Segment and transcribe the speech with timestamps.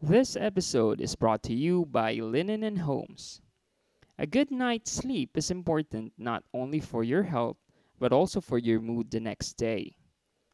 [0.00, 3.40] This episode is brought to you by Linen and Homes.
[4.16, 7.56] A good night's sleep is important not only for your health,
[7.98, 9.96] but also for your mood the next day.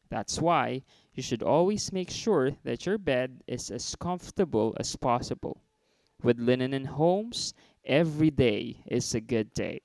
[0.09, 0.81] That's why
[1.13, 5.61] you should always make sure that your bed is as comfortable as possible.
[6.23, 7.53] With Linen and Homes,
[7.83, 9.79] every day is a good day.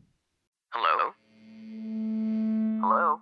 [0.75, 1.13] Hello?
[2.81, 3.21] Hello?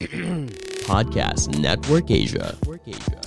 [0.86, 2.56] Podcast Network Asia.
[2.62, 3.20] Network Asia.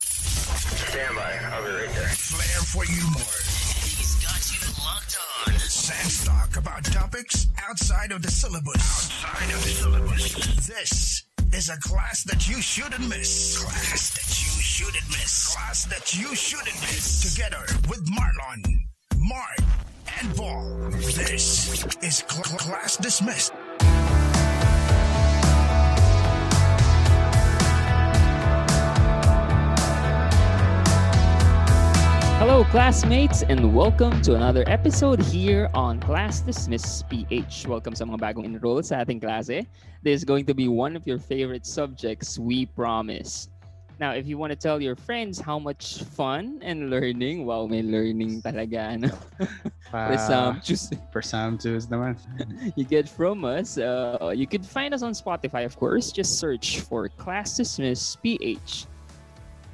[0.00, 1.38] Stand by.
[1.52, 2.08] I'll be right there.
[2.18, 3.30] Flair for humor.
[3.86, 5.54] He's got you locked on.
[5.60, 8.74] Sans talk about topics outside of the syllabus.
[8.76, 10.66] Outside of the syllabus.
[10.66, 11.22] This
[11.52, 13.62] is a class that you shouldn't miss.
[13.62, 15.54] Class that you shouldn't miss.
[15.54, 17.32] Class that you shouldn't miss.
[17.32, 18.64] Together with Marlon,
[19.16, 19.60] Mark,
[20.18, 23.52] This is cl- cl- class dismissed.
[32.40, 37.68] Hello, classmates, and welcome to another episode here on Class Dismiss PH.
[37.68, 39.70] Welcome sa mga bagong enroll sa ating klase.
[40.02, 43.46] This is going to be one of your favorite subjects, we promise.
[43.98, 47.82] Now, if you want to tell your friends how much fun and learning, wow, may
[47.82, 49.10] learning talaga, ano?
[49.90, 52.14] Pa, Presumptuous presumptuous naman.
[52.78, 53.74] you get from us.
[53.74, 56.14] Uh, you could find us on Spotify, of course.
[56.14, 58.86] Just search for Class Dismiss PH.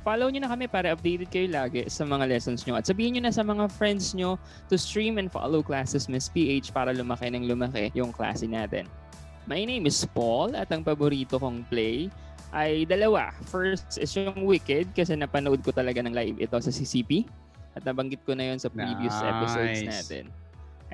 [0.04, 2.80] Follow nyo na kami para updated kayo lagi sa mga lessons nyo.
[2.80, 4.40] At sabihin nyo na sa mga friends nyo
[4.72, 8.88] to stream and follow Classes Miss PH para lumaki ng lumaki yung klase natin.
[9.44, 12.08] My name is Paul at ang paborito kong play
[12.54, 13.34] ay dalawa.
[13.50, 17.26] First is yung Wicked kasi napanood ko talaga ng live ito sa CCP.
[17.74, 19.90] At nabanggit ko na yun sa previous episodes Nice.
[19.90, 20.24] natin.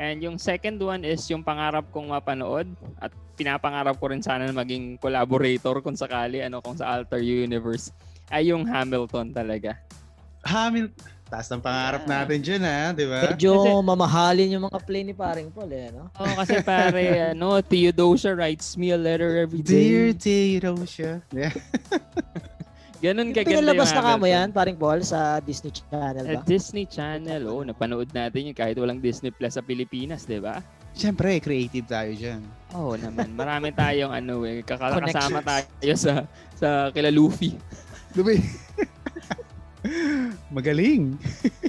[0.01, 2.65] And yung second one is yung pangarap kong mapanood
[2.97, 7.93] at pinapangarap ko rin sana na maging collaborator kung sakali ano kung sa Alter Universe
[8.33, 9.77] ay yung Hamilton talaga.
[10.49, 10.89] Hamil,
[11.31, 12.13] taas ng pangarap Yeah.
[12.13, 13.31] natin dyan ha, di ba?
[13.31, 16.11] Medyo Kasi- mamahalin yung mga play ni paring Paul eh, no?
[16.13, 17.03] Oo, kasi pare,
[17.33, 20.59] ano, Theodosia writes me a letter every Dear day.
[20.59, 21.23] Theodosia.
[21.31, 21.55] Yeah.
[23.01, 24.35] Ganun kaganda Pinalabas yung na ka mo Hamilton.
[24.37, 26.43] yan, paring Paul, sa Disney Channel ba?
[26.45, 30.61] Disney Channel, oh, napanood natin yun kahit walang Disney Plus sa Pilipinas, di ba?
[30.93, 32.45] Siyempre, creative tayo dyan.
[32.75, 37.57] Oo naman, marami tayong ano eh, kakasama tayo sa sa kila Luffy.
[38.13, 38.35] Diba?
[40.57, 41.15] Magaling.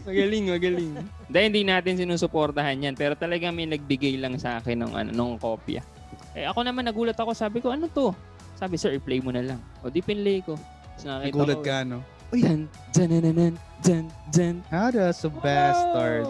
[0.02, 0.92] Magaling, magaling.
[1.30, 5.38] Dahil hindi natin sinusuportahan yan, pero talagang may nagbigay lang sa akin ng ano, nung
[5.38, 5.86] kopya.
[6.34, 8.10] Eh ako naman nagulat ako, sabi ko, ano to?
[8.58, 9.60] Sabi, sir, i-play mo na lang.
[9.86, 10.58] O di pinlay ko.
[11.06, 12.02] Nagulat ka, no?
[12.32, 12.66] Dun,
[12.96, 13.54] dun, dun, dun, dun,
[13.84, 14.56] dun, dun.
[14.72, 16.26] How does a bastard?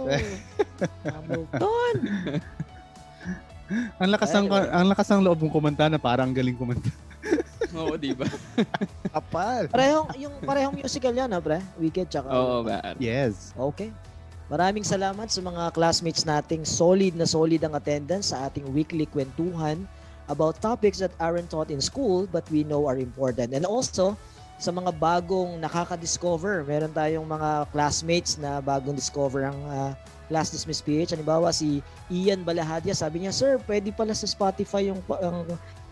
[1.05, 1.95] Hamilton!
[4.01, 6.89] ang lakas ng ang lakas ng loob mong kumanta na parang galing kumanta.
[7.79, 8.27] Oo, di ba?
[9.15, 9.71] Kapal.
[9.71, 11.59] Parehong, yung parehong musical yan, ha, pre?
[11.79, 12.27] Wicked, tsaka...
[12.31, 12.95] Oo, ba?
[12.99, 13.55] Yes.
[13.55, 13.91] Okay.
[14.51, 19.87] Maraming salamat sa mga classmates nating solid na solid ang attendance sa ating weekly kwentuhan
[20.27, 23.55] about topics that aren't taught in school but we know are important.
[23.55, 24.19] And also,
[24.59, 29.91] sa mga bagong nakaka-discover, meron tayong mga classmates na bagong discover ang ah,
[30.31, 31.11] Class Dismiss PH.
[31.11, 35.43] Halimbawa, si Ian Balahadia, sabi niya, Sir, pwede pala sa Spotify yung, pa- ang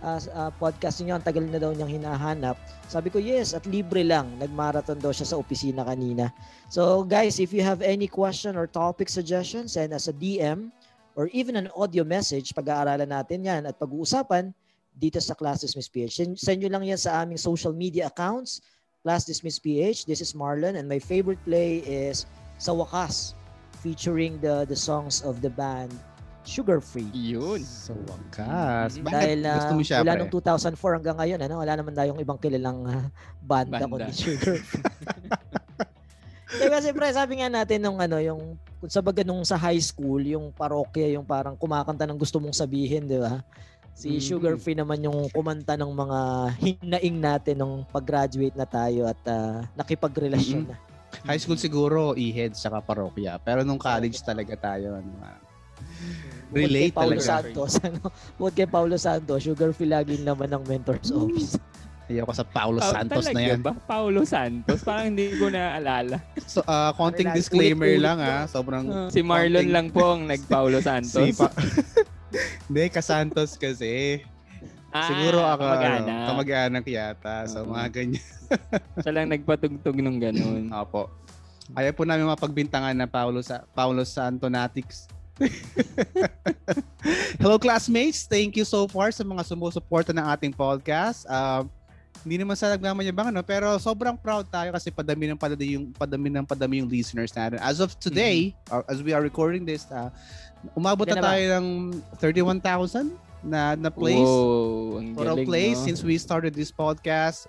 [0.04, 1.18] ah, ah, podcast niyo.
[1.18, 2.56] Ang tagal na daw niyang hinahanap.
[2.88, 4.32] Sabi ko, yes, at libre lang.
[4.40, 6.32] Nagmarathon daw siya sa opisina kanina.
[6.72, 10.72] So guys, if you have any question or topic suggestions, send us a DM
[11.16, 12.56] or even an audio message.
[12.56, 14.56] Pag-aaralan natin yan at pag-uusapan
[14.96, 16.14] dito sa Class Dismiss PH.
[16.16, 18.59] Send, send nyo lang yan sa aming social media accounts,
[19.04, 20.04] Class Dismiss PH.
[20.08, 22.28] This is Marlon and my favorite play is
[22.59, 23.40] Sa Wakas
[23.80, 25.96] featuring the the songs of the band
[26.44, 27.10] Sugar Free.
[27.14, 27.62] Yun.
[27.62, 28.98] Sa wakas.
[28.98, 30.20] Bakit Dahil na gusto mo siya, wala pre?
[30.24, 33.06] nung 2004 hanggang ngayon, ano, wala naman tayong ibang kilalang ah,
[33.40, 34.10] banda, Banda.
[34.10, 34.84] kundi Sugar Free.
[36.50, 39.78] Kaya kasi pre, sabi nga natin nung ano, yung kung sa baga nung sa high
[39.78, 43.44] school, yung parokya, yung parang kumakanta ng gusto mong sabihin, di ba?
[43.94, 44.24] Si Mm.
[44.24, 46.20] Sugar Free naman yung kumanta ng mga
[46.56, 50.78] hinaing natin nung pag-graduate na tayo at ah, nakipagrelasyon na.
[51.28, 53.35] High school siguro, e-head saka parokya.
[53.44, 55.35] Pero nung college talaga tayo, ano, ah,
[56.51, 57.29] Relate kay Paulo talaga.
[57.29, 58.01] Santos, ano?
[58.35, 61.55] Bukod kay Paulo Santos, Sugar Free laging naman ng mentor's office.
[62.09, 63.61] ayoko sa Paulo Ah, Santos na yan.
[63.61, 63.78] ba?
[63.79, 64.81] Paulo Santos?
[64.81, 66.17] Parang hindi ko naalala.
[66.41, 68.46] So, ah, konting disclaimer lang ha.
[68.46, 71.13] Sobrang si Marlon konting- lang po ang nag-Paulo Santos.
[71.13, 71.53] Si pa-
[72.66, 74.25] Hindi, kasantos kasi.
[74.90, 76.25] Ah, Siguro ako, ano, kamag-anak.
[76.25, 77.35] kamag-anak yata.
[77.46, 78.25] So, mga ganyan.
[78.97, 80.66] Siya lang nagpatugtog nung ganun.
[80.72, 81.13] Opo.
[81.72, 85.05] Ayaw po namin mapagbintangan na Paulo sa Paulo Santonatics
[87.41, 91.24] Hello classmates, thank you so far sa mga sumusuporta ng ating podcast.
[91.30, 91.72] Um,
[92.28, 96.28] hindi naman sa nagmamayabang ano, pero sobrang proud tayo kasi padami ng padami yung padami
[96.28, 97.56] ng padami yung listeners natin.
[97.64, 100.12] As of today, or as we are recording this, uh,
[100.76, 101.68] umabot na Yan na tayo ng
[102.20, 104.28] 31,000 na na plays.
[105.00, 105.85] Ang Total plays no?
[105.88, 107.47] since we started this podcast.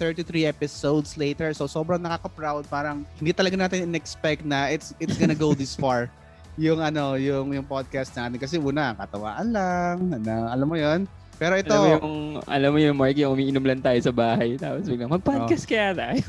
[0.00, 1.52] 33 episodes later.
[1.52, 2.64] So sobrang nakaka-proud.
[2.70, 6.08] Parang hindi talaga natin in-expect na it's it's gonna go this far.
[6.60, 11.08] yung ano, yung yung podcast natin kasi una katawaan lang, na, alam mo 'yon.
[11.42, 12.10] Pero ito, Alam mo yung,
[12.46, 14.54] alam mo yung Mark, yung umiinom lang tayo sa bahay.
[14.54, 16.22] Tapos biglang, mag-podcast kaya tayo.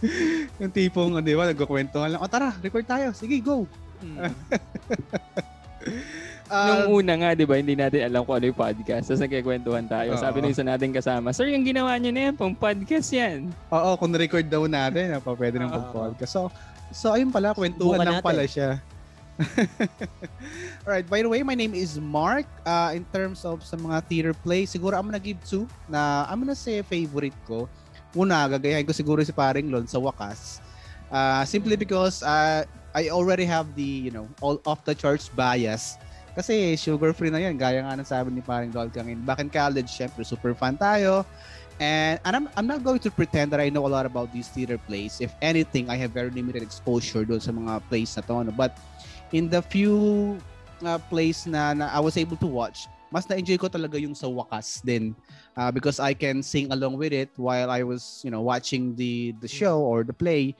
[0.60, 2.20] yung tipong, di ba, nagkukwentuhan lang.
[2.20, 3.08] O tara, record tayo.
[3.16, 3.64] Sige, go.
[4.04, 4.28] Hmm.
[6.52, 9.08] Ah, Nung una nga, di ba, hindi natin alam kung ano yung podcast.
[9.08, 10.12] Tapos nagkikwentuhan tayo.
[10.12, 10.20] Oo.
[10.20, 13.48] Sabi nung isa nating kasama, Sir, yung ginawa niyo na yan, pang podcast yan.
[13.72, 15.76] Oo, kung record daw natin, pa pwede ng Oo.
[15.78, 16.32] pag-podcast.
[16.36, 16.52] So,
[16.92, 18.28] so ayun pala, kwentuhan lang natin.
[18.28, 18.76] pala siya.
[20.86, 22.46] Alright, by the way, my name is Mark.
[22.64, 26.40] Uh, in terms of sa mga theater play, siguro I'm gonna give two na I'm
[26.40, 27.68] gonna say favorite ko.
[28.16, 30.60] Una, gagayahin ko siguro si Paring Lon sa wakas.
[31.10, 35.96] Uh, simply because uh, I already have the, you know, all off the charts bias.
[36.34, 39.22] Kasi sugar-free na yan, gaya nga ng sabi ni Paring Lon kangin.
[39.26, 41.26] Back in college, syempre, super fan tayo.
[41.80, 44.48] And, and I'm, I'm not going to pretend that I know a lot about these
[44.52, 45.18] theater plays.
[45.18, 48.44] If anything, I have very limited exposure doon sa mga plays na to.
[48.44, 48.52] Ano.
[48.52, 48.76] But
[49.32, 50.36] in the few
[50.84, 54.30] uh, plays na, na I was able to watch, mas na-enjoy ko talaga yung sa
[54.30, 55.14] wakas din.
[55.58, 59.34] Uh, because I can sing along with it while I was, you know, watching the
[59.42, 60.54] the show or the play.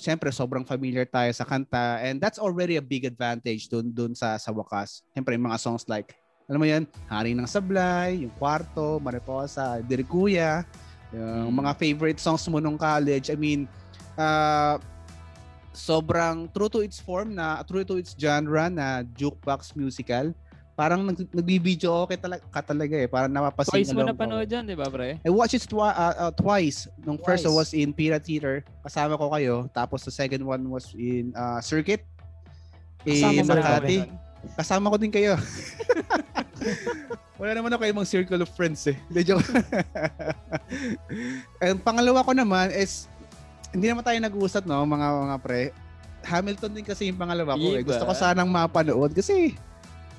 [0.00, 2.00] Siyempre, sobrang familiar tayo sa kanta.
[2.00, 5.04] And that's already a big advantage dun, dun sa, sa wakas.
[5.12, 6.16] Siyempre, yung mga songs like
[6.50, 10.66] alam mo yan, Hari ng Sablay, yung Kwarto, Mariposa, Dirikuya,
[11.14, 13.30] yung mga favorite songs mo nung college.
[13.30, 13.70] I mean,
[14.18, 14.82] uh,
[15.70, 20.34] sobrang true to its form na, true to its genre na jukebox musical.
[20.74, 23.04] Parang nag, nagbibideo okay talaga, ka talaga eh.
[23.04, 25.20] Parang napapasing Twice mo na panood dyan, di ba, pre?
[25.20, 26.88] I watched it twi- uh, uh, twice.
[27.04, 27.56] Nung first I Twice.
[27.56, 29.68] was in Pira Theater, kasama ko kayo.
[29.76, 32.00] Tapos the second one was in uh, Circuit.
[33.04, 33.98] Kasama rin Makati.
[34.08, 35.36] kami Kasama ko din kayo.
[37.40, 38.96] Wala naman ako ibang circle of friends eh.
[39.08, 39.44] Hindi, joke.
[41.60, 43.08] And pangalawa ko naman is,
[43.70, 45.62] hindi naman tayo nag-uusap no, mga mga pre.
[46.20, 47.82] Hamilton din kasi yung pangalawa ko eh.
[47.86, 49.56] Gusto ko sanang mapanood kasi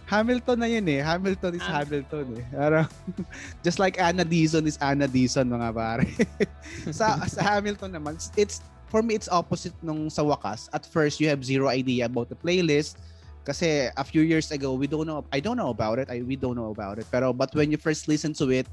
[0.09, 0.99] Hamilton na yun eh.
[0.99, 1.83] Hamilton is Ah.
[1.85, 2.45] Hamilton eh.
[2.51, 2.87] Parang,
[3.65, 6.07] just like Anna Dizon is Anna Dizon mga pare.
[6.97, 8.59] sa, sa Hamilton naman, it's
[8.91, 10.67] for me it's opposite nung sa wakas.
[10.75, 12.99] At first, you have zero idea about the playlist
[13.41, 16.09] kasi a few years ago, we don't know, I don't know about it.
[16.13, 17.07] I, we don't know about it.
[17.09, 18.67] Pero, but when you first listen to it,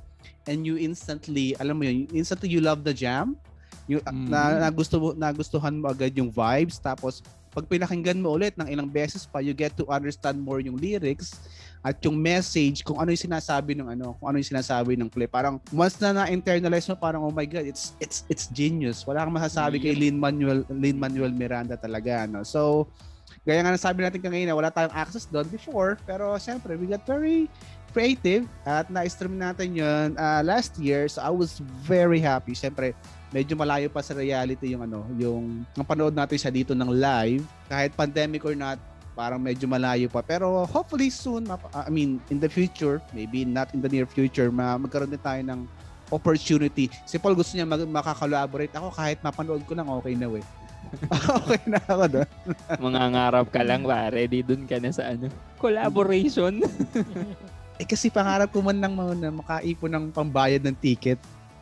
[0.48, 3.36] and you instantly, alam mo yun, instantly you love the jam,
[3.86, 4.28] you, Mm.
[4.28, 8.86] na, nagusto, mo- nagustuhan mo agad yung vibes, tapos, pag pinakinggan mo ulit ng ilang
[8.86, 11.34] beses pa, you get to understand more yung lyrics
[11.82, 15.26] at yung message kung ano yung sinasabi ng ano, kung ano yung sinasabi ng play.
[15.26, 19.02] Parang once na na-internalize mo, parang oh my god, it's it's it's genius.
[19.02, 22.46] Wala kang masasabi kay Lin Manuel Lin Manuel Miranda talaga ano.
[22.46, 22.86] So
[23.42, 27.50] gaya nga nasabi natin kanina, wala tayong access doon before, pero syempre we got very
[27.90, 31.08] creative at na-stream natin yun uh, last year.
[31.08, 32.52] So I was very happy.
[32.52, 32.92] Syempre,
[33.28, 37.44] medyo malayo pa sa reality yung ano, yung ang panood natin siya dito ng live
[37.68, 38.80] kahit pandemic or not
[39.18, 43.74] parang medyo malayo pa pero hopefully soon mapa- I mean in the future maybe not
[43.74, 45.66] in the near future ma magkaroon din tayo ng
[46.14, 50.38] opportunity si Paul gusto niya mag- makakolaborate ako kahit mapanood ko lang okay na we
[51.42, 52.30] okay na ako doon
[52.86, 54.24] Mga ngarap ka lang, pare.
[54.30, 55.28] Di dun ka na sa ano.
[55.60, 56.64] Collaboration.
[57.78, 58.90] eh kasi pangarap ko man lang
[59.22, 61.14] na makaipon ng pambayad ng ticket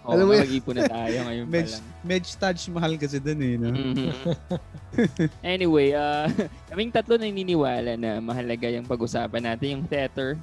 [0.07, 0.43] Oo, Alam mo yun?
[0.47, 1.83] mag-ipon na tayo ngayon pa Med, lang.
[2.01, 3.69] med Taj mahal kasi doon eh no?
[3.69, 4.09] Mhm.
[5.45, 6.31] anyway, uh,
[6.71, 10.39] kaming tatlo naniniwala na mahalaga yung pag-usapan natin yung theater.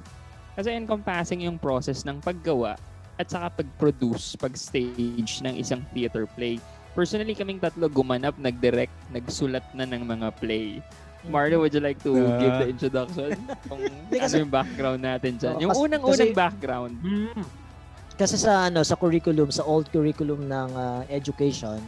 [0.52, 2.76] Kasi encompassing yung process ng paggawa
[3.16, 6.60] at saka pag-produce, pag-stage ng isang theater play.
[6.92, 10.78] Personally, kaming tatlo gumanap, nag-direct, nagsulat na ng mga play.
[11.24, 12.36] Marlo, would you like to Ah.
[12.36, 13.32] give the introduction?
[13.66, 15.56] Kung ano kasi- yung background natin dyan?
[15.58, 16.94] Yung unang-unang background.
[18.14, 21.82] Kasi sa ano sa curriculum, sa old curriculum ng ah, education,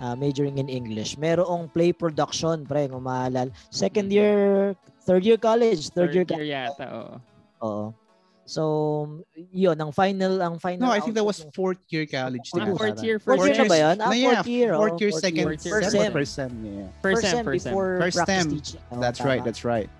[0.00, 3.52] ah, majoring in English, merong play production, pre, kung maalala.
[3.68, 4.72] Second year,
[5.04, 7.14] third year college, third, year, year yata, oo.
[7.60, 7.86] Oo.
[8.46, 8.62] So,
[9.50, 12.78] yun, ang final, ang final no I think that was fourth year college Fourth din
[12.78, 13.96] Fourth year, Fourth first year na ba yun?
[13.98, 14.70] Ah, fourth year.
[14.70, 15.58] oh, fourth year, fourth second, year.
[15.58, 16.12] second, First sem.
[16.14, 16.86] first sem, yeah.
[17.02, 17.72] First First sem, sem first sem.
[17.74, 18.46] before First sem.
[18.94, 19.90] Oo, That's right, that's right.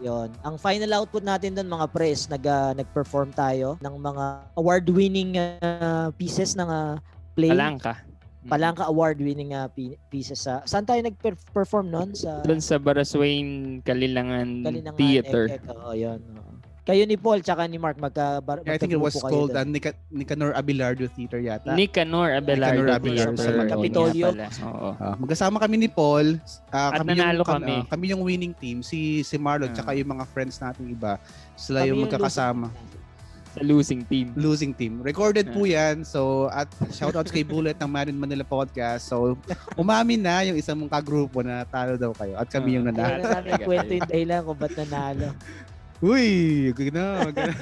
[0.00, 0.28] Yun.
[0.44, 4.24] Ang final output natin doon mga pres, nag ah, nag-perform tayo ng mga
[4.60, 7.00] award-winning ah, pieces ng ah,
[7.36, 7.52] play.
[7.52, 8.04] Palangka.
[8.46, 10.62] Palangka award-winning uh, pi- pieces sa...
[10.70, 12.14] Saan tayo nag-perform noon?
[12.14, 15.50] Sa Doon sa Baraswain Kalilangan, Kalinangan, Theater.
[15.50, 16.22] Ek, ek, oo, yun.
[16.22, 16.54] oo.
[16.86, 19.98] Kayo ni Paul tsaka ni Mark magka bar, I think it was called uh, Nica-
[20.06, 21.74] Nicanor Abelardo Theater yata.
[21.74, 24.14] Nicanor Abelardo Nicanor Abelardo Theater.
[24.14, 24.46] sa pala.
[24.70, 24.90] Oo.
[24.94, 26.38] Ah, magkasama kami ni Paul.
[26.70, 27.74] ah, At kami nanalo yung, kam- kami.
[27.74, 28.80] ah, kami yung winning team.
[28.80, 29.74] Si si Marlon Ah.
[29.74, 31.18] tsaka yung mga friends nating iba.
[31.54, 32.70] Sila Kami yung yung magkakasama.
[33.50, 34.30] Sa losing team.
[34.36, 35.02] Losing team.
[35.02, 35.90] Recorded po Ah.
[35.90, 36.06] yan.
[36.06, 39.10] So, at shoutouts kay Bullet ng Man in Manila Podcast.
[39.10, 39.34] So,
[39.74, 42.38] umamin na yung isang mong kagrupo na talo daw kayo.
[42.38, 42.94] At kami yung Ah.
[42.94, 43.22] Kaya nanalo.
[43.24, 45.28] na namin kwento yung dahilan kung ba't nanalo.
[45.98, 46.26] Uy,
[46.74, 47.52] gina, gina.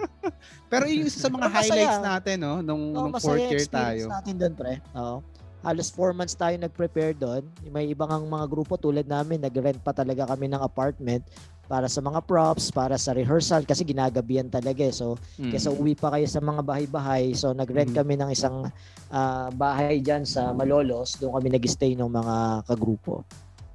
[0.70, 1.72] Pero yung isa sa mga Pero masaya.
[1.72, 2.54] highlights natin, no?
[2.60, 4.12] Nung, Oo, nung fourth year experience tayo.
[4.12, 4.72] natin doon, pre.
[4.94, 5.16] Oo.
[5.60, 7.44] Halos four months tayo nag-prepare doon.
[7.66, 11.20] May ibang ang mga grupo tulad namin, nag-rent pa talaga kami ng apartment
[11.66, 14.90] para sa mga props, para sa rehearsal kasi ginagabihan talaga eh.
[14.90, 15.52] So, Mm.
[15.52, 17.32] kesa uwi pa kayo sa mga bahay-bahay.
[17.32, 17.98] So, nag-rent Mm.
[17.98, 18.56] kami ng isang
[19.08, 21.18] ah, bahay dyan sa Malolos.
[21.18, 23.26] Doon kami nag-stay ng mga kagrupo.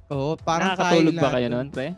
[0.08, 1.92] Oo, parang Nakakatulog ba kayo noon, pre?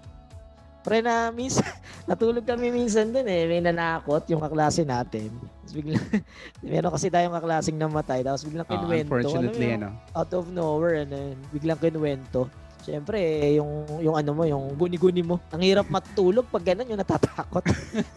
[0.88, 1.68] Pre na minsan,
[2.08, 3.44] natulog kami minsan dun eh.
[3.44, 5.28] May nanakot yung kaklase natin.
[5.36, 6.00] Tapos bigla,
[6.64, 8.24] meron kasi tayong kaklaseng namatay.
[8.24, 9.12] Tapos biglang Ah, kinwento.
[9.12, 9.88] unfortunately, Alam mo ano.
[9.92, 11.16] yung out of nowhere, ano
[11.52, 12.48] biglang kinwento.
[12.80, 13.68] Siyempre, eh, yung,
[14.00, 15.36] yung ano mo, yung guni-guni mo.
[15.52, 17.60] Ang hirap matulog pag ganun, yung natatakot.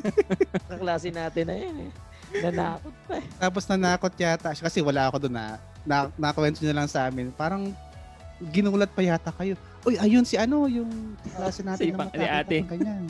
[0.71, 1.91] Kaklase natin na yun eh.
[2.39, 3.27] Nanakot pa eh.
[3.35, 5.45] Tapos nanakot yata siya kasi wala ako doon na,
[5.83, 7.35] na nakwento niya lang sa amin.
[7.35, 7.75] Parang
[8.47, 9.59] ginulat pa yata kayo.
[9.81, 12.61] Uy, ayun si ano, yung klase natin Si na ate.
[12.61, 13.09] Ganyan.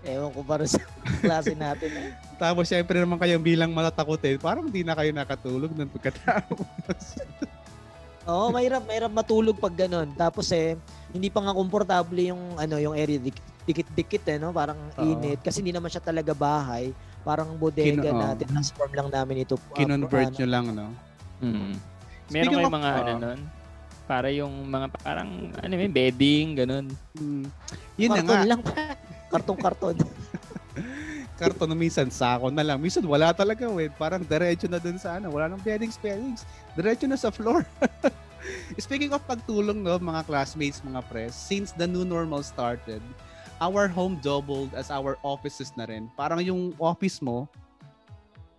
[0.00, 0.80] Ewan ko para sa
[1.22, 1.90] klase natin.
[1.92, 2.10] Eh.
[2.36, 7.20] Tapos syempre naman kayo bilang matatakotin, parang hindi na kayo nakatulog ng pagkatapos.
[8.30, 10.08] Oo, mahirap, mahirap matulog pag ganun.
[10.14, 10.74] Tapos eh,
[11.10, 14.50] hindi pa nga komportable yung ano, yung area dik- dikit-dikit eh, no?
[14.50, 15.04] Parang Oo.
[15.04, 16.90] init kasi hindi naman siya talaga bahay.
[17.20, 18.18] Parang bodega Kino- oo.
[18.18, 18.46] natin.
[18.48, 19.54] Transform lang namin ito.
[19.54, 20.86] uh, Kinonvert ano, nyo lang, no?
[21.40, 21.72] Mm.
[21.76, 21.76] Meron
[22.26, 23.40] Speaking kayo of- mga ano nun?
[24.10, 26.90] Para yung mga parang ano may bedding ganun.
[27.14, 27.46] Mm.
[27.94, 28.60] Yun na karton nga, lang.
[29.30, 29.96] Kartong-karton.
[31.38, 32.82] karton na minsan sako na lang.
[32.82, 33.94] Minsan wala talaga, wait.
[33.94, 36.42] Parang diretso na dun sa ano, wala nang beddings, beddings.
[36.74, 37.62] Diretso na sa floor.
[38.82, 42.98] Speaking of pagtulong, no, mga classmates, mga press, since the new normal started,
[43.62, 46.10] our home doubled as our offices na rin.
[46.18, 47.46] Parang yung office mo,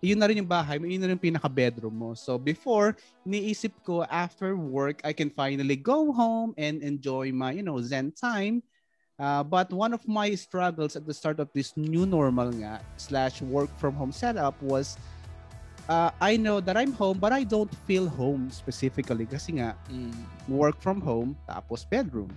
[0.02, 2.10] yun na rin yung bahay mo, yun na rin yung pinaka-bedroom mo.
[2.18, 7.62] So before, niisip ko after work, I can finally go home and enjoy my, you
[7.62, 8.66] know, zen time.
[9.14, 13.38] Uh, but one of my struggles at the start of this new normal nga, slash
[13.46, 14.98] work from home setup was
[15.86, 20.26] uh, I know that I'm home but I don't feel home specifically kasi nga Mm.
[20.50, 22.34] work from home tapos bedroom.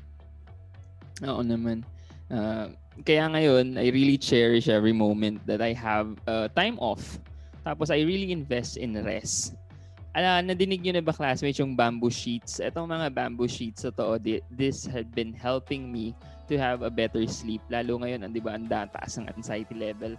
[1.25, 1.81] Oo naman.
[2.29, 2.69] Ah,
[3.01, 7.17] kaya ngayon, I really cherish every moment that I have uh, time off.
[7.65, 9.57] Tapos I really invest in rest.
[10.15, 12.63] Ala, nadinig nyo na ba classmates yung bamboo sheets?
[12.63, 14.15] Itong mga bamboo sheets, totoo,
[14.48, 16.15] this had been helping me
[16.48, 17.60] to have a better sleep.
[17.67, 20.15] Lalo ngayon, ang- di ba, ang taas ang anxiety level.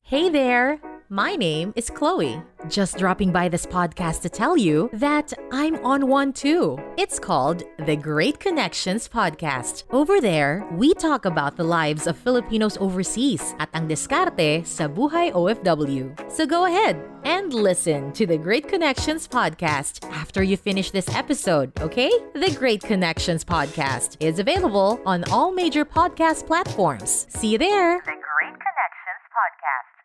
[0.10, 0.82] Hey there!
[1.08, 2.42] My name is Chloe.
[2.68, 6.80] Just dropping by this podcast to tell you that I'm on one too.
[6.98, 9.84] It's called the Great Connections Podcast.
[9.92, 15.30] Over there, we talk about the lives of Filipinos overseas at ang diskarte sa buhay
[15.30, 16.10] OFW.
[16.26, 21.70] So go ahead and listen to the Great Connections Podcast after you finish this episode,
[21.86, 22.10] okay?
[22.34, 27.30] The Great Connections Podcast is available on all major podcast platforms.
[27.30, 28.02] See you there!
[28.02, 29.99] The Great Connections Podcast.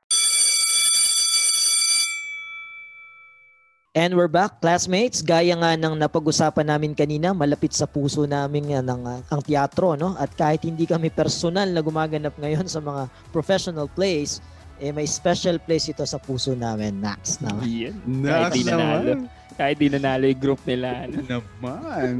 [3.94, 5.22] And we're back, classmates.
[5.22, 10.18] Gaya nga ng napag-usapan namin kanina, malapit sa puso namin ng ah, ang teatro, no?
[10.18, 14.42] At kahit hindi kami personal na gumaganap ngayon sa mga professional plays,
[14.82, 17.38] eh may special place ito sa puso namin, Nax.
[17.38, 17.54] No?
[17.62, 17.94] Yan.
[18.02, 18.82] Nax Kahit di nanalo.
[18.82, 19.18] naman.
[19.54, 21.06] Kahit di nanalo yung group nila.
[21.06, 21.16] Ano?
[21.30, 22.14] Naman.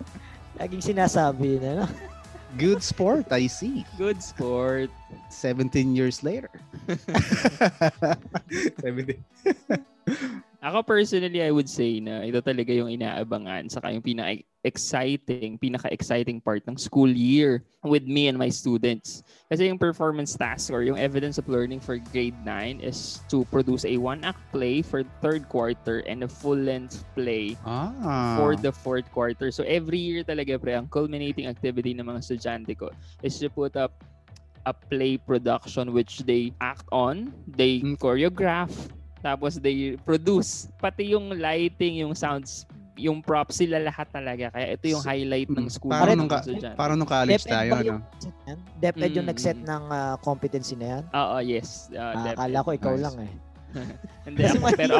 [0.62, 1.86] Laging sinasabi na, no?
[2.54, 3.82] Good sport, I see.
[3.98, 4.94] Good sport.
[5.34, 6.54] 17 years later.
[8.86, 9.18] 17.
[10.66, 16.66] Ako personally, I would say na ito talaga yung inaabangan saka yung pinaka-exciting, pinaka-exciting part
[16.66, 19.22] ng school year with me and my students.
[19.46, 23.86] Kasi yung performance task or yung evidence of learning for grade 9 is to produce
[23.86, 28.34] a one-act play for third quarter and a full-length play Ah.
[28.34, 29.54] for the fourth quarter.
[29.54, 32.90] So every year talaga pre, ang culminating activity ng mga estudyante ko
[33.22, 33.94] is to put up
[34.66, 37.94] a play production which they act on, they Mm.
[38.02, 38.74] choreograph,
[39.24, 40.68] tapos they produce.
[40.76, 42.64] Pati yung lighting, yung sounds,
[42.96, 44.48] yung props sila lahat talaga.
[44.52, 46.44] Kaya ito yung highlight ng mm, school parang ng nung ka-.
[46.76, 47.84] Parang nung college DepEd tayo, ano?
[47.84, 48.00] yung
[48.48, 48.58] yan?
[48.80, 49.68] DepEd yung Mm, nagset mm.
[49.68, 51.04] ng ah, competency na yan?
[51.12, 51.92] Oo, yes.
[51.92, 53.04] Uh, Ah, akala ko ikaw Nice.
[53.04, 53.32] lang eh.
[54.26, 54.94] Hindi Kasi ako, pero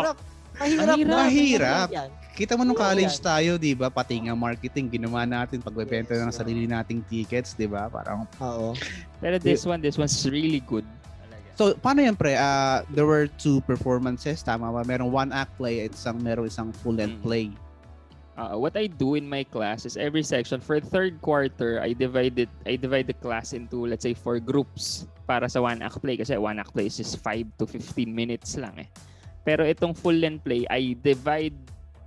[0.61, 0.97] mahirap.
[0.97, 1.89] Mahirap.
[1.89, 1.89] Mahirap.
[2.37, 3.89] Kita mo nung college tayo, di ba?
[3.89, 7.89] Pati nga marketing, ginawa natin pagbebenta Yes, ng sarili nating tickets, di ba?
[7.89, 8.77] Parang, Oo.
[9.25, 10.85] pero this one, this one's really good.
[11.57, 12.37] So, paano yan, pre?
[12.37, 14.85] Ah, there were two performances, tama ba?
[14.85, 17.25] Merong one act play at isang, merong isang full-length Mm.
[17.25, 17.47] play.
[18.37, 22.37] Uh, what I do in my class is every section for third quarter I divide
[22.37, 26.21] it I divide the class into let's say four groups para sa one act play
[26.21, 28.89] kasi one act play is just 5 to 15 minutes lang eh.
[29.41, 31.57] Pero itong full length play I divide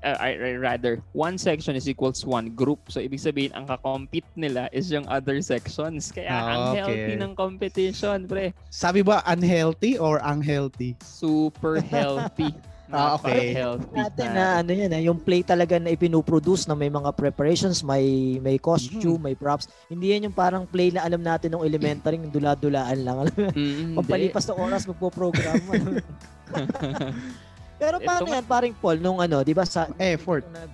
[0.02, 2.80] uh, I, I- rather one section is equals one group.
[2.88, 6.12] So ibig sabihin ang ka-compete nila is yung other sections.
[6.12, 7.20] Kaya Ah, ang healthy okay.
[7.20, 8.52] ng competition, pre.
[8.70, 10.96] Sabi ba unhealthy or unhealthy?
[11.04, 12.52] Super healthy.
[12.90, 13.54] Ah, okay.
[13.94, 18.42] Natin na ano yan, eh, yung play talaga na ipinoproduce na may mga preparations, may
[18.42, 19.70] may costume, may props.
[19.86, 23.18] Hindi yan yung parang play na alam natin nung elementary, yung dula-dulaan lang.
[23.22, 23.94] Alam Mm.
[23.94, 25.62] Pampalipas ng oras magpo-program.
[27.80, 30.44] Pero paano Ito yan, paring Paul, nung ano, di ba sa Effort.
[30.44, 30.72] nung nag,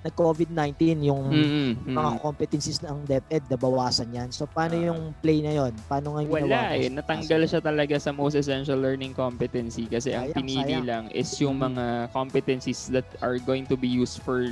[0.00, 1.46] nag COVID-19, yung Mm,
[1.86, 4.28] mm, mga competencies ng DepEd, nabawasan yan.
[4.30, 4.86] So, paano Ah.
[4.90, 5.72] yung play na yon?
[5.86, 6.42] Paano nga ginawa?
[6.42, 6.88] Wala eh.
[6.88, 10.84] Natanggal siya talaga sa most essential learning competency kasi ang Sayang, pinili sayang.
[10.84, 14.42] lang is yung mga competencies that are going to be used for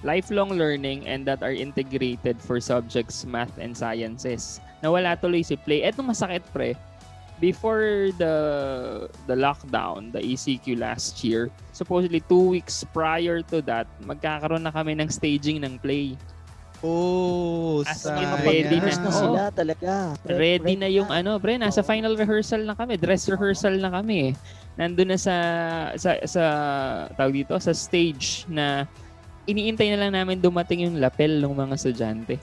[0.00, 4.60] lifelong learning and that are integrated for subjects math and sciences.
[4.78, 5.80] Nawala tuloy si Play.
[5.82, 6.76] Eto masakit pre.
[7.34, 8.34] Before the
[9.26, 14.94] the lockdown, the ECQ last year, supposedly two weeks prior to that, magkakaroon na kami
[14.94, 16.14] ng staging ng Play.
[16.84, 18.12] Oh, As in,
[18.44, 19.08] ready na Oo.
[19.08, 20.12] sila talaga.
[20.20, 21.24] Pre- ready na yung na.
[21.24, 21.88] ano, pre, nasa Oo.
[21.88, 24.30] final rehearsal na kami, dress rehearsal na kami.
[24.30, 24.32] eh.
[24.76, 25.34] Nandun na sa
[25.96, 26.42] sa sa
[27.16, 28.84] tawag dito, sa stage na
[29.48, 32.36] iniintay na lang namin dumating yung lapel ng mga estudyante.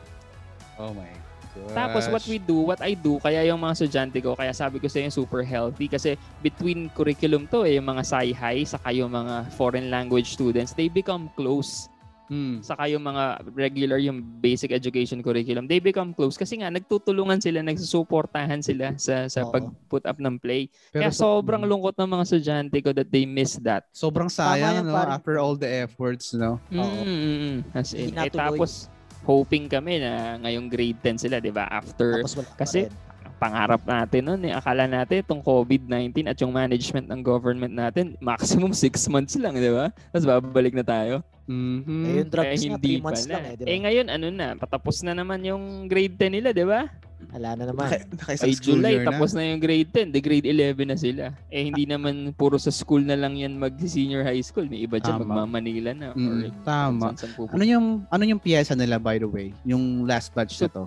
[0.81, 1.20] Oh my
[1.53, 1.75] gosh.
[1.75, 4.87] Tapos what we do, what I do, kaya yung mga estudyante ko, kaya sabi ko
[4.87, 9.51] sa inyo super healthy kasi between curriculum to eh, yung mga SciHi saka yung mga
[9.53, 11.91] foreign language students, they become close
[12.31, 12.63] Hmm.
[12.63, 17.59] saka yung mga regular yung basic education curriculum they become close kasi nga nagtutulungan sila
[17.59, 19.51] nagsusuportahan sila sa sa Oo.
[19.51, 23.11] pag put up ng play Pero kaya so- sobrang lungkot ng mga estudyante ko that
[23.11, 24.95] they miss that Sobrang sayang, yan, no?
[24.95, 25.11] pare.
[25.11, 26.55] After all the efforts, no?
[26.71, 27.03] Oo.
[27.03, 28.39] mm as Hindi in eh, natuloy.
[28.55, 28.87] tapos
[29.21, 32.21] hoping kami na ngayong grade 10 sila 'di ba after
[32.57, 32.89] kasi
[33.37, 38.69] pangarap natin noon eh akala natin itong COVID-19 at yung management ng government natin maximum
[38.69, 42.05] 6 months lang 'di ba tapos babalik na tayo Mhm.
[42.05, 43.33] Eh, yung drugs Kaya nga, hindi 3 months pala.
[43.33, 43.67] lang eh, di ba?
[43.67, 46.87] Eh ngayon ano na, patapos na naman yung grade 10 nila, di ba?
[47.29, 47.85] Wala na naman.
[47.85, 49.07] Naka- Ay July na.
[49.07, 51.23] tapos na yung grade 10, the grade 11 na sila.
[51.47, 55.21] Eh hindi naman puro sa school na lang yan mag-senior high school, may iba Tama.
[55.21, 57.13] magma-Manila na or Mm, tama.
[57.13, 57.53] saan-saan pupunta.
[57.53, 59.53] Ano yung ano yung piyesa nila by the way?
[59.63, 60.85] Yung last batch na to.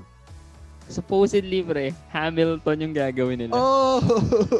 [0.85, 3.55] Supposedly pre, Hamilton yung gagawin nila.
[3.55, 4.05] Oh,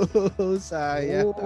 [0.59, 1.37] sayang.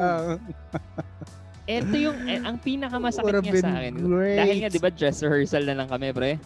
[1.64, 3.92] Ito yung eh, ang pinakamasakit niya sa akin.
[3.98, 4.38] great.
[4.38, 6.38] Dahil nga 'di ba dress rehearsal na lang kami pre.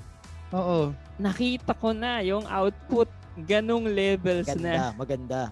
[0.51, 0.91] Oo.
[1.17, 3.07] Nakita ko na yung output
[3.49, 4.93] ganong levels na.
[4.93, 5.43] Maganda, maganda.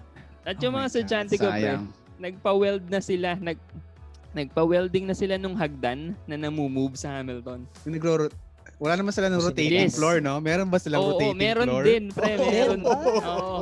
[0.41, 1.81] At yung Oh mga estudyante ko pre,
[2.17, 3.57] nagpa-weld na sila, nag
[4.31, 7.67] nagpa-welding na sila nung hagdan na namumove sa Hamilton.
[7.83, 8.31] Yung nagro
[8.81, 9.93] wala naman sila ng rotating yes.
[9.93, 10.41] floor, no?
[10.41, 11.83] Meron ba silang Oo, rotating meron floor?
[11.85, 12.81] din, pre, meron.
[12.81, 12.81] meron.
[13.29, 13.57] Oo.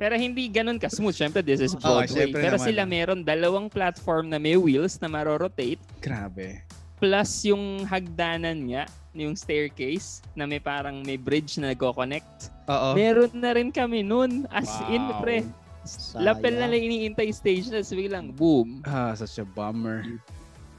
[0.00, 1.12] Pero hindi ganun ka-smooth.
[1.12, 2.08] Siyempre, this is Broadway.
[2.08, 2.66] syempre Pero naman.
[2.72, 6.64] sila meron dalawang platform na may wheels na marorotate Grabe.
[6.96, 12.48] plus yung hagdanan niya, yung staircase na may parang may bridge na nagko-connect.
[12.66, 12.96] Oo.
[12.96, 14.48] Meron na rin kami nun.
[14.48, 15.20] As in, Wow.
[15.20, 15.44] pre.
[15.82, 16.24] Sayang.
[16.24, 17.82] Lapel na lang iniintay stage na.
[17.82, 18.80] Sabi lang, boom.
[18.82, 20.06] Ah, such a bummer.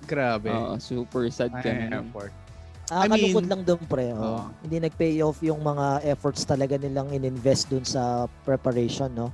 [0.03, 0.49] Grabe.
[0.49, 1.99] Oo, super sad ka Ay, na.
[1.99, 2.09] nun.
[2.09, 2.33] effort.
[2.91, 4.11] Ah, I mean- lang doon pre.
[4.11, 4.19] oh.
[4.19, 4.41] Oo.
[4.61, 9.31] Hindi nag-pay off yung mga efforts talaga nilang in-invest dun sa preparation, no?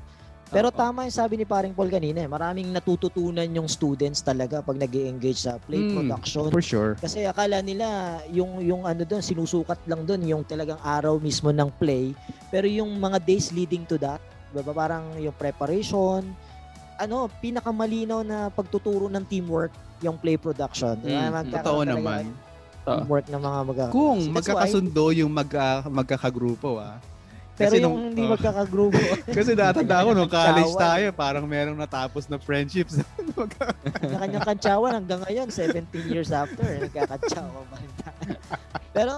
[0.50, 2.30] Pero tama yung sabi ni paring Paul kanina, eh.
[2.30, 6.50] maraming natututunan yung students talaga pag nag engage sa play Mm, production.
[6.50, 6.92] For sure.
[6.98, 11.70] Kasi akala nila yung yung ano doon sinusukat lang doon yung talagang araw mismo ng
[11.78, 12.18] play.
[12.50, 14.18] Pero yung mga days leading to that,
[14.50, 16.26] 'di ba parang yung preparation,
[16.98, 20.98] ano, pinakamalinaw na pagtuturo ng teamwork yung play production.
[21.00, 22.26] Mm, totoo naman.
[22.26, 22.50] ng
[22.90, 22.96] Oo.
[23.06, 24.36] Teamwork ng mga mag Kung That's why-
[24.66, 26.98] magkakasundo yung mag, ah, magkakagrupo ah.
[27.60, 28.32] Pero Kasi yung nung- hindi oh.
[28.32, 29.04] magkakagrupo.
[29.38, 32.96] Kasi natanda ko nung college tayo, parang merong natapos na friendships.
[34.00, 38.32] na kanyang kantsawan hanggang ngayon, 17 years after, eh, nagkakantsawa pa rin tayo.
[38.96, 39.14] Pero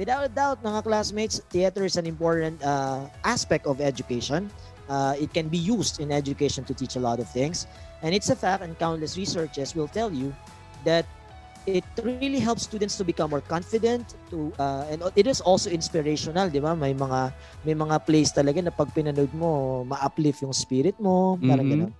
[0.00, 4.48] without a doubt, mga classmates, theater is an important uh, aspect of education.
[4.88, 7.68] Uh, it can be used in education to teach a lot of things.
[8.00, 10.32] And it's a fact, and countless researches will tell you
[10.88, 11.04] that
[11.68, 16.48] it really helps students to become more confident to uh, and it is also inspirational,
[16.48, 16.72] 'di ba?
[16.72, 17.20] May mga
[17.68, 21.72] may mga plays talaga na pag pinanood mo, ma-uplift yung spirit mo, parang Mhm.
[21.76, 21.92] ganun.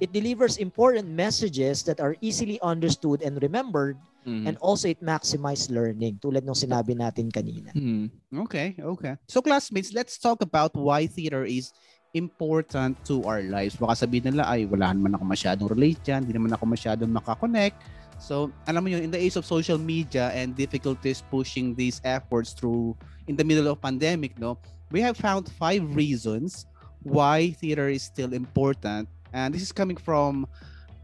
[0.00, 4.48] It delivers important messages that are easily understood and remembered Mm.
[4.48, 7.76] and also it maximize learning tulad ng sinabi natin kanina.
[7.76, 8.08] Mm.
[8.48, 9.20] Okay, okay.
[9.28, 11.76] So classmates, let's talk about why theater is
[12.16, 13.76] important to our lives.
[13.76, 17.76] Baka sabihin nila, ay wala naman ako masyadong relate dyan, hindi naman ako masyadong makakonect.
[18.20, 22.52] So, alam mo yun, in the age of social media and difficulties pushing these efforts
[22.52, 22.94] through
[23.26, 24.60] in the middle of pandemic, no,
[24.92, 26.68] we have found five reasons
[27.02, 29.08] why theater is still important.
[29.32, 30.44] And this is coming from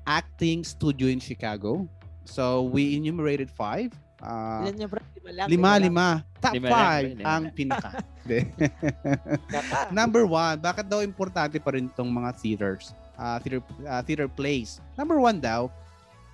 [0.04, 1.88] Acting Studio in Chicago.
[2.28, 3.96] So, we enumerated five.
[4.20, 5.00] Uh, Ilan niya, bro?
[5.16, 5.46] Lima lang.
[5.48, 5.82] lima, lang.
[5.82, 6.08] lima.
[6.44, 7.24] Top Lima lang, five lima.
[7.24, 7.90] ang pinaka.
[10.00, 14.82] Number one, bakit daw importante pa rin itong mga theaters, uh, theater, uh, theater plays?
[14.98, 15.70] Number one daw,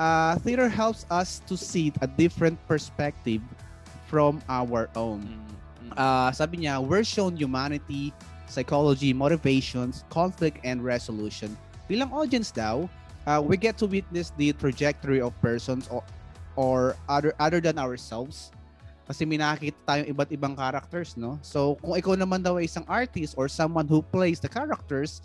[0.03, 3.41] uh, theater helps us to see a different perspective
[4.11, 5.23] from our own.
[5.23, 5.95] Mm.
[5.95, 8.11] Uh, sabi niya, we're shown humanity,
[8.51, 11.55] psychology, motivations, conflict, and resolution.
[11.87, 12.91] Bilang audience daw,
[13.31, 16.03] uh, we get to witness the trajectory of persons or,
[16.59, 18.51] or other other than ourselves.
[19.07, 21.37] Kasi may nakikita tayong iba't ibang characters, no?
[21.43, 25.21] So, kung ikaw naman daw ay isang artist or someone who plays the characters,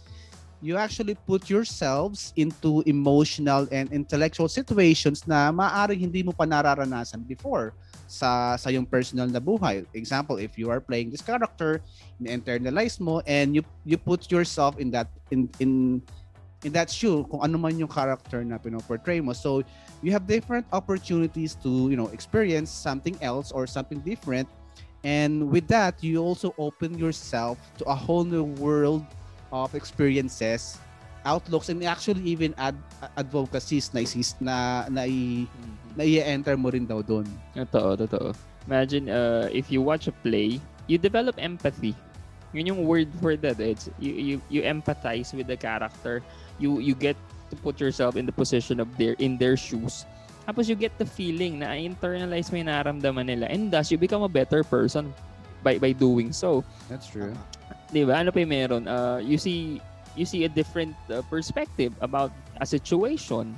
[0.61, 7.21] you actually put yourselves into emotional and intellectual situations na maaaring hindi mo pa nararanasan
[7.29, 7.77] before
[8.09, 9.85] sa sa yung personal na buhay.
[9.93, 11.83] Example, if you are playing this character,
[12.17, 16.01] in-internalize mo and you you put yourself in that in in
[16.65, 19.37] in that shoe kung ano man yung character na pinoportray mo.
[19.37, 19.61] So,
[20.01, 24.49] you have different opportunities to, you know, experience something else or something different.
[25.05, 29.05] And with that, you also open yourself to a whole new world
[29.51, 30.77] of experiences,
[31.25, 32.79] outlooks, and actually even ad-
[33.15, 35.47] advocacies na isis na na, i,
[35.95, 37.25] na i-enter mo rin daw doon.
[37.55, 38.35] Totoo, totoo.
[38.67, 41.95] Imagine uh, if you watch a play, you develop empathy.
[42.51, 43.59] Yun yung word for that.
[43.59, 46.23] It's you you you empathize with the character.
[46.59, 47.15] You you get
[47.51, 50.07] to put yourself in the position of their in their shoes.
[50.47, 54.23] Tapos you get the feeling na internalize mo yung nararamdaman nila and thus you become
[54.23, 55.11] a better person
[55.59, 56.63] by by doing so.
[56.87, 57.35] That's true.
[57.89, 58.19] 'Di ba?
[58.21, 58.83] Ano pa yung meron?
[58.85, 59.79] Uh, you see
[60.17, 63.53] you see a different uh, perspective about a situation.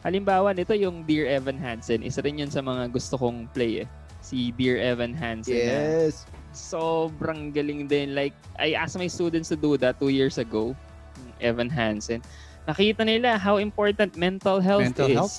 [0.00, 2.00] Halimbawa, nito yung Dear Evan Hansen.
[2.00, 3.88] Isa rin yun sa mga gusto kong play eh.
[4.24, 5.54] Si Dear Evan Hansen.
[5.54, 5.76] na
[6.08, 6.24] Yes.
[6.50, 8.16] sobrang galing din.
[8.16, 10.74] Like, I asked my students to do that two years ago.
[11.38, 12.24] Evan Hansen.
[12.66, 15.16] Nakita nila how important mental health Mental is.
[15.16, 15.36] health?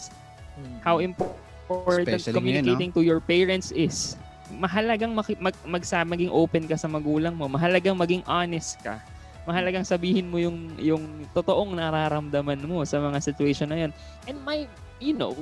[0.85, 4.15] How important Especially communicating to your parents is.
[4.59, 7.47] Mahalagang maki- mag, magsa, maging open ka sa magulang mo.
[7.47, 8.99] Mahalagang maging honest ka.
[9.47, 13.91] Mahalagang sabihin mo yung yung totoong nararamdaman mo sa mga situation na yun.
[14.29, 14.69] And my,
[15.01, 15.33] you know,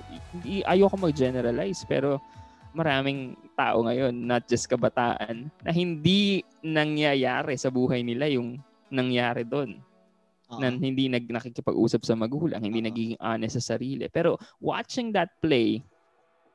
[0.70, 2.24] ayoko mag-generalize, pero
[2.72, 9.82] maraming tao ngayon, not just kabataan, na hindi nangyayari sa buhay nila yung nangyari doon.
[10.50, 10.60] Oo.
[10.62, 12.88] Na hindi nag nakikipag-usap sa magulang, hindi Oo.
[12.90, 14.08] nagiging honest sa sarili.
[14.10, 15.82] Pero watching that play,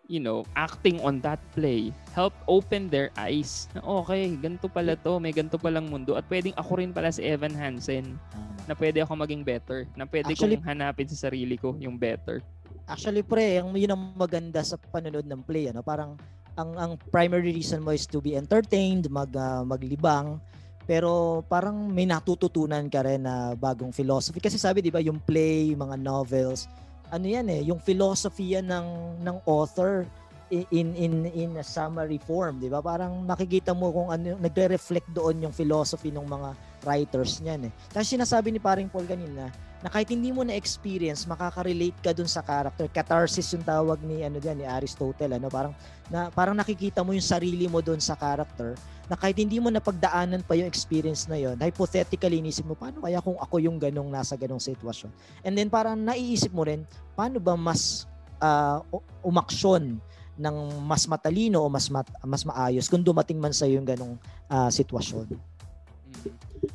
[0.09, 3.69] you know, acting on that play, help open their eyes.
[3.73, 6.17] Na okay, ganito pala to, may ganito palang mundo.
[6.17, 8.69] At pwedeng ako rin pala si Evan Hansen Tama.
[8.69, 9.89] na pwede ako maging better.
[9.97, 12.45] Na pwede Actually- kong hanapin sa sarili ko yung better.
[12.85, 15.81] Actually, pre, ang yun ang maganda sa panonood ng play, ano?
[15.81, 16.21] Parang
[16.55, 20.37] ang ang primary reason mo is to be entertained, mag ah, maglibang,
[20.85, 25.73] pero parang may natututunan ka rin na bagong philosophy kasi sabi 'di ba yung play,
[25.73, 26.69] yung mga novels,
[27.11, 28.89] ano yan eh, yung philosophy yan ng
[29.25, 30.07] ng author
[30.53, 32.85] in in in a summary form, 'di ba?
[32.85, 36.51] Parang nakikita mo kung ano nagre-reflect doon yung philosophy ng mga
[36.85, 37.73] writers niyan eh.
[37.91, 39.49] Tapos sinasabi ni paring Paul kanina
[39.85, 42.89] na kahit hindi mo na-experience, makaka-relate ka dun sa character.
[42.89, 45.77] Catharsis yung tawag ni ano diyan ni Aristotle, ano, parang
[46.09, 48.73] na parang nakikita mo yung sarili mo dun sa character
[49.05, 53.21] na kahit hindi mo napagdaanan pa yung experience na yon, hypothetically inisip mo, paano kaya
[53.21, 55.13] kung ako yung ganong nasa ganong sitwasyon?
[55.45, 58.09] And then parang naiisip mo rin, paano ba mas
[58.41, 58.81] uh,
[59.21, 60.01] umaksyon
[60.41, 60.57] ng
[60.89, 64.17] mas matalino o mas mat, mas maayos kung dumating man sa yung ganong
[64.49, 65.29] uh, sitwasyon.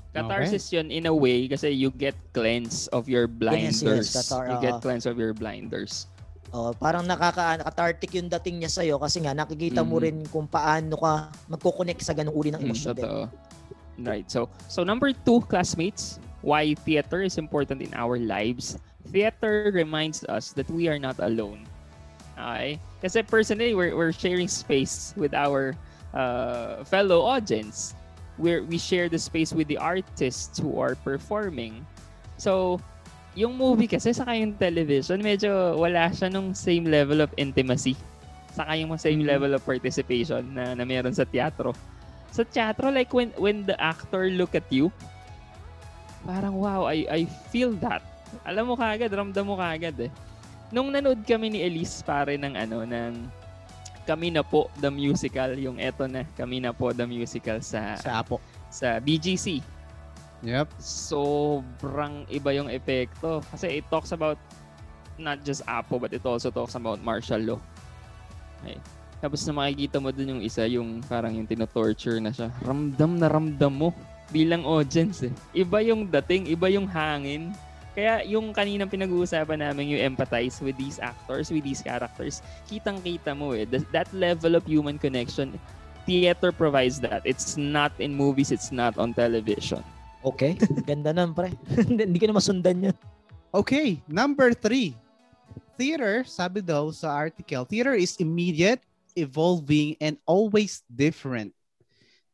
[0.10, 0.82] Catharsis okay.
[0.82, 3.86] yun in a way kasi you get cleanse of your blinders.
[3.86, 6.10] Yes, yes, catar- you get cleanse of your blinders.
[6.50, 9.90] Oh, parang nakaka-cathartic yung dating niya sa'yo kasi nga nakikita mm.
[9.90, 12.98] mo rin kung paano ka magko-connect sa ganung uri ng emosyon.
[12.98, 13.22] Mm, totoo.
[14.02, 14.26] Right.
[14.32, 18.82] So, so number two, classmates, why theater is important in our lives.
[19.14, 21.70] Theater reminds us that we are not alone.
[22.34, 22.82] Okay?
[23.06, 25.78] Kasi personally, we're, we're sharing space with our
[26.18, 27.94] uh, fellow audience
[28.40, 31.84] we we share the space with the artists who are performing.
[32.40, 32.80] So,
[33.36, 37.94] yung movie kasi sa yung television, medyo wala siya nung same level of intimacy.
[38.56, 39.30] Saka yung same mm-hmm.
[39.30, 41.76] level of participation na, na meron sa teatro.
[42.32, 44.90] Sa teatro, like when when the actor look at you,
[46.24, 47.22] parang wow, I, I
[47.54, 48.02] feel that.
[48.46, 50.12] Alam mo kagad, ramdam mo kagad eh.
[50.70, 53.14] Nung nanood kami ni Elise pare ng ano, ng
[54.10, 58.26] kami na po the musical, yung eto na, kami na po the musical sa sa
[58.26, 58.42] Apo.
[58.74, 59.62] Sa BGC.
[60.42, 60.74] Yep.
[60.82, 64.42] Sobrang iba yung epekto kasi it talks about
[65.22, 67.62] not just Apo but it also talks about martial law.
[68.66, 68.82] Okay.
[69.20, 72.50] Tapos na makikita mo dun yung isa, yung parang yung tinotorture na siya.
[72.66, 73.90] Ramdam na ramdam mo
[74.32, 75.34] bilang audience eh.
[75.54, 77.52] Iba yung dating, iba yung hangin,
[77.98, 83.58] kaya yung kaninang pinag-uusapan namin yung empathize with these actors, with these characters, kitang-kita mo
[83.58, 83.66] eh.
[83.66, 85.58] That level of human connection,
[86.06, 87.26] theater provides that.
[87.26, 89.82] It's not in movies, it's not on television.
[90.24, 90.60] Okay.
[90.90, 91.56] Ganda nun, pre.
[91.88, 92.98] Hindi ko na masundan yun.
[93.56, 94.04] Okay.
[94.06, 94.94] Number three.
[95.80, 98.84] Theater, sabi daw sa article, theater is immediate,
[99.16, 101.56] evolving, and always different.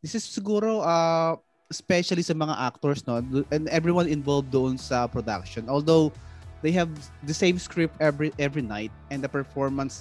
[0.02, 1.38] This is siguro uh,
[1.76, 3.20] especially sa mga actors no?
[3.52, 5.68] And everyone involved doon sa production.
[5.68, 6.16] Although
[6.64, 6.88] they have
[7.28, 10.00] the same script every every night and the performance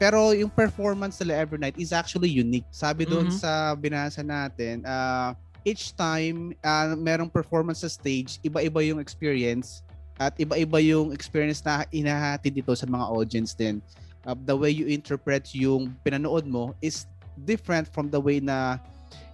[0.00, 2.64] pero yung performance nila every night is actually unique.
[2.72, 3.42] Sabi doon mm-hmm.
[3.42, 9.84] sa binasa natin uh, each time uh, merong performance sa stage iba-iba yung experience
[10.16, 13.84] at iba-iba yung experience na inahatid dito sa mga audience din.
[14.24, 17.08] Uh, the way you interpret yung pinanood mo is
[17.48, 18.76] different from the way na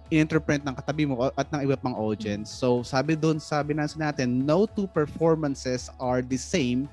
[0.07, 2.51] in-interpret ng katabi mo at ng iba pang audience.
[2.51, 6.87] So sabi doon sa binasa natin, no two performances are the same.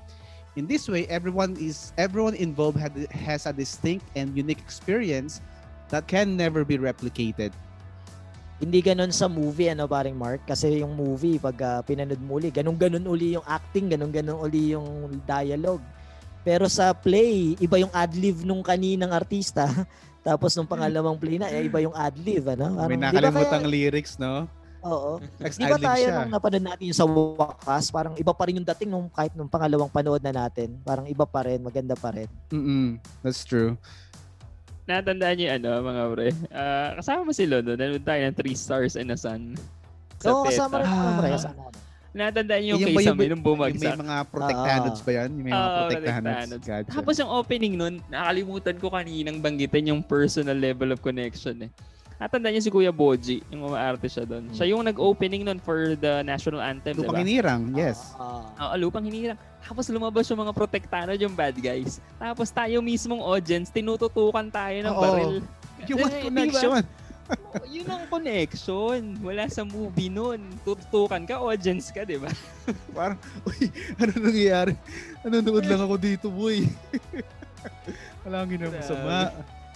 [0.55, 5.43] In this way, everyone is everyone involved had, has a distinct and unique experience
[5.91, 7.51] that can never be replicated.
[8.55, 10.47] Hindi ganun sa movie, ano paring Mark?
[10.47, 15.19] Kasi yung movie, pag uh, pinanood mo uli, ganun-ganun uli yung acting, ganun-ganun uli yung
[15.27, 15.83] dialogue.
[16.47, 19.67] Pero sa play, iba yung ad-lib nung kaninang artista.
[20.25, 22.73] Tapos nung pangalawang play na, eh, iba yung ad-lib, ano?
[22.73, 24.49] Parang, May nakalimutan kaya, lyrics, no?
[24.81, 25.21] Oo.
[25.37, 26.17] Di ba tayo siya.
[26.25, 29.49] nung napanood natin yung sa wakas, parang iba pa rin yung dating nung kahit nung
[29.49, 30.81] pangalawang panood na natin.
[30.81, 32.29] Parang iba pa rin, maganda pa rin.
[32.49, 33.77] Mm That's true.
[34.89, 36.27] Natandaan niyo ano, mga pre?
[36.53, 39.57] Uh, kasama mo si Londo, nanood tayo ng 3 Stars and a Sun.
[40.25, 41.29] Oo, so, kasama rin ako, pre.
[41.33, 41.84] Kasama ko.
[42.15, 43.91] Natandaan yung, yung case yung, nung bumagsak.
[43.91, 45.29] Yung may mga protectanods ba yan?
[45.35, 46.47] Yung may mga uh, protectanods.
[46.63, 46.91] Gotcha.
[46.95, 51.71] Tapos yung opening nun, nakalimutan ko kaninang banggitin yung personal level of connection eh.
[52.15, 54.47] Natandaan niya si Kuya Boji, yung umaarte siya doon.
[54.55, 57.27] Siya yung nag-opening nun for the national anthem, Lupang diba?
[57.27, 58.15] Hinirang, yes.
[58.15, 59.35] Uh, uh, Lupang Hinirang.
[59.59, 61.99] Tapos lumabas yung mga protectanod, yung bad guys.
[62.15, 65.03] Tapos tayo mismong audience, tinututukan tayo ng Oo.
[65.03, 65.35] baril.
[65.91, 66.79] Yung connection.
[66.79, 67.04] Diba?
[67.73, 69.17] yun ang connection.
[69.21, 70.41] Wala sa movie nun.
[70.61, 72.29] Tututukan ka, audience ka, di ba?
[72.97, 74.73] Parang, uy, ano nangyayari?
[75.25, 76.65] Nanonood lang ako dito, boy.
[78.25, 79.17] Wala kang ginawa masama.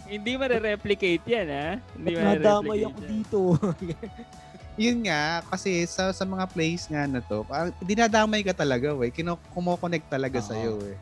[0.09, 1.69] Hindi ma-replicate yan, ha?
[1.93, 3.39] Hindi ma-replicate ako dito.
[4.79, 9.11] yun nga, kasi sa sa mga plays nga na to, parang dinadamay ka talaga, we.
[9.11, 10.49] Kino, kumo-connect talaga uh-huh.
[10.53, 10.97] sa'yo, eh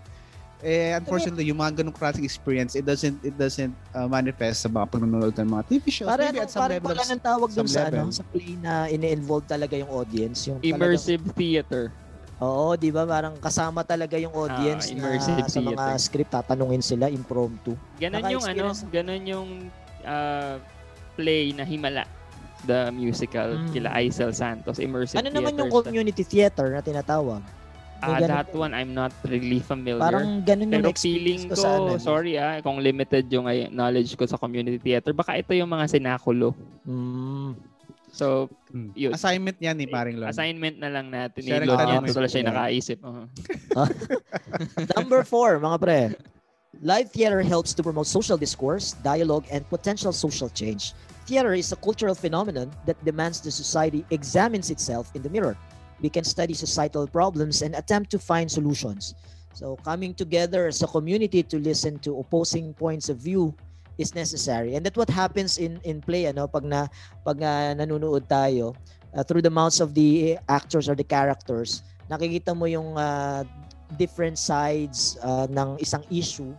[0.65, 4.89] eh unfortunately yung mga ganung klaseng experience it doesn't it doesn't uh, manifest sa mga
[4.89, 7.69] panonood ng mga TV shows para maybe ano, at some level wala nang tawag dun
[7.69, 11.83] sa ano sa play na ini-involve talaga yung audience yung immersive talagang, theater
[12.37, 13.01] Oo, 'di ba?
[13.01, 17.73] Parang kasama talaga yung audience uh, immersive na, sa mga script tatanungin sila impromptu.
[17.97, 19.49] Ganun yung ano, ganun yung
[20.05, 20.61] uh,
[21.17, 22.05] play na Himala
[22.65, 23.69] the musical mm.
[23.73, 27.41] kila Aisel Santos immersive Ano naman yung community theater na tinatawag?
[28.01, 29.99] Uh, that one, I'm not really familiar.
[30.01, 34.25] Parang ganun yung Pero feeling ko, ko ano, sorry ah, kung limited yung knowledge ko
[34.25, 36.53] sa community theater, baka ito yung mga sinakulo.
[36.85, 37.57] Mm.
[38.13, 38.91] So, Hmm.
[38.99, 39.15] Yun.
[39.15, 40.27] Assignment yan ni paring Lon.
[40.27, 41.39] assignment na lang natin.
[41.39, 42.03] Siya Ni Lon yan.
[42.03, 42.11] eh.
[42.11, 42.97] Total siya yung nakaisip.
[42.99, 43.25] Uh-huh.
[44.99, 45.99] Number four, mga pre.
[46.83, 50.93] Live theater helps to promote social discourse, dialogue, and potential social change.
[51.25, 55.55] Theater is a cultural phenomenon that demands the society examines itself in the mirror.
[56.01, 59.15] We can study societal problems and attempt to find solutions.
[59.57, 63.57] So coming together as a community to listen to opposing points of view
[63.97, 64.77] is necessary.
[64.77, 66.85] And that's what happens in in play ano pag na
[67.25, 68.77] pag uh, nanonood tayo
[69.17, 73.41] uh, through the mouths of the actors or the characters, nakikita mo yung uh,
[73.97, 76.53] different sides uh, ng isang issue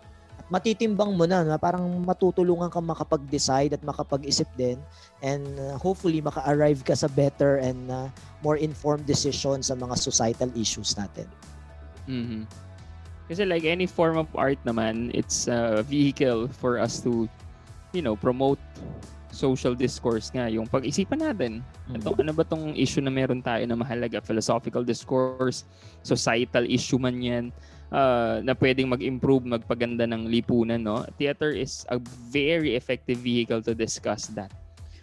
[0.48, 4.80] matitimbang mo na, na parang matutulungan ka makapag-decide at makapag-isip din
[5.20, 8.08] and uh, hopefully maka-arrive ka sa better and uh,
[8.40, 11.28] more informed decision sa mga societal issues natin.
[12.08, 12.48] Mhm.
[13.28, 17.28] Kasi like any form of art naman, it's a vehicle for us to,
[17.92, 18.56] you know, promote
[19.28, 20.48] social discourse nga.
[20.48, 21.60] Yung pag-isipan natin.
[21.92, 24.24] Ito, ano ba tong issue na meron tayo na mahalaga?
[24.24, 25.68] Philosophical discourse,
[26.00, 27.52] societal issue man yan,
[27.92, 31.04] uh, na pwedeng mag-improve, magpaganda ng lipunan, no?
[31.16, 31.98] Theater is a
[32.28, 34.52] very effective vehicle to discuss that.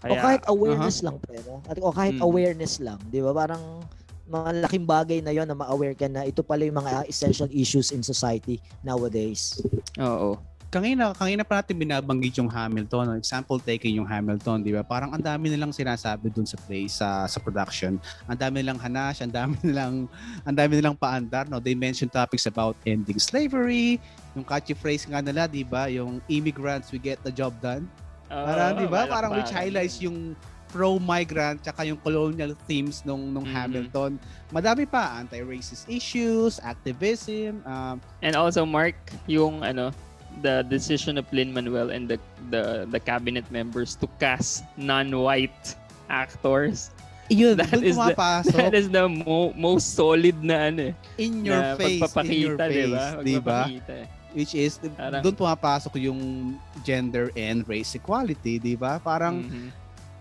[0.06, 1.65] o kahit awareness lang pre, no?
[1.65, 2.26] At o kahit Mm.
[2.30, 3.34] awareness lang, 'di ba?
[3.34, 3.82] Parang
[4.30, 8.06] malaking bagay na 'yon na ma-aware ka na ito pala yung mga essential issues in
[8.06, 9.62] society nowadays.
[9.98, 10.38] Oo.
[10.75, 13.15] Kanina, kanina pa natin binabanggit yung Hamilton.
[13.15, 14.83] Example taking yung Hamilton, di ba?
[14.83, 17.95] Parang ang dami nilang sinasabi dun sa play, sa, sa production.
[18.27, 20.03] Ang dami nilang hanash, ang dami nilang,
[20.43, 21.47] ang dami nilang paandar.
[21.47, 21.63] No?
[21.63, 24.03] They mention topics about ending slavery,
[24.35, 25.88] yung catchy phrase nga nila, di ba?
[25.88, 27.88] Yung immigrants, we get the job done.
[28.27, 29.07] Parang, Oo, di ba?
[29.07, 30.35] Parang which highlights yung
[30.75, 33.55] pro-migrant tsaka yung colonial themes nung nung Mhm.
[33.55, 34.11] Hamilton.
[34.51, 39.95] Madami pa anti-racist issues, activism, um, And also Mark, yung ano,
[40.41, 42.17] the decision of Lin Manuel and the
[42.50, 45.76] the the cabinet members to cast non-white
[46.10, 46.91] actors.
[47.26, 48.13] yun, That is the-
[48.54, 52.58] That is the mo- most solid na ano, eh, in your na face, in your
[52.58, 53.06] face, ba?
[53.24, 53.65] di ba?
[53.65, 54.08] Pagpapakita, eh.
[54.36, 56.21] Which is, Parang- doon pumapasok yung
[56.84, 59.02] gender and race equality, di ba?
[59.02, 59.69] Parang, Mhm.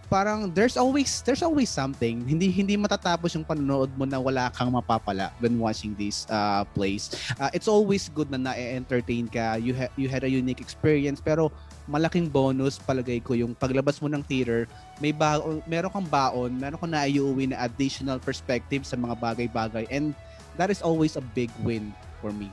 [0.06, 2.22] Parang there's always, there's always something.
[2.24, 7.12] Hindi, hindi matatapos yung panonood mo na wala kang mapapala when watching these uh, plays.
[7.40, 9.56] Uh, it's always good na na-entertain ka.
[9.56, 11.50] You, ha- you had a unique experience, pero
[11.84, 14.64] malaking bonus palagay ko yung paglabas mo ng theater,
[15.04, 20.16] may baon, meron kang baon, meron kang naiuwi na additional perspective sa mga bagay-bagay and
[20.56, 21.92] that is always a big win
[22.24, 22.48] for me.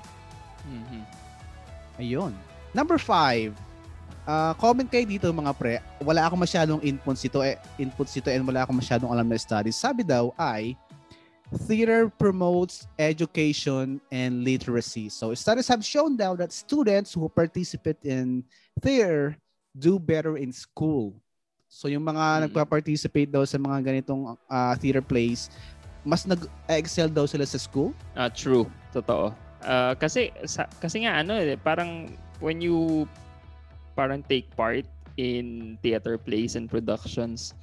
[0.67, 1.01] Mhm.
[2.01, 2.33] Ayun.
[2.73, 3.55] Number five.
[4.21, 5.81] Uh, comment kayo dito mga pre.
[6.01, 9.73] Wala ako masyadong inputs dito, eh, inputs dito and wala ako masyadong alam na studies.
[9.73, 10.77] Sabi daw ay
[11.67, 15.09] theater promotes education and literacy.
[15.09, 18.45] So studies have shown now that students who participate in
[18.79, 19.35] theater
[19.75, 21.17] do better in school.
[21.71, 22.41] So yung mga Mm.
[22.47, 25.47] nagpa-participate daw sa mga ganitong uh, theater plays,
[26.03, 27.95] mas nag-excel daw sila sa school.
[28.15, 28.67] Ah, true.
[28.91, 29.31] Totoo.
[29.63, 32.11] Ah, kasi sa, kasi nga ano eh, parang
[32.43, 33.07] when you
[34.01, 34.81] parang take part
[35.21, 37.53] in theater plays and productions,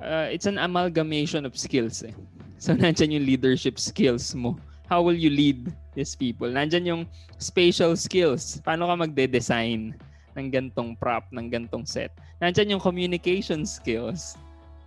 [0.00, 2.16] uh, it's an amalgamation of skills eh.
[2.56, 4.56] So nandyan yung leadership skills mo.
[4.88, 6.48] How will you lead these people?
[6.48, 7.02] Nandyan yung
[7.36, 8.64] spatial skills.
[8.64, 9.92] Paano ka magde-design
[10.32, 12.08] ng gantong prop, ng gantong set?
[12.40, 14.40] Nandyan yung communication skills.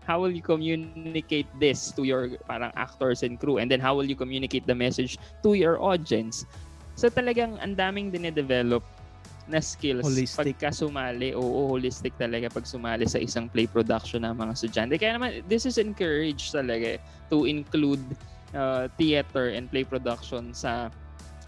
[0.09, 3.57] How will you communicate this to your parang actors and crew?
[3.57, 6.45] And then how will you communicate the message to your audience?
[6.93, 8.85] So talagang ang daming dinedevelop
[9.45, 10.57] na skills Holistic.
[10.57, 11.37] pagka sumali.
[11.37, 14.93] Oo, holistic talaga pag sumali sa isang play production ng mga estudyante.
[14.97, 18.01] Kaya naman, this is encouraged talaga eh, to include
[18.57, 20.89] uh, theater and play production sa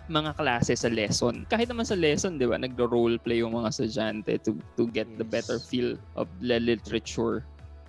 [0.07, 1.43] mga klase sa lesson.
[1.51, 5.25] Kahit naman sa lesson, di ba, nagro-role play yung mga estudyante to, to get the
[5.27, 5.33] Yes.
[5.33, 7.43] better feel of the literature.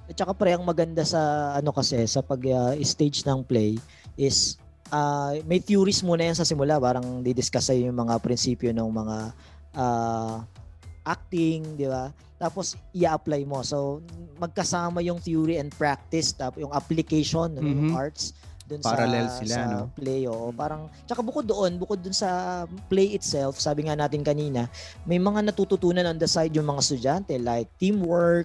[0.09, 3.77] At saka pre, ang maganda sa ano kasi sa pag-stage ng play
[4.17, 4.57] is
[4.89, 6.81] ah, may theories muna yan sa simula.
[6.81, 9.17] Parang didiscuss sa'yo yung mga prinsipyo ng mga
[9.75, 10.45] ah,
[11.05, 12.13] acting, di ba?
[12.39, 13.65] Tapos i-apply mo.
[13.67, 14.01] So
[14.39, 17.97] magkasama yung theory and practice tapos yung application yung Mhm.
[17.97, 18.31] arts
[18.69, 19.89] dun Parallel sa, sila, sa no?
[19.97, 20.29] play.
[20.29, 20.53] Oo.
[20.53, 24.69] Parang, tsaka bukod doon, bukod dun sa play itself, sabi nga natin kanina,
[25.09, 28.45] may mga natututunan on the side yung mga estudyante like teamwork,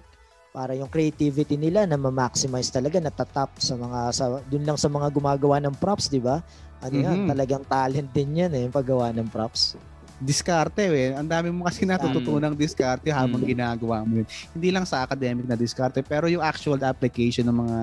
[0.54, 5.10] para yung creativity nila na ma-maximize talaga natatap sa mga sa dun lang sa mga
[5.10, 6.38] gumagawa ng props, 'di ba?
[6.78, 7.28] Ano yan, Mhm.
[7.28, 9.74] talagang talent din yan eh, yung paggawa ng props.
[10.20, 11.10] Diskarte eh.
[11.12, 13.50] Ang dami mo kasi natututunang diskarte habang Mm.
[13.50, 14.28] ginagawa mo yun.
[14.54, 17.78] Hindi lang sa academic na diskarte, pero yung actual application ng mga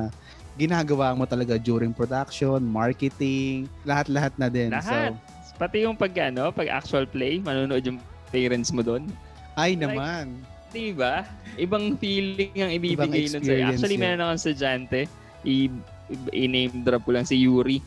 [0.57, 4.69] ginagawa mo talaga during production, marketing, lahat-lahat na din.
[4.71, 5.15] Lahat.
[5.55, 7.99] Pati yung pag, ano, pag actual play, manonood yung
[8.31, 9.05] parents mo doon.
[9.05, 10.25] So, ay Like, naman.
[10.71, 11.27] Di ba?
[11.59, 13.67] Ibang feeling ang ibibigay nun sa'yo.
[13.67, 14.03] Actually, yun.
[14.07, 14.99] meron akong estudyante,
[15.43, 15.67] i-
[16.07, 17.83] i- i-name drop ko lang si Yuri.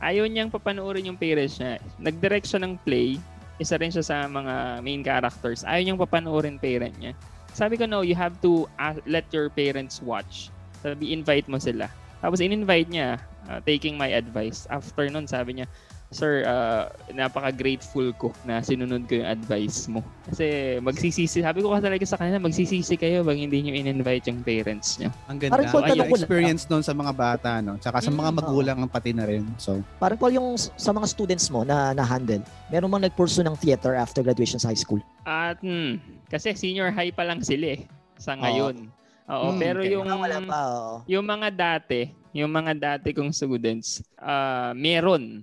[0.00, 1.76] Ayaw niyang papanoorin yung parents niya.
[2.00, 3.20] Nag-direct siya ng play.
[3.62, 5.62] Isa rin siya sa mga main characters.
[5.62, 7.14] Ayaw niyang papanoorin parent niya.
[7.54, 10.50] Sabi ko, no, you have to uh, let your parents watch.
[10.82, 11.86] Sabi, invite mo sila.
[12.18, 14.66] Tapos in-invite niya, uh, taking my advice.
[14.66, 15.66] After nun, sabi niya,
[16.12, 20.04] Sir, uh, napaka-grateful ko na sinunod ko yung advice mo.
[20.28, 24.44] Kasi magsisisi, sabi ko ka talaga sa kanila, magsisisi kayo pag hindi nyo in-invite yung
[24.44, 25.08] parents nyo.
[25.26, 25.56] Ang ganda.
[25.56, 27.80] Parang Paul, yung experience noon sa mga bata, no?
[27.80, 29.48] Tsaka sa mga Mm, magulang ang pati na rin.
[29.56, 33.96] So, Parang Paul, yung sa mga students mo na na-handle, meron mang nag-pursue ng theater
[33.96, 35.00] after graduation sa high school?
[35.24, 35.96] At, hmm,
[36.28, 37.88] kasi senior high pa lang sila eh,
[38.20, 38.84] sa ngayon.
[39.32, 39.96] Oo, Mm, pero okay.
[39.96, 40.06] yung...
[40.06, 40.94] Ah, wala pa, oo.
[41.08, 42.00] Yung mga dati,
[42.36, 45.40] yung mga dati kong students, ah meron.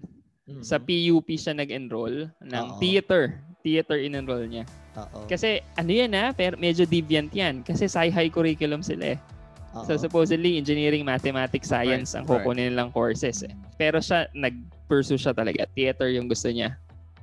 [0.50, 0.66] Mhm.
[0.66, 2.80] Sa PUP siya nag-enroll ng Oo.
[2.82, 3.38] theater.
[3.62, 4.66] Theater in-enroll niya.
[4.98, 5.30] Oo.
[5.30, 7.62] Kasi ano yan ha, pero medyo deviant yan.
[7.62, 9.18] Kasi sci-high curriculum sila eh.
[9.78, 9.86] Oo.
[9.86, 12.42] So supposedly engineering, mathematics, science ang right.
[12.42, 13.54] kukunin nilang courses eh.
[13.78, 15.70] Pero siya nag-pursue siya talaga.
[15.78, 16.74] Theater yung gusto niya.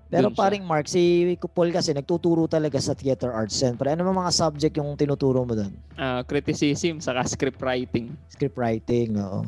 [0.07, 0.43] Pero Dun siya.
[0.47, 3.91] paring Mark, si Paul kasi nagtuturo talaga sa theater arts center.
[3.91, 5.75] Ano mga subject yung tinuturo mo doon?
[5.99, 8.15] Ah, criticism saka script writing.
[8.31, 9.43] Script writing, oo.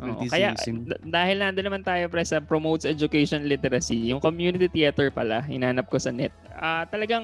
[0.00, 0.56] Oo, kaya
[1.04, 6.00] dahil nandun naman tayo pre sa promotes education literacy, yung community theater pala, hinanap ko
[6.00, 6.32] sa net.
[6.56, 7.22] Ah, talagang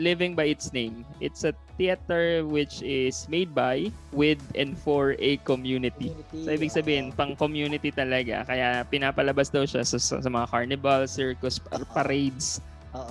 [0.00, 1.04] living by its name.
[1.20, 6.10] It's a theater which is made by, with, and for a community.
[6.32, 8.48] So, ibig sabihin, pang community talaga.
[8.48, 12.58] Kaya pinapalabas daw siya sa, sa, sa mga carnival, circus, par- parades.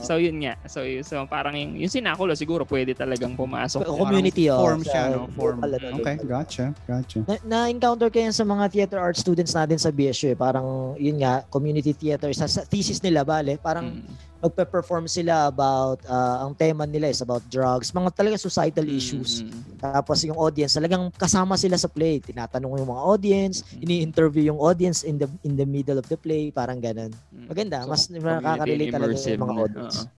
[0.02, 0.54] So, yun nga.
[0.66, 3.82] So, y- so parang yung, yung sinakulo siguro pwede talagang pumasok.
[3.86, 4.62] Co- community, oh.
[4.62, 5.30] form siya, no?
[5.34, 5.60] Form.
[5.64, 6.72] Okay, gotcha.
[6.86, 7.20] Gotcha.
[7.26, 10.38] Na, na-encounter ko yan sa mga theater art students natin sa BSU eh.
[10.38, 12.30] Parang, yun nga, community theater.
[12.34, 14.08] Sa, sa thesis nila, bale, parang Mm.
[14.42, 19.42] Magpe-perform sila about, ah, ang tema nila is about drugs, mga talaga societal Mm, issues.
[19.42, 19.80] mm.
[19.80, 22.20] Tapos yung audience, talagang kasama sila sa play.
[22.20, 23.82] Tinatanong yung mga audience, Mm.
[23.84, 27.10] ini-interview yung audience in the in the middle of the play, parang ganun.
[27.32, 27.48] Mm.
[27.48, 29.98] Maganda, So, mas nakaka-relate talaga yung mga audience.
[30.04, 30.14] oo.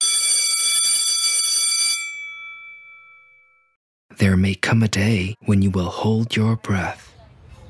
[4.16, 7.12] There may come a day when you will hold your breath.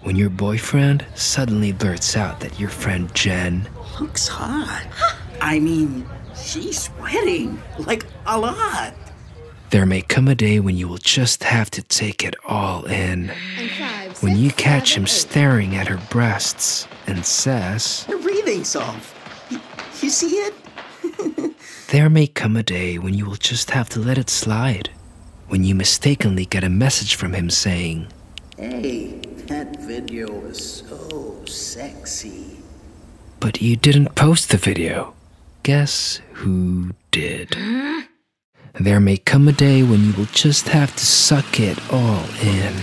[0.07, 3.67] When your boyfriend suddenly blurts out that your friend Jen
[3.99, 4.87] Looks hot.
[5.43, 6.07] I mean,
[6.41, 8.95] she's sweating like a lot.
[9.71, 13.33] There may come a day when you will just have to take it all in.
[14.21, 19.15] When you catch him staring at her breasts and says, Her breathing's off.
[19.51, 19.61] Y-
[20.01, 20.55] you see it?
[21.89, 24.91] There may come a day when you will just have to let it slide.
[25.47, 28.09] When you mistakenly get a message from him saying,
[28.59, 32.57] Hey, that video was so sexy.
[33.39, 35.15] But you didn't post the video.
[35.63, 37.57] Guess who did?
[38.75, 42.75] There may come a day when you will just have to suck it all in.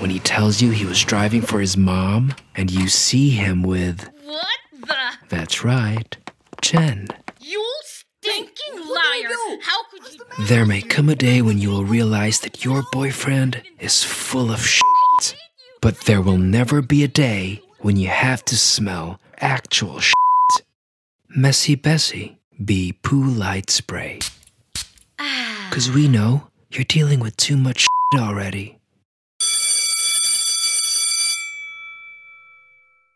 [0.00, 4.08] When he tells you he was driving for his mom and you see him with.
[4.24, 4.96] What the?
[5.28, 6.16] That's right,
[6.62, 7.08] Jen.
[7.40, 9.58] You stinking liar!
[9.62, 10.46] How could you?
[10.46, 14.66] There may come a day when you will realize that your boyfriend is full of
[14.66, 15.36] shit.
[15.82, 20.14] But there will never be a day when you have to smell actual shit.
[21.36, 24.18] Messy Bessie, be poo light spray.
[25.70, 28.78] Cause we know you're dealing with too much shit already.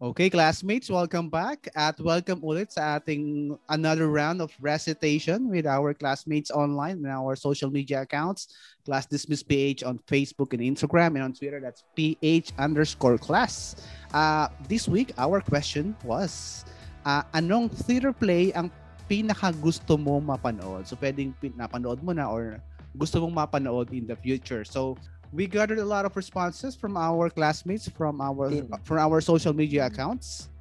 [0.02, 5.94] Okay, classmates, welcome back at welcome ulit sa ating another round of recitation with our
[5.94, 8.52] classmates online and our social media accounts.
[8.84, 13.72] Class Dismiss PH on Facebook and Instagram and on Twitter, that's PH underscore class.
[14.12, 16.66] Uh, this week, our question was,
[17.04, 18.70] uh, anong theater play ang
[19.06, 20.86] pinaka gusto mo mapanood?
[20.86, 22.58] So, pwedeng napanood mo na or
[22.96, 24.64] gusto mong mapanood in the future.
[24.64, 24.96] So,
[25.32, 28.68] we gathered a lot of responses from our classmates from our Tin.
[28.84, 30.52] from our social media accounts.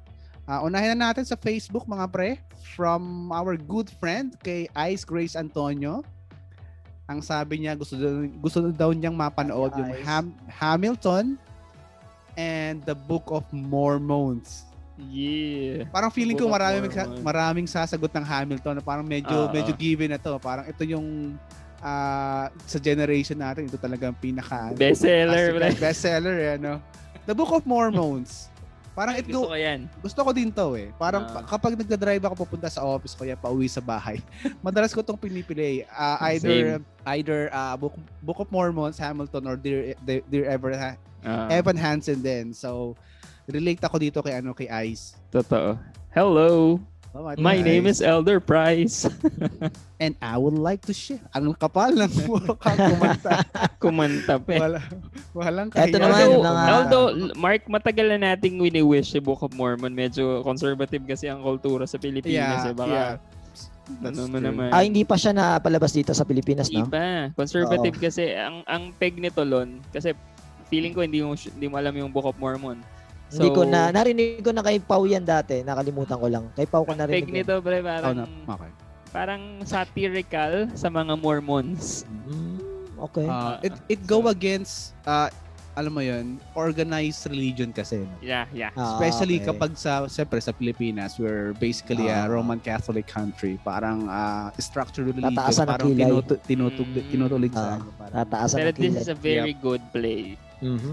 [0.48, 2.30] Uh, unahin na natin sa Facebook mga pre
[2.74, 6.02] from our good friend kay Ice Grace Antonio.
[7.06, 9.92] Ang sabi niya gusto daw, gusto daw niyang mapanood yung.
[10.02, 11.36] Ham- Hamilton
[12.40, 14.71] and the Book of Mormons.
[15.00, 15.88] Yeah.
[15.88, 17.24] Parang feeling ko maraming Mormon.
[17.24, 18.84] maraming sasagot ng Hamilton.
[18.84, 19.52] Parang medyo Oo.
[19.52, 20.36] medyo given na to.
[20.36, 21.36] Parang ito yung
[21.80, 26.78] ah, sa generation natin ito talagang pinaka Bestseller, classic- bestseller eh, ano.
[27.24, 28.52] The Book of Mormons.
[28.92, 29.88] Parang it Gusto go, ko yan.
[30.04, 30.92] gusto ko din to eh.
[31.00, 34.20] Parang pa- kapag nagda-drive ako papunta sa office ko, ya pauwi sa bahay.
[34.60, 35.88] Madalas ko tong pinipili.
[35.88, 36.76] Ah, either
[37.16, 40.76] either ah, Book, Book of Mormons, Hamilton or Dear Dear, Dear Ever
[41.24, 42.52] Ah, Evan Hansen din.
[42.52, 42.92] So
[43.52, 45.14] relate ako dito kay ano kay Ice.
[45.28, 45.76] Totoo.
[46.10, 46.80] Hello.
[47.12, 47.68] Oh, My nice.
[47.68, 49.04] name is Elder Price.
[50.02, 51.20] And I would like to share.
[51.36, 53.44] Ang kapal ng mukha kumanta.
[53.84, 54.56] Kumanta pa.
[54.56, 54.80] Wala,
[55.36, 56.00] walang Eto kahiya.
[56.00, 59.92] naman, Although, mga- although, Mark, matagal na nating wini-wish si Book of Mormon.
[59.92, 62.64] Medyo conservative kasi ang kultura sa Pilipinas.
[62.64, 62.74] Yeah, eh.
[62.74, 63.14] Baka, yeah.
[64.00, 64.48] That's ano mo true.
[64.48, 64.68] naman.
[64.72, 66.88] Ah, hindi pa siya napalabas dito sa Pilipinas, no?
[66.88, 67.28] Iba.
[67.36, 70.16] Conservative kasi ang ang peg nito lon kasi
[70.66, 72.80] feeling ko hindi mo hindi mo alam yung Book of Mormon.
[73.32, 75.60] Hindi ko So, na, narinig ko na kay Pau yan dati.
[75.60, 76.44] Nakalimutan ko lang.
[76.52, 77.36] Kay Pau ko narinig yan.
[77.40, 78.70] nito pre Oh, parang na, okay.
[79.08, 82.04] parang satirical sa mga Mormons.
[82.22, 82.56] Mm,
[83.00, 83.24] okay.
[83.24, 85.32] Uh, it it go against uh,
[85.72, 88.04] alam mo yun, organized religion kasi.
[88.04, 88.12] no?
[88.20, 88.68] Yeah, yeah.
[88.74, 89.48] Ah, Especially okay.
[89.48, 92.28] kapag sa, siyempre sa Pilipinas, we're basically a Ah.
[92.28, 93.56] Roman Catholic country.
[93.58, 95.32] Parang uh, structured religion.
[95.32, 96.04] Tataasan ng Parang kilay.
[96.04, 97.08] tinutu, tinutug, Mm.
[97.08, 97.56] tinutulig Ah.
[97.56, 97.84] sa ano.
[97.90, 99.00] Parang, Tataasan Pero this kilay.
[99.00, 100.36] is a very good play.
[100.60, 100.92] Mhm.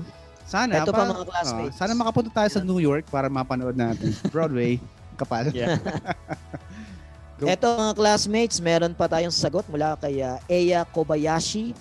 [0.50, 1.74] Sana, Ito pa pa- mga classmates.
[1.74, 4.10] oh, sana makapunta tayo sa New York para mapanood natin.
[4.34, 4.82] Broadway,
[5.14, 5.54] kapal.
[5.54, 5.78] Yeah.
[7.40, 11.72] Eto mga classmates, meron pa tayong sagot mula kay uh, Eya Kobayashi.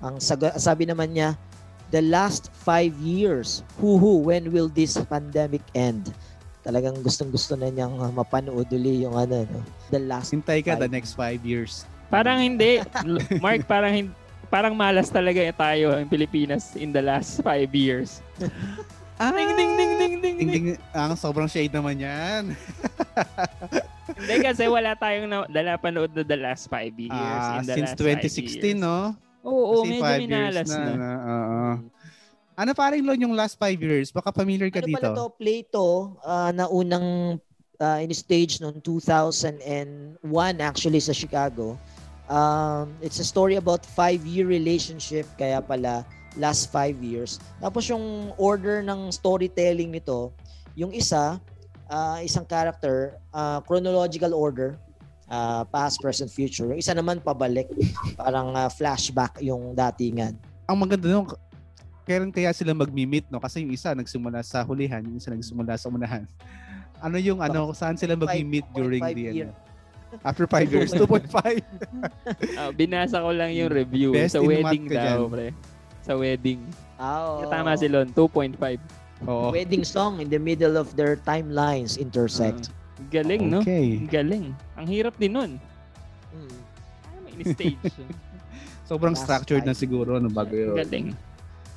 [0.00, 1.38] Ang sagot, sabi naman niya,
[1.90, 6.10] the last five years, who who, when will this pandemic end?
[6.60, 9.62] Talagang gustong gusto na niyang uh, mapanood uli yung ano, no?
[9.88, 10.90] the last Hintay ka the Five.
[10.90, 11.86] next five years.
[12.08, 12.82] Parang hindi.
[13.38, 14.17] Mark, parang hin-
[14.48, 18.20] parang malas talaga tayo in Pilipinas in the last five years.
[19.18, 20.66] Ah, Ding, ding, ding, ding, ding, Ding, ding.
[20.94, 22.54] Ang sobrang shade naman yan.
[24.14, 27.10] Hindi kasi wala tayong na, dala panood na the last five years.
[27.10, 28.78] Ah, in the since last five 2016, years.
[28.78, 29.18] no?
[29.42, 30.78] Oo, Kasi medyo minalas na.
[30.78, 30.94] na.
[30.94, 31.70] na, oo.
[32.54, 34.14] Ano parang Lon yung last five years?
[34.14, 35.02] Baka familiar ka Ano dito.
[35.02, 35.26] pala to?
[35.34, 37.42] Play to ah, na unang
[37.82, 40.22] ah, in-stage noong 2001
[40.62, 41.74] actually sa Chicago.
[42.28, 46.04] Um, it's a story about five-year relationship kaya pala
[46.36, 47.40] last five years.
[47.56, 50.30] Tapos yung order ng storytelling nito,
[50.76, 51.40] yung isa,
[51.88, 54.76] ah, isang character, ah, chronological order,
[55.32, 56.68] ah, past, present, future.
[56.68, 57.66] Yung isa naman pabalik,
[58.20, 60.36] parang ah, flashback yung datingan.
[60.68, 61.28] Ang maganda nung
[62.04, 63.40] kailan kaya sila magmi-meet, no?
[63.40, 66.24] Kasi yung isa nagsimula sa hulihan, yung isa nagsimula sa unahan.
[67.00, 69.52] Ano yung ano, saan sila magmi-meet during 2.5 the year.
[69.52, 69.67] ano?
[70.20, 71.30] After five years, 2.5.
[72.56, 74.10] Ah, binasa ko lang yung review.
[74.10, 75.52] Best sa in wedding daw, pre.
[76.02, 76.60] Sa wedding.
[76.96, 77.46] Ah, oo.
[77.46, 78.56] Tama si Lon, 2.5.
[79.20, 79.50] Oo.
[79.50, 82.70] wedding song in the middle of their timelines intersect.
[83.10, 83.58] Galing, no?
[83.60, 84.06] Okay.
[84.06, 84.54] Galing.
[84.74, 85.50] Ang hirap din nun.
[86.30, 86.54] Mm.
[87.04, 87.78] Ano may in-stage?
[88.90, 89.82] Sobrang Last structured na five.
[89.82, 90.74] siguro no bago yun.
[90.74, 91.06] Galing.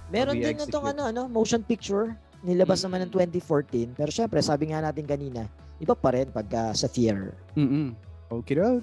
[0.08, 0.70] Meron din i-execute.
[0.70, 2.14] itong ano, ano, motion picture.
[2.42, 2.86] Nilabas Mm.
[2.88, 3.90] naman ng 2014.
[3.92, 5.46] Pero syempre, sabi nga natin kanina,
[5.78, 7.34] iba pa rin pagka sa theater.
[7.54, 7.94] Mm-mm.
[8.32, 8.80] Okay daw.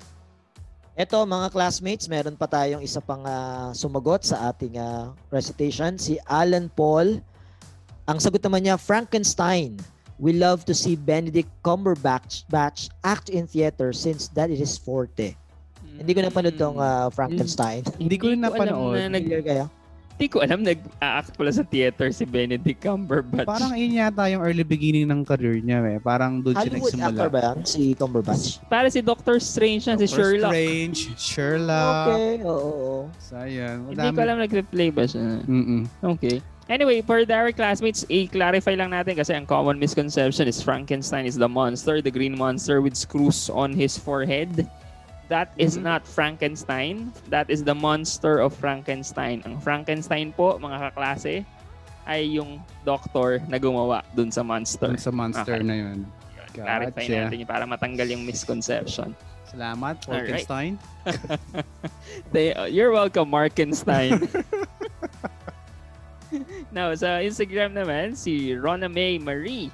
[0.99, 6.21] Eto mga classmates, meron pa tayong isa pang ah, sumagot sa ating ah, recitation, si
[6.29, 7.23] Alan Paul.
[8.05, 9.81] Ang sagot naman niya, Frankenstein.
[10.19, 15.39] We love to see Benedict Cumberbatch batch act in theater since that is his forte.
[15.99, 17.87] Hindi ko napanood tong ah, Frankenstein.
[18.03, 18.99] Hindi ko rin alam napanood.
[18.99, 19.27] na nag,
[20.19, 23.47] hindi ko alam nag-act pala sa theater si Benedict Cumberbatch.
[23.47, 25.79] Parang yun yata yung early beginning ng career niya.
[25.95, 26.03] Eh.
[26.03, 27.15] Parang doon siya Hollywood nagsimula.
[27.15, 27.59] actor ba yan?
[27.63, 28.47] Si Cumberbatch?
[28.67, 30.51] Para si Doctor Strange yan, si Doctor Sherlock.
[30.51, 32.07] Strange, Sherlock.
[32.11, 32.51] Okay, oo.
[32.51, 32.95] oo.
[33.23, 33.95] Sayang.
[33.95, 35.39] Hindi ko alam nag-replay ba siya.
[35.47, 35.87] Mm-mm.
[36.19, 36.43] Okay.
[36.67, 41.39] Anyway, for the our classmates, i-clarify lang natin kasi ang common misconception is Frankenstein is
[41.39, 44.67] the monster, the green monster with screws on his forehead.
[45.29, 45.85] That is Mhm.
[45.85, 47.13] not Frankenstein.
[47.29, 49.45] That is the monster of Frankenstein.
[49.45, 51.45] Ang Frankenstein po, mga kaklase,
[52.09, 54.89] ay yung doctor na gumawa dun sa monster.
[54.89, 55.69] Doon sa monster Okay.
[55.69, 55.99] na yun.
[56.57, 57.21] Clarify Gotcha.
[57.29, 59.13] natin yun para matanggal yung misconception.
[59.49, 60.01] Salamat.
[60.09, 60.81] Wolkenstein.
[62.33, 64.25] They, uh, you're welcome, Markenstein.
[66.69, 69.73] Now, sa Instagram naman, si Rona May Marie.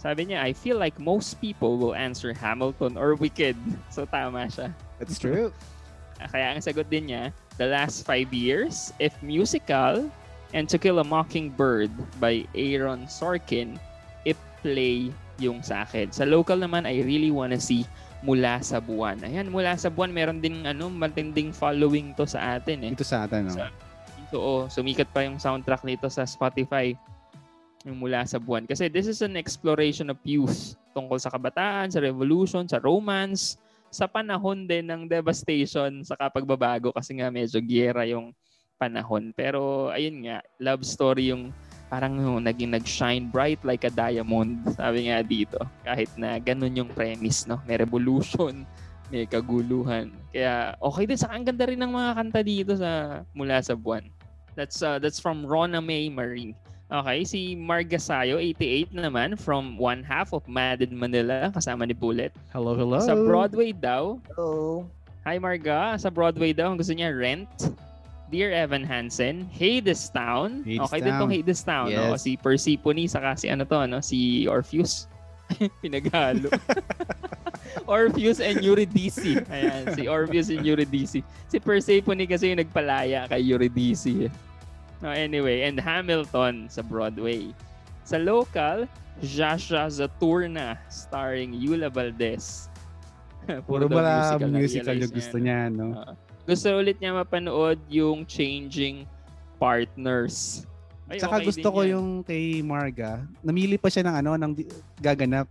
[0.00, 3.52] Sabi niya, I feel like most people will answer Hamilton or Wicked.
[3.92, 4.72] So, tama siya.
[4.96, 5.52] That's true.
[6.32, 10.08] Kaya ang sagot din niya, the last five years, if musical,
[10.56, 13.76] and To Kill a Mockingbird by Aaron Sorkin,
[14.24, 16.12] if play yung sa akin.
[16.12, 17.84] Sa local naman, I really wanna see
[18.20, 19.20] Mula sa Buwan.
[19.24, 22.92] Ayan, Mula sa Buwan, meron din ano, matinding following to sa atin eh.
[22.92, 23.48] Ito sa atin.
[23.48, 23.56] No?
[23.56, 23.72] Sa-
[24.30, 26.94] So, oh, sumikat pa yung soundtrack nito sa Spotify
[27.84, 28.68] yung mula sa buwan.
[28.68, 33.56] Kasi this is an exploration of youth tungkol sa kabataan, sa revolution, sa romance,
[33.90, 38.30] sa panahon din ng devastation sa kapagbabago kasi nga medyo giyera yung
[38.78, 39.32] panahon.
[39.34, 41.50] Pero ayun nga, love story yung
[41.90, 44.62] parang yung naging nag-shine bright like a diamond.
[44.78, 45.58] Sabi nga dito.
[45.82, 47.58] Kahit na ganun yung premise, no?
[47.66, 48.62] May revolution,
[49.10, 50.14] may kaguluhan.
[50.30, 51.18] Kaya okay din.
[51.18, 54.06] Saka ang ganda rin ng mga kanta dito sa mula sa buwan.
[54.54, 56.54] That's uh, that's from Rona May Marie.
[56.90, 62.34] Okay, si Margasayo, 88 naman, from one half of Madden Manila, kasama ni Bullet.
[62.50, 62.98] Hello, hello.
[62.98, 64.82] Sa Broadway daw, Hello.
[65.22, 67.46] Hi Marga, sa Broadway daw, ang gusto niya Rent,
[68.34, 70.66] Dear Evan Hansen, Hadestown.
[70.66, 70.86] Hadestown.
[70.90, 71.94] Okay din tong Hadestown.
[71.94, 72.18] No?
[72.18, 72.26] Yes.
[72.26, 74.02] Si Persephone, saka si ano to, no?
[74.02, 75.06] si Orpheus.
[75.82, 76.50] Pinaghalo.
[77.86, 79.46] Orpheus and Eurydice.
[79.46, 81.22] Ayan, si Orpheus and Eurydice.
[81.22, 84.26] Si Persephone kasi yung nagpalaya kay Eurydice.
[85.00, 87.56] No, anyway, and Hamilton sa Broadway.
[88.04, 88.84] Sa local,
[89.24, 92.68] Jasha Zaturna starring Yula Valdez.
[93.68, 95.86] Puro daw ba musical realize yung gusto niya, niya, no?
[95.92, 96.00] no?
[96.04, 96.14] Ah.
[96.44, 99.08] gusto ulit niya mapanood yung Changing
[99.56, 100.68] Partners.
[101.08, 101.90] Ay, Tsaka okay gusto ko yan.
[101.96, 103.24] yung kay Marga.
[103.42, 104.52] Namili pa siya ng ano, ng
[105.00, 105.48] gaganap.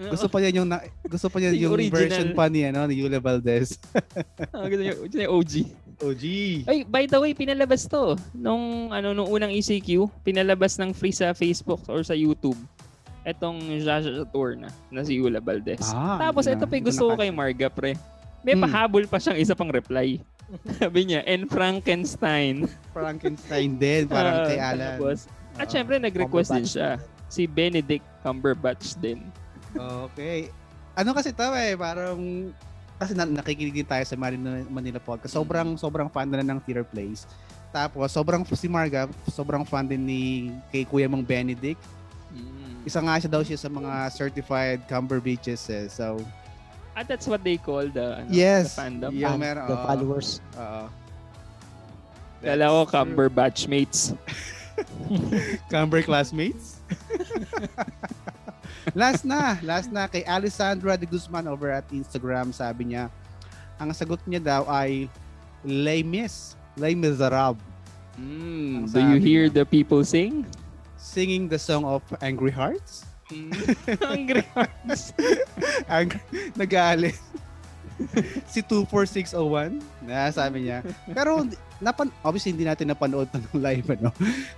[0.00, 2.00] Gusto pa niya yung na, gusto pa niya Yung original.
[2.00, 3.76] version pa ni ano ni Yula Valdez.
[4.56, 5.52] Ah, gusto niya, gusto niya OG.
[6.00, 6.24] OG.
[6.64, 8.16] Ay, by the way, pinalabas to.
[8.32, 12.56] Nung, ano, nung unang ECQ, pinalabas ng free sa Facebook or sa YouTube.
[13.20, 15.84] Etong Jaja Tour na, na si Yula Valdez.
[15.92, 17.92] Ah, Tapos ito pa gusto ko kay Marga, pre.
[18.40, 18.64] May Hmm.
[18.64, 20.16] pahabol pa siyang isa pang reply.
[20.80, 22.64] Sabi niya, and Frankenstein.
[22.90, 24.96] Frankenstein din, parang kay Alan.
[24.96, 25.70] Tapos, at Oo.
[25.70, 26.96] syempre, nag-request din siya.
[27.28, 29.20] Si Benedict Cumberbatch din.
[29.76, 30.48] Okay.
[30.96, 32.50] Ano kasi to eh, parang
[33.00, 35.32] kasi na, nakikinig din tayo sa Manila, Manila podcast.
[35.32, 37.24] Sobrang sobrang fan na ng theater plays.
[37.72, 40.22] Tapos sobrang si Marga, sobrang fan din ni
[40.68, 41.80] kay Kuya mong Benedict.
[42.28, 42.84] Mm.
[42.84, 45.88] Isa nga siya daw siya sa mga certified Cumberbitches eh.
[45.88, 46.20] So,
[46.92, 48.76] At that's what they call the, ano, yes.
[48.76, 49.10] the fandom.
[49.16, 49.86] Yung Fan- meron, the oo.
[49.88, 50.28] followers.
[50.60, 50.84] Oo.
[52.44, 52.80] Kala ko.
[52.90, 54.12] Cumberbatch mates.
[55.72, 56.80] Cumber classmates.
[58.92, 63.08] last na, last na kay Alessandra de Guzman over at Instagram sabi niya,
[63.76, 65.08] ang sagot niya daw ay
[65.60, 67.60] Les Mis, Les Miserables,
[68.18, 69.62] Mm, do you hear niya.
[69.62, 70.44] the people sing?
[71.00, 73.08] singing the song of Angry Hearts.
[74.04, 75.16] Hungry Hearts.
[75.88, 76.12] Ang
[76.52, 77.16] nagalit.
[78.52, 80.84] si 24601, na sabi niya.
[81.10, 81.44] Pero
[81.80, 84.10] napan obviously hindi natin napanood pa ng live ano.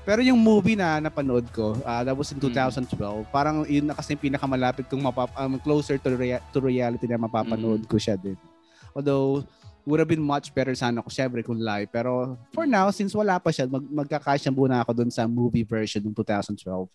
[0.02, 2.88] Pero yung movie na napanood ko, uh, that was in 2012.
[3.30, 7.86] Parang yun na kasi pinakamalapit kong mapap um, closer to rea- to reality na mapapanood
[7.86, 8.36] ko siya din.
[8.92, 9.46] Although
[9.82, 11.90] would have been much better sana ko syempre kung live.
[11.90, 16.02] Pero for now, since wala pa siya, mag magkakasya muna ako dun sa movie version
[16.02, 16.86] ng 2012.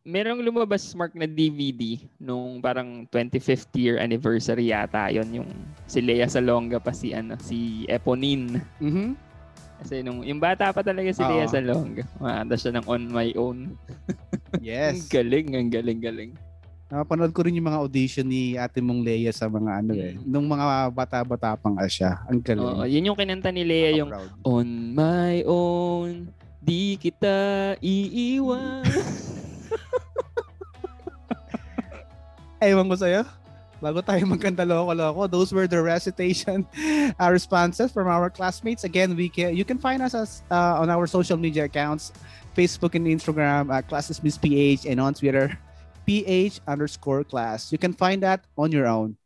[0.00, 5.48] Merong lumabas Mark na DVD nung parang 25th year anniversary yata yon yung
[5.84, 8.64] si Lea Salonga pa si ano si Eponine.
[8.80, 9.12] Mhm.
[9.76, 11.52] Kasi nung yung bata pa talaga si Lea Oo.
[11.52, 12.08] Salonga.
[12.16, 13.76] Makanta siya ng On My Own.
[14.56, 15.04] Ang Yes.
[15.06, 16.32] galing, ang galing, galing.
[16.90, 20.18] Napanood ko rin yung mga audition ni Ate Mong Leia sa mga ano eh.
[20.26, 22.24] Nung mga bata-bata pang siya.
[22.26, 22.66] Ang galing.
[22.66, 24.32] Oo, yun yung kinanta ni Lea yung Proud.
[24.42, 27.36] On My Own, di kita
[27.84, 28.82] iiwan.
[32.60, 33.24] Ewan ko sa'yo.
[33.80, 36.68] Bago tayo magkanta loko-loko, those were the recitation
[37.16, 38.84] uh, responses from our classmates.
[38.84, 42.12] Again, we can you can find us as, uh, on our social media accounts,
[42.52, 45.56] Facebook and Instagram, uh, Classes Miss PH, and on Twitter,
[46.04, 47.72] PH underscore class.
[47.72, 49.16] You can find that on your own.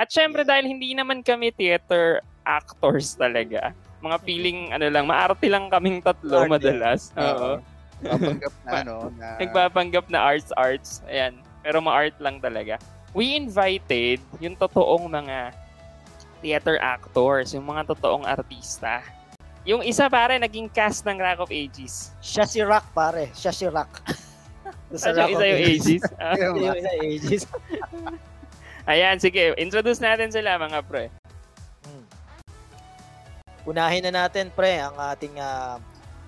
[0.00, 5.68] At syempre dahil hindi naman kami theater actors talaga, mga feeling ano lang, maarte lang
[5.68, 6.52] kaming tatlo Arte.
[6.56, 7.12] madalas.
[7.20, 7.60] Oo.
[8.00, 11.04] Papanggap na ano, na Nagpapanggap na arts arts.
[11.04, 11.36] Ayan.
[11.60, 12.80] Pero ma-art lang talaga.
[13.12, 15.52] We invited yung totoong mga
[16.40, 19.04] theater actors, yung mga totoong artista.
[19.70, 22.10] Yung isa pare, naging cast ng Rock of Ages.
[22.18, 23.30] Siya si Rock, pare.
[23.38, 24.02] Siya si Rock.
[24.98, 26.02] Sa yung isa yung Ages?
[26.18, 26.34] Ah.
[26.34, 27.42] Yung isa Ages.
[28.90, 29.54] Ayan, sige.
[29.54, 31.06] Introduce natin sila mga pre.
[31.86, 32.04] Hmm.
[33.70, 35.78] Unahin na natin, pre, ang ating ah,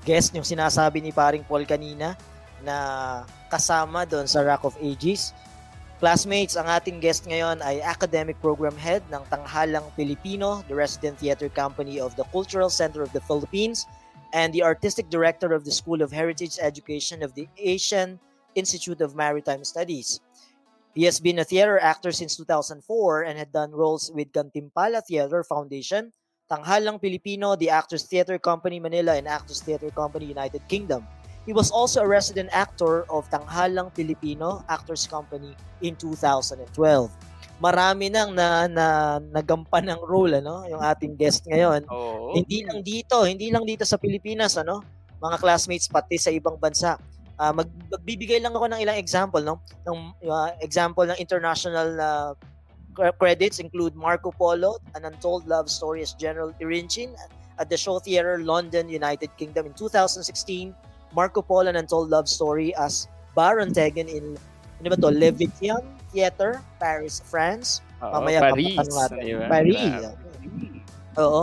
[0.06, 2.14] guest, yung sinasabi ni paring Paul kanina,
[2.62, 2.76] na
[3.50, 5.34] kasama doon sa Rock of Ages.
[6.02, 11.46] Classmates, ang ating guest ngayon ay Academic Program Head ng Tanghalang Pilipino, the Resident Theater
[11.46, 13.86] Company of the Cultural Center of the Philippines,
[14.34, 18.18] and the artistic director of the School of Heritage Education of the Asian
[18.58, 20.18] Institute of Maritime Studies.
[20.90, 22.82] He has been a theater actor since 2004
[23.22, 26.10] and had done roles with Gantimpala Theater Foundation,
[26.50, 31.06] Tanghalang Filipino, the Actors Theater Company Manila, and Actors Theater Company United Kingdom.
[31.42, 36.62] He was also a resident actor of Tanghalang Filipino Actors Company in 2012.
[37.58, 41.82] Marami nang na, na nagampan ng role ano, yung ating guest ngayon.
[41.90, 42.38] Oo.
[42.38, 44.82] Hindi lang dito, hindi lang dito sa Pilipinas ano,
[45.18, 46.98] mga classmates pati sa ibang bansa.
[47.42, 49.58] Ah, mag, magbibigay lang ako ng ilang example no.
[49.86, 52.08] Ng uh, example ng international na
[52.94, 57.14] cre- credits include Marco Polo, An Untold Love Story as General Irinchin
[57.58, 60.74] at the Show Theatre London, United Kingdom in 2016.
[61.12, 64.36] Marco Polo, An Untold Love Story as Baron Tegan in
[64.80, 65.08] ano ba to?
[65.08, 67.80] Leviathan Theater, Paris, France.
[68.02, 68.76] Oo, Mamaya Paris.
[68.76, 69.16] papatanong natin.
[69.16, 69.46] di ba?
[69.48, 69.80] Paris.
[69.80, 70.10] Grabe.
[71.16, 71.42] Oo.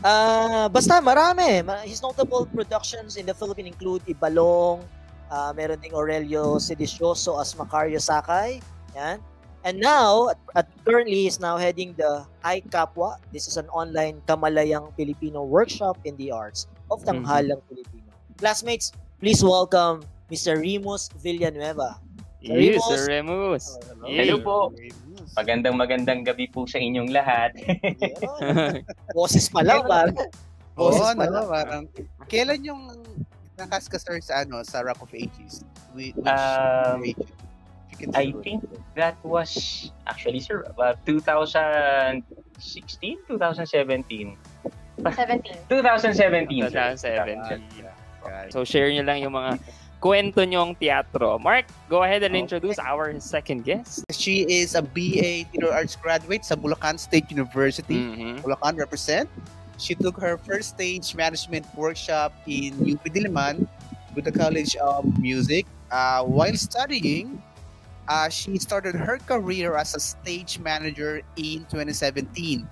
[0.00, 1.60] Ah, basta marami.
[1.60, 4.84] Ma- His notable productions in the Philippines include Ibalong,
[5.28, 8.60] ah meron ding Aurelio Sedicioso as Macario Sakay.
[8.94, 9.18] Yan.
[9.66, 13.18] And now, at, at currently, he's now heading the I Kapwa.
[13.34, 18.07] This is an online Kamalayang Filipino workshop in the arts of Tanghalang Filipino.
[18.38, 20.54] Classmates, please welcome Mr.
[20.54, 21.98] Remus Villanueva.
[22.38, 22.86] Yes, Remus.
[22.86, 23.64] Sir Remus.
[24.06, 24.70] Hello po.
[25.34, 27.50] Magandang magandang gabi po sa inyong lahat.
[29.10, 30.14] Boses pa lang, parang.
[30.78, 31.46] Boses ano, pa lang.
[31.50, 31.82] parang,
[32.30, 32.94] kailan yung
[33.58, 35.66] nakas ka sir sa ano sa Rock of Ages?
[35.90, 37.02] Whi- Which Um,
[38.14, 38.62] I think
[38.94, 42.22] that was actually sir about 2016,
[43.26, 44.38] 2017.
[45.02, 45.66] 17.
[45.66, 46.70] 2017.
[46.70, 46.94] sir.
[46.94, 47.87] 2017.
[48.50, 49.58] So share nyo lang yung mga
[49.98, 51.38] kwento nyong teatro.
[51.38, 54.06] Mark, go ahead and introduce our second guest.
[54.14, 57.98] She is a BA Theater Arts graduate sa Bulacan State University.
[57.98, 58.46] Mhm.
[58.46, 59.26] Bulacan represent.
[59.78, 63.66] She took her first stage management workshop in UP Diliman
[64.14, 65.66] with the College of Music.
[65.90, 67.38] Uh, while studying,
[68.10, 72.66] uh, she started her career as a stage manager in 2017.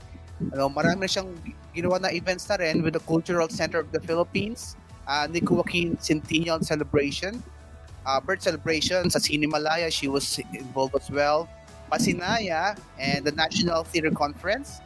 [0.52, 1.30] Ano, marami na siyang
[1.72, 4.74] ginawa na events na rin with the Cultural Center of the Philippines,
[5.06, 7.42] uh, Nico Joaquin Centennial Celebration,
[8.06, 11.48] uh, birth celebration sa Sinimalaya, she was involved as well.
[11.90, 14.80] Pasinaya and the National Theater Conference.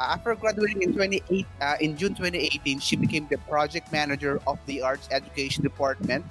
[0.00, 4.58] Uh, after graduating in 28 uh, in June 2018, she became the project manager of
[4.66, 6.24] the Arts Education Department,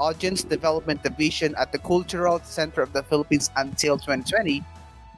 [0.00, 4.64] Audience Development Division at the Cultural Center of the Philippines until 2020,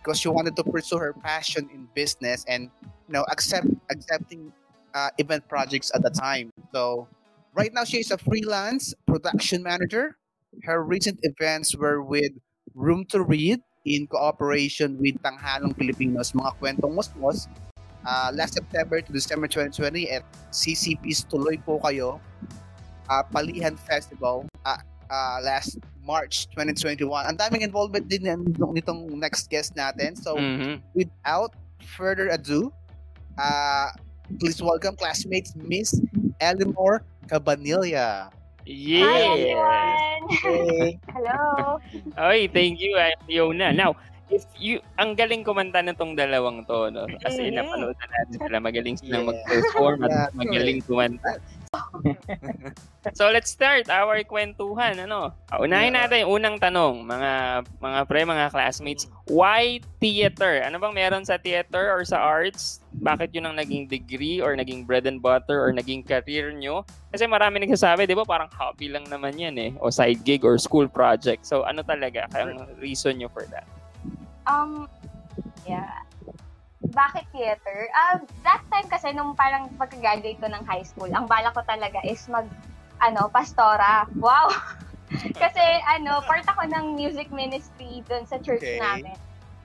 [0.02, 4.52] because she wanted to pursue her passion in business and you know accept accepting
[4.94, 6.52] uh, event projects at the time.
[6.74, 7.06] So
[7.58, 10.14] right now she is a freelance production manager.
[10.62, 12.30] Her recent events were with
[12.78, 17.50] Room to Read in cooperation with Tanghalang Filipinos, mga kwentong mosmos.
[18.06, 20.22] Uh, last September to December 2020 at
[20.54, 22.22] CCP's Tuloy Po Kayo,
[23.10, 24.78] uh, Palihan Festival uh,
[25.10, 27.26] uh, last March 2021.
[27.26, 28.22] Ang daming involvement din
[28.54, 30.14] nitong, next guest natin.
[30.14, 30.78] So Mhm.
[30.94, 31.58] without
[31.98, 32.70] further ado,
[33.34, 33.90] uh,
[34.38, 35.98] please welcome classmates Miss
[36.38, 38.32] Elinor Cabanilla.
[38.64, 39.32] Hi, Yeah.
[39.32, 40.22] everyone!
[40.28, 41.00] Okay.
[41.12, 41.80] Hello!
[42.20, 43.72] Oy, thank you, uh, Yona.
[43.72, 43.96] Now,
[44.28, 47.08] if you, ang galing kumanta nitong dalawang to, no?
[47.20, 47.54] Kasi Mhm.
[47.56, 48.58] napanood na natin sila.
[48.60, 49.30] Magaling silang Yeah.
[49.32, 51.40] mag-perform at Yeah, magaling kumanta.
[53.18, 55.32] so, let's start our kwentuhan, ano?
[55.48, 56.04] Ah, Unahin Yeah.
[56.04, 57.32] natin yung unang tanong, mga
[57.80, 59.06] mga pre, mga classmates.
[59.26, 60.60] Why theater?
[60.64, 62.80] Ano bang meron sa theater or sa arts?
[62.98, 66.82] Bakit yun ang naging degree or naging bread and butter or naging career nyo?
[67.12, 69.70] Kasi marami nagsasabi, di ba, parang hobby lang naman yan eh.
[69.78, 71.44] O side gig or school project.
[71.44, 72.26] So, ano talaga?
[72.34, 73.68] Ang reason nyo for that?
[74.48, 74.88] Um,
[75.68, 76.07] yeah.
[76.92, 77.88] Bakit theater?
[77.92, 82.00] Um, that time kasi nung parang pagka-graduate ko ng high school, ang bala ko talaga
[82.04, 82.48] is mag,
[83.04, 84.08] ano, pastora.
[84.16, 84.48] Wow!
[85.42, 88.80] kasi, ano, part ako ng music ministry dun sa church Okay.
[88.80, 89.16] namin.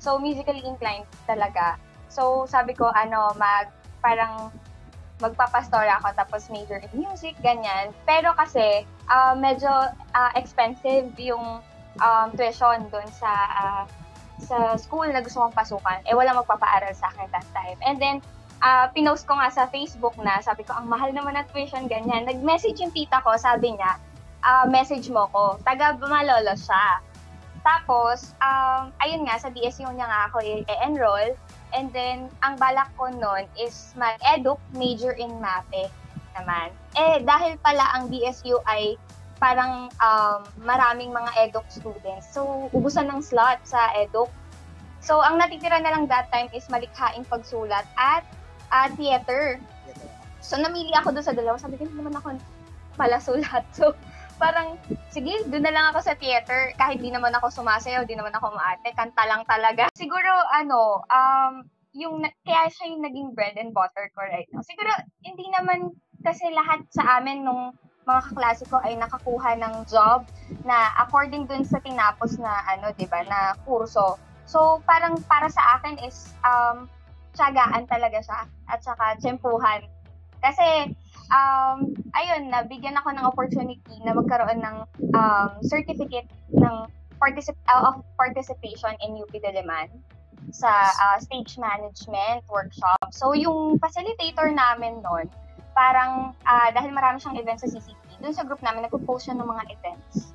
[0.03, 1.79] So, musically inclined talaga.
[2.11, 3.71] So, sabi ko, ano, mag,
[4.03, 4.51] parang
[5.23, 7.95] magpapastora ako tapos major in music, ganyan.
[8.03, 9.71] Pero kasi, ah, medyo
[10.11, 11.63] ah, expensive yung
[12.03, 13.83] um, tuition dun sa ah,
[14.41, 17.77] sa school na gusto kong pasukan, eh wala magpapaaral sa akin that time.
[17.85, 18.21] And then,
[18.65, 22.25] ah, pinost ko nga sa Facebook na, sabi ko, ang mahal naman ng tuition, ganyan.
[22.25, 23.99] Nag-message yung tita ko, sabi niya,
[24.41, 25.61] ah, message mo ko.
[25.61, 27.03] Taga Malolo siya.
[27.63, 31.31] Tapos, um, ayun nga, sa DSU niya nga ako i-enroll.
[31.71, 35.87] And then, ang balak ko nun is mag-educ major in MAPE
[36.35, 36.75] naman.
[36.99, 38.99] Eh, dahil pala ang DSU ay
[39.43, 42.31] parang um, maraming mga educ students.
[42.31, 44.31] So, ubusan ng slot sa educ.
[45.03, 48.23] So, ang natitira na lang that time is malikhaing pagsulat at
[48.71, 49.59] uh, theater.
[50.39, 51.59] So, namili ako doon sa dalawa.
[51.59, 52.39] Sabi ko, naman ako
[52.95, 53.67] malasulat.
[53.75, 53.91] So,
[54.39, 54.79] parang,
[55.11, 56.71] sige, doon na lang ako sa theater.
[56.79, 58.95] Kahit di naman ako sumasayaw, di naman ako maate.
[58.95, 59.91] Kanta lang talaga.
[59.99, 64.63] Siguro, ano, um, yung, kaya siya yung naging bread and butter ko right now.
[64.63, 64.89] Siguro,
[65.27, 65.91] hindi naman
[66.23, 70.27] kasi lahat sa amin nung mga kaklase ko ay nakakuha ng job
[70.67, 74.19] na according dun sa tinapos na ano, 'di ba, na kurso.
[74.43, 76.91] So, parang para sa akin is um
[77.33, 78.39] tiyagaan talaga siya
[78.69, 79.87] at saka tsempuhan.
[80.43, 80.91] Kasi
[81.31, 84.77] um ayun, nabigyan ako ng opportunity na magkaroon ng
[85.15, 86.87] um certificate ng
[87.23, 89.87] particip- uh, of participation in UP Diliman
[90.51, 93.15] sa uh, stage management workshop.
[93.15, 95.31] So, yung facilitator namin noon,
[95.73, 99.45] parang ah, dahil marami siyang events sa CCT, dun sa group namin, nagpo-post siya ng
[99.45, 100.33] mga events.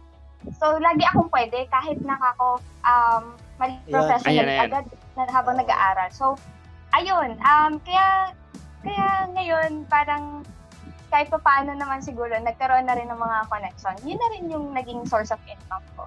[0.58, 3.78] So, lagi akong pwede kahit nakako um, Ayan.
[3.90, 4.66] professional Ayan, ayan.
[4.70, 4.84] agad
[5.18, 6.08] na habang nag-aaral.
[6.14, 6.38] So,
[6.94, 8.32] ayun, um, kaya,
[8.86, 10.46] kaya ngayon, parang
[11.08, 13.96] kahit pa paano naman siguro, nagkaroon na rin ng mga connection.
[14.04, 16.04] Yun na rin yung naging source of income ko.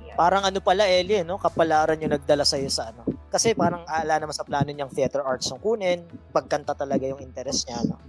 [0.00, 0.16] Yun.
[0.16, 1.36] Parang ano pala, Ellie, no?
[1.36, 3.04] Kapalaran yung nagdala sa'yo sa ano.
[3.28, 7.68] Kasi parang ala naman sa plano niyang theater arts yung kunin, pagkanta talaga yung interest
[7.68, 8.00] niya, no?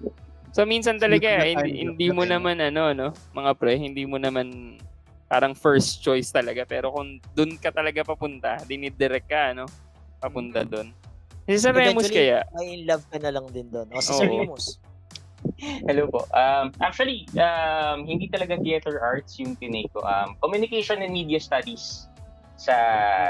[0.56, 4.80] So minsan talaga hindi, hindi mo naman ano no, mga pre, hindi mo naman
[5.28, 9.68] parang first choice talaga pero kung doon ka talaga papunta, dinidirect ka no,
[10.24, 10.96] papunta doon.
[11.44, 13.92] Kasi sa Remus kaya, May in love ka na lang din doon.
[13.92, 14.32] O, si Sir.
[14.32, 14.80] Remus.
[15.92, 16.24] Hello po.
[16.32, 20.08] Um, actually, um, hindi talaga theater arts yung tinake ko.
[20.08, 22.08] Um, communication and media studies
[22.56, 22.74] sa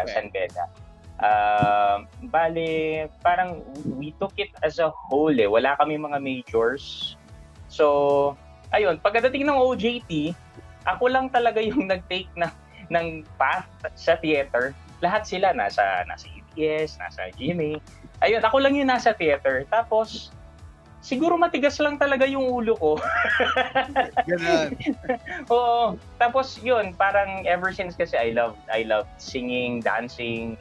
[0.06, 0.14] Okay.
[0.14, 0.70] San Beda.
[1.16, 3.64] Um, bale, parang
[3.96, 5.48] we took it as a whole eh.
[5.48, 7.16] Wala kami mga majors.
[7.72, 8.36] So,
[8.76, 10.36] ayun, pagdating ng OJT,
[10.84, 12.52] ako lang talaga yung nag-take na
[12.92, 14.76] ng path sa theater.
[15.00, 17.80] Lahat sila nasa nasa UPS, nasa GMA.
[18.24, 19.64] Ayun, ako lang yung nasa theater.
[19.72, 20.32] Tapos,
[21.06, 22.92] siguro matigas lang talaga yung ulo ko.
[24.30, 24.74] Ganun.
[25.54, 25.96] Oo.
[26.18, 30.58] Tapos yun, parang ever since kasi I love I love singing, dancing,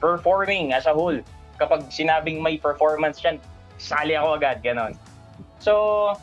[0.00, 1.18] performing as a whole.
[1.58, 3.42] Kapag sinabing may performance yan,
[3.78, 4.94] sali ako agad, ganon.
[5.58, 6.14] So,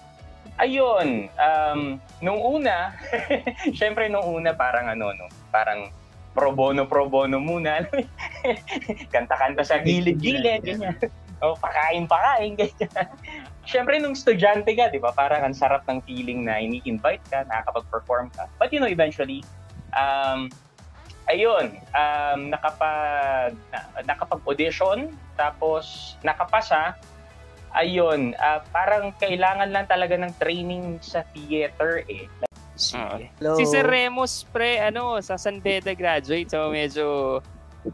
[0.60, 2.96] ayun, um, nung una,
[3.80, 5.92] syempre nung una parang ano, no, parang
[6.36, 7.88] pro bono, pro bono muna.
[9.16, 11.00] Kanta-kanta sa gilid-gilid, ganyan.
[11.40, 13.08] O, pakain-pakain, ganyan.
[13.66, 18.30] Syempre, nung estudyante ka, di ba, parang ang sarap ng feeling na ini-invite ka, nakakapag-perform
[18.36, 18.46] ka.
[18.60, 19.42] But you know, eventually,
[19.96, 20.52] um,
[21.30, 26.94] ayun, um, nakapag, na- nakapag-audition, tapos nakapasa,
[27.76, 32.30] ayun, ah, parang kailangan lang talaga ng training sa theater eh.
[32.76, 33.32] Sige.
[33.56, 37.40] si Sir Remus pre ano sa San Beda graduate so medyo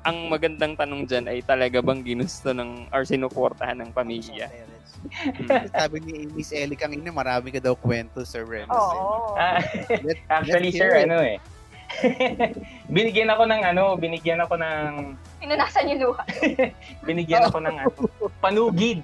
[0.02, 4.48] ang magandang tanong dyan ay talaga bang ginusto ng or sinuportahan ng pamilya?
[5.76, 8.72] Sabi ni Miss Ellie kanina, marami ka daw kwento, Sir Remus.
[8.72, 9.36] Oo.
[9.36, 9.60] Ah,
[10.00, 11.12] Let- actually, sir, it.
[11.12, 11.38] ano eh.
[12.92, 16.24] binigyan ako ng ano, binigyan ako ng Pinunasan yung luha.
[17.08, 17.90] binigyan ako ng ano,
[18.44, 19.02] panugid.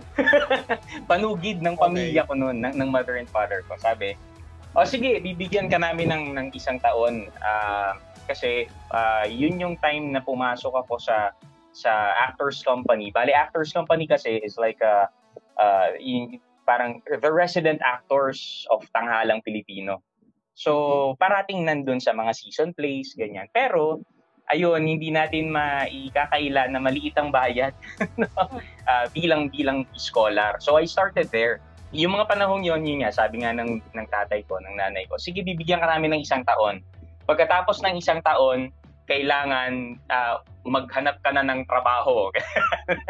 [1.10, 3.74] panugid ng pamilya ko noon, ng, ng mother and father ko.
[3.82, 4.14] Sabi,
[4.78, 7.34] o sige, bibigyan ka namin ng, ng isang taon.
[7.42, 7.98] Ah,
[8.30, 11.34] kasi ah, yun yung time na pumasok ako sa
[11.74, 13.10] sa actors company.
[13.10, 15.10] Bale, actors company kasi is like a
[15.58, 20.04] uh, yung, parang the resident actors of Tanghalang Pilipino.
[20.58, 23.46] So, parating nandun sa mga season plays, ganyan.
[23.54, 24.02] Pero,
[24.50, 27.78] ayun, hindi natin maikakaila na maliit ang bayad
[28.22, 28.26] no?
[28.90, 30.58] Ah, bilang bilang scholar.
[30.58, 31.62] So, I started there.
[31.94, 35.22] Yung mga panahong yon yun nga, sabi nga ng, ng tatay ko, ng nanay ko,
[35.22, 36.82] sige, bibigyan ka namin ng isang taon.
[37.30, 38.74] Pagkatapos ng isang taon,
[39.06, 42.34] kailangan ah, maghanap ka na ng trabaho.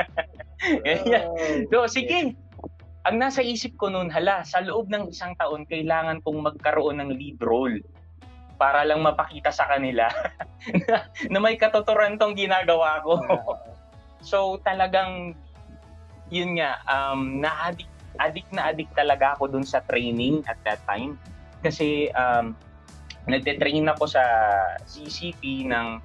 [0.86, 1.32] Ganyan.
[1.72, 2.36] So, sige.
[3.08, 7.16] Ang nasa isip ko noon, hala, sa loob ng isang taon, kailangan kong magkaroon ng
[7.16, 7.80] lead role
[8.60, 10.12] para lang mapakita sa kanila
[10.92, 13.16] na, na may katuturan tong ginagawa ko.
[14.20, 15.40] so, talagang,
[16.28, 21.16] yun nga, um, na-addict, addict na addict talaga ako dun sa training at that time.
[21.64, 22.52] Kasi, um,
[23.24, 24.24] nagte-train ako sa
[24.84, 26.04] CCP ng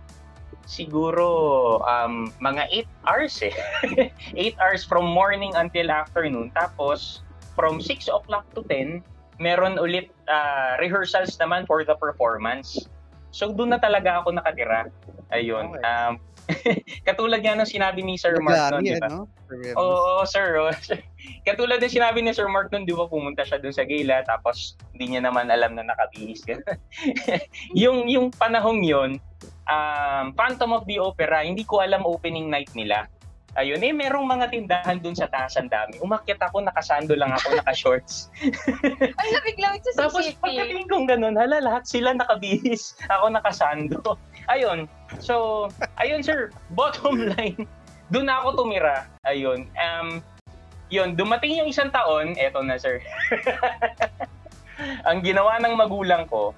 [0.66, 3.54] siguro um, mga 8 hours eh.
[4.34, 6.50] 8 hours from morning until afternoon.
[6.54, 7.20] Tapos,
[7.54, 9.02] from 6 o'clock to 10,
[9.42, 12.78] meron ulit ah, rehearsals naman for the performance.
[13.32, 14.92] So, doon na talaga ako nakatira.
[15.32, 15.72] Ayun.
[15.72, 15.82] Okay.
[15.82, 16.20] Um,
[17.08, 19.08] katulad nga nung sinabi ni Sir Mark noon, di ba?
[19.48, 19.76] Sir Remus.
[19.78, 20.48] Oo, sir.
[20.58, 20.72] oh.
[21.48, 24.74] Katulad din sinabi ni Sir Mark noon, di ba pumunta siya doon sa gala tapos
[24.94, 26.42] hindi niya naman alam na nakabihis.
[27.82, 29.22] yung yung panahong yon
[29.70, 33.06] um, Phantom of the Opera, hindi ko alam opening night nila.
[33.52, 36.00] Ayun, eh, merong mga tindahan dun sa taas ang dami.
[36.00, 38.32] Umakyat ako, nakasando lang ako, naka-shorts.
[38.96, 42.96] Ang lamig lang sa Tapos pagdating kong ganun, hala, lahat sila nakabihis.
[43.12, 44.16] Ako nakasando.
[44.50, 44.90] Ayun.
[45.22, 45.68] So,
[46.00, 47.68] ayun sir, bottom line,
[48.10, 49.06] doon ako tumira.
[49.28, 49.68] Ayun.
[49.78, 50.24] Um,
[50.92, 53.00] yun, dumating yung isang taon, eto na sir.
[55.08, 56.52] Ang ginawa ng magulang ko,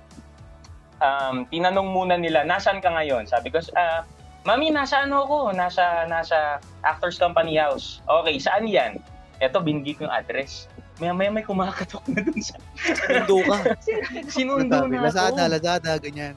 [1.04, 3.28] um, tinanong muna nila, nasaan ka ngayon?
[3.28, 4.02] Sabi ko, ah,
[4.44, 5.56] Mami, nasa ano ako?
[5.56, 8.04] Nasa, nasa Actors Company House.
[8.04, 9.00] Okay, saan yan?
[9.40, 10.68] Eto, binigay ko yung address.
[11.02, 12.54] Maya maya may kumakatok na dun sa...
[12.78, 13.58] Sinundo ka.
[14.34, 15.52] Sinundo Sabi, na Lazada, ako.
[15.58, 16.34] Lazada, ganyan.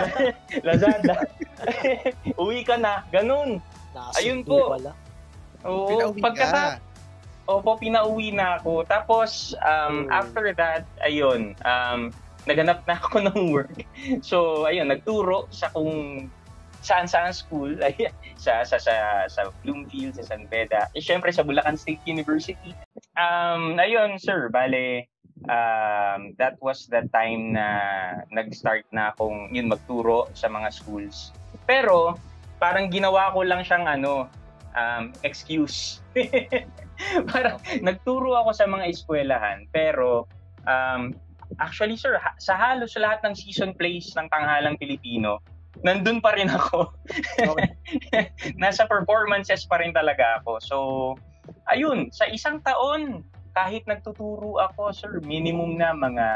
[0.66, 1.14] Lazada.
[2.42, 3.06] Uwi ka na.
[3.14, 3.62] Ganun.
[4.18, 4.74] Ayun Nasundo po.
[4.74, 4.92] pala.
[5.62, 6.62] Oo, Pinauwi pagkata...
[7.44, 8.88] Opo, pinauwi na ako.
[8.88, 12.08] Tapos, um, after that, ayun, um,
[12.48, 13.84] naganap na ako ng work.
[14.24, 16.24] So, ayun, nagturo sa kung
[16.84, 17.96] saan-saan school, ay,
[18.36, 22.76] sa, sa, sa, sa Bloomfield, sa San Beda, eh, syempre sa Bulacan State University.
[23.16, 25.08] Um, ayun, sir, bale,
[25.48, 27.66] um, that was the time na
[28.30, 31.32] nag-start na akong yun magturo sa mga schools.
[31.64, 32.20] Pero
[32.60, 34.28] parang ginawa ko lang siyang ano,
[34.76, 36.04] um, excuse.
[37.32, 40.30] parang nagturo ako sa mga eskwelahan pero
[40.66, 41.10] um,
[41.58, 45.42] actually sir, ha- sa halos lahat ng season plays ng Tanghalang Pilipino,
[45.84, 46.90] nandun pa rin ako.
[48.62, 50.52] Nasa performances pa rin talaga ako.
[50.64, 50.76] So,
[51.68, 53.22] ayun, sa isang taon,
[53.54, 56.26] kahit nagtuturo ako, sir, minimum na mga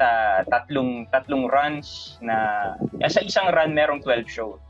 [0.00, 2.72] ta- tatlong tatlong runs na
[3.10, 4.62] sa isang run merong 12 shows.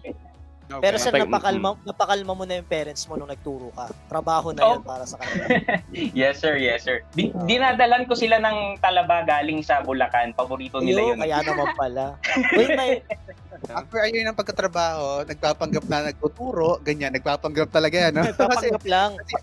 [0.68, 3.86] Pero sir, Pag- napakalma, napakalma mo na yung parents mo nung nagturo ka.
[4.06, 4.82] Trabaho na yan Oh.
[4.82, 5.46] para sa kanila.
[6.18, 7.06] yes sir, yes sir.
[7.12, 10.34] Di- dinadalan ko sila ng talaba galing sa Bulacan.
[10.34, 11.16] Paborito nila yun.
[11.16, 12.04] kaya naman pala.
[12.52, 12.90] Wait, may,
[13.72, 18.20] After ayun ng pagkatrabaho, nagpapanggap na nagtuturo, ganyan, nagpapanggap talaga yan, no?
[18.20, 19.10] kasi, Nagpapanggap lang.
[19.16, 19.34] Kasi,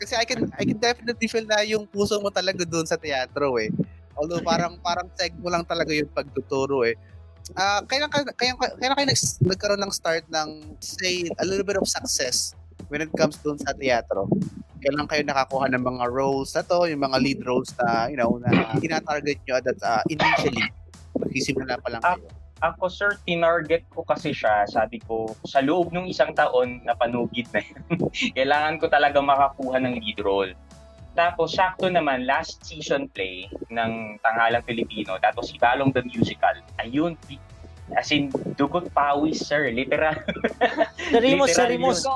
[0.00, 3.60] kasi I can I can definitely feel na yung puso mo talaga doon sa teatro
[3.60, 3.68] eh.
[4.12, 6.96] Although parang parang seg mo lang talaga yung pagtuturo eh.
[7.58, 11.74] Ah, kaya kaya kaya kaya kayo nags- nagkaroon ng start ng say a little bit
[11.74, 12.54] of success
[12.88, 14.30] when it comes doon sa teatro.
[14.80, 18.40] Kailan kayo nakakuha ng mga roles na to, yung mga lead roles na, you know,
[18.40, 20.64] na tinatarget nyo at uh, initially.
[21.20, 22.28] Magsisimula pa lang kayo.
[22.60, 24.68] Ako sir, tinarget ko kasi siya.
[24.68, 29.80] Sabi ko, sa loob ng isang taon na panugid na yun, kailangan ko talaga makakuha
[29.80, 30.52] ng lead role.
[31.12, 36.54] Tapos, sakto naman, last season play ng Tanghalang Pilipino, tapos si Balong the Musical.
[36.78, 37.18] Ayun,
[37.92, 39.66] as in, dugot pawis, sir.
[39.68, 40.14] Literal.
[41.58, 42.06] Yun.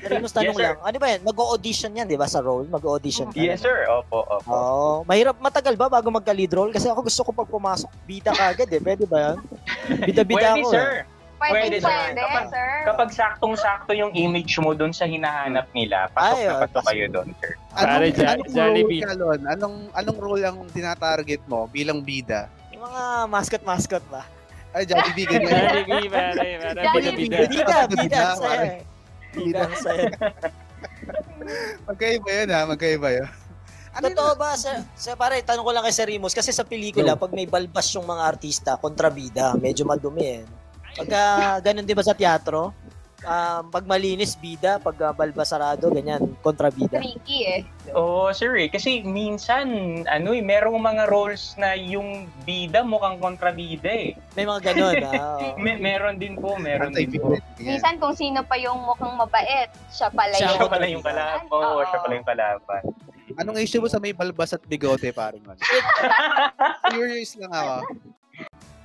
[0.00, 0.64] Sa Rimos, tanong Yes, sir.
[0.64, 0.76] lang.
[0.80, 1.20] Ano ba yan?
[1.22, 2.64] Mag-audition yan, di ba, sa role?
[2.66, 3.36] Mag-audition ka.
[3.36, 3.84] Yes, sir.
[3.86, 4.48] Opo, opo.
[4.48, 4.90] Oo.
[5.04, 6.72] mahirap, matagal ba bago magka-lead role?
[6.72, 8.80] Kasi ako gusto ko pag pumasok, bida ka agad eh.
[8.80, 9.38] Pwede ba yan?
[10.08, 10.68] Bida-bida Pwede, ako.
[10.72, 10.88] sir.
[11.04, 11.19] eh.
[11.40, 11.88] Pwede, Pwede, sir.
[11.88, 12.68] pwede, Kapag, sir.
[12.84, 17.04] kapag saktong-sakto yung image mo doon sa hinahanap nila, pasok Ay, na oh, pasok kayo
[17.08, 17.52] doon, sir.
[17.72, 19.00] Anong, Pare, anong Jollibee.
[19.00, 19.40] role ka, Lon?
[19.48, 22.52] Anong, anong role ang tinatarget mo bilang bida?
[22.76, 24.28] Yung mga mascot-mascot ba?
[24.76, 25.48] Ay, Jollibee, ganyan.
[25.80, 27.28] Jollibee, pare, pare, Jollibee.
[27.48, 28.04] Bida, bida.
[28.04, 28.68] Bida, saya.
[29.32, 30.08] Bida, saya.
[31.88, 33.28] Magkaiba yun ha, magkaiba yun.
[33.90, 34.76] Ano Totoo ba, sir?
[34.94, 38.06] Sir, pare, tanong ko lang kay Sir Rimos, kasi sa pelikula, pag may balbas yung
[38.06, 40.42] mga artista, kontrabida, medyo madumi eh.
[41.00, 41.24] Pagka
[41.64, 42.76] ganun di ba sa teatro,
[43.24, 47.00] ah, pag malinis, bida, pag ah, balbas sarado, ganyan, kontrabida.
[47.00, 47.60] Tricky eh.
[47.96, 48.68] Oo, sir eh.
[48.68, 49.66] Kasi minsan,
[50.08, 54.12] ano eh, merong mga roles na yung bida mukhang kontrabida eh.
[54.36, 55.16] May mga ganun, ah.
[55.40, 55.56] oo.
[55.56, 57.36] May, meron din po, meron din po.
[57.56, 60.60] Minsan kung sino pa yung mukhang mabait, siya pala Siya yung...
[60.60, 61.48] Siya pala yung kalaban.
[61.48, 62.82] Oo, siya pala yung kalaban.
[63.38, 65.56] Anong issue mo sa may balbas at bigote, parang man?
[66.92, 67.76] Curious lang ako.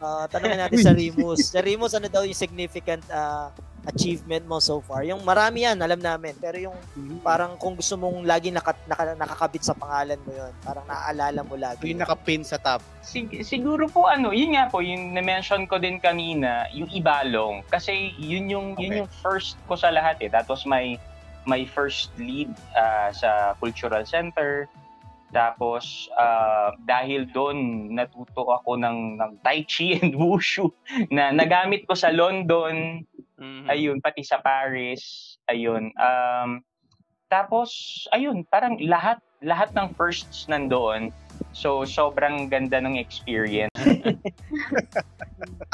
[0.06, 1.50] Ah, tanungin natin sa Remus.
[1.50, 3.50] Sa Remus, ano daw yung significant ah,
[3.86, 5.02] achievement mo so far?
[5.02, 6.38] Yung marami yan, alam namin.
[6.38, 6.78] Pero yung
[7.22, 11.58] parang kung gusto mong lagi naka, naka- nakakabit sa pangalan mo yon parang naaalala mo
[11.58, 11.90] lagi.
[11.90, 12.86] Yung nakapin sa top.
[13.02, 17.66] Sig- siguro po ano, yun nga po, yung na-mention ko din kanina, yung ibalong.
[17.66, 19.00] Kasi yun yung, yun Okay.
[19.02, 20.30] yung first ko sa lahat eh.
[20.30, 21.02] That was my,
[21.44, 24.70] my first lead ah, sa Cultural Center.
[25.36, 30.72] Tapos, ah, dahil doon, natuto ako ng, ng Tai Chi and Wushu
[31.12, 33.04] na nagamit ko sa London,
[33.36, 33.68] Mhm.
[33.68, 35.92] ayun, pati sa Paris, ayun.
[36.00, 36.64] Um,
[37.28, 37.68] tapos,
[38.16, 41.12] ayun, parang lahat, lahat ng firsts nandoon.
[41.52, 43.76] So, sobrang ganda ng experience.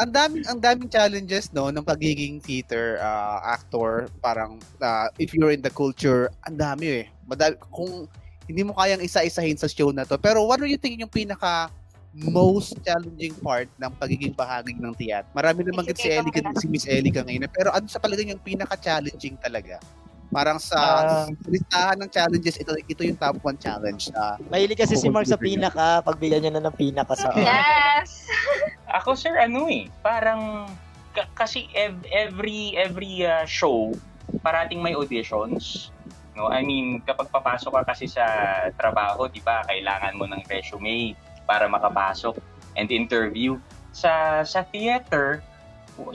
[0.02, 5.54] Ang daming ang daming challenges no ng pagiging theater uh, actor, parang uh, if you're
[5.54, 7.08] in the culture, ang dami eh.
[7.30, 8.10] Madami, kung
[8.52, 10.20] hindi mo kayang isa-isahin sa show na to.
[10.20, 11.72] Pero what do you think yung pinaka
[12.12, 15.24] most challenging part ng pagiging bahagi ng theater?
[15.32, 17.48] Marami naman si Ellie, si Miss Ellie ka ngayon.
[17.50, 19.80] Pero ano sa palagay yung pinaka-challenging talaga?
[20.28, 21.28] Parang sa Ah.
[21.44, 24.08] listahan ng challenges, ito ito yung top 1 challenge.
[24.12, 28.28] Uh, Mahilig kasi si Mark sa pinaka, pagbigyan niya na ng pinaka sa Yes!
[29.00, 30.72] Ako sir, ano eh, parang
[31.12, 33.92] ka- kasi ev- every every uh, show
[34.40, 35.92] parating may auditions.
[36.32, 38.24] No, I mean, kapag papasok ka kasi sa
[38.80, 42.40] trabaho, 'di ba, kailangan mo ng resume para makapasok
[42.80, 43.60] and interview.
[43.92, 45.44] Sa sa theater,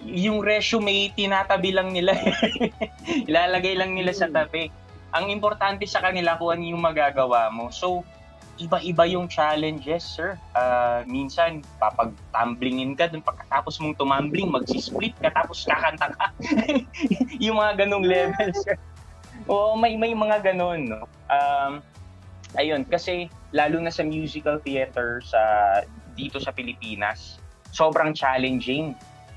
[0.09, 2.17] yung resume tinatabi lang nila.
[3.29, 4.73] Ilalagay lang nila sa tabi.
[5.13, 7.69] Ang importante sa kanila kung ano yung magagawa mo.
[7.69, 8.01] So,
[8.57, 10.41] iba-iba yung challenges, sir.
[10.57, 16.27] Ah, minsan, papag-tumblingin ka dun pagkatapos mong tumambling, magsisplit ka tapos kakanta ka.
[17.45, 18.77] yung mga ganong level, sir.
[19.47, 21.07] Oo, may may mga ganon, no.
[21.31, 21.79] Um,
[22.59, 25.43] ayun, kasi lalo na sa musical theater sa
[26.19, 27.39] dito sa Pilipinas,
[27.71, 28.97] sobrang challenging,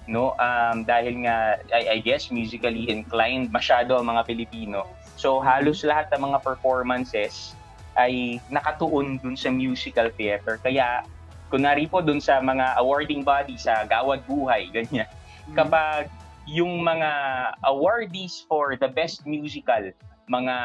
[0.09, 0.33] no?
[0.41, 4.89] Um, dahil nga I, I guess musically inclined masyado ang mga Pilipino.
[5.19, 7.53] So halos lahat ng mga performances
[7.99, 10.57] ay nakatuon dun sa musical theater.
[10.63, 11.03] Kaya
[11.51, 15.09] kunwari po dun sa mga awarding body sa Gawad Buhay, ganyan.
[15.53, 16.07] Kapag
[16.49, 17.11] yung mga
[17.69, 19.93] awardees for the best musical,
[20.29, 20.55] mga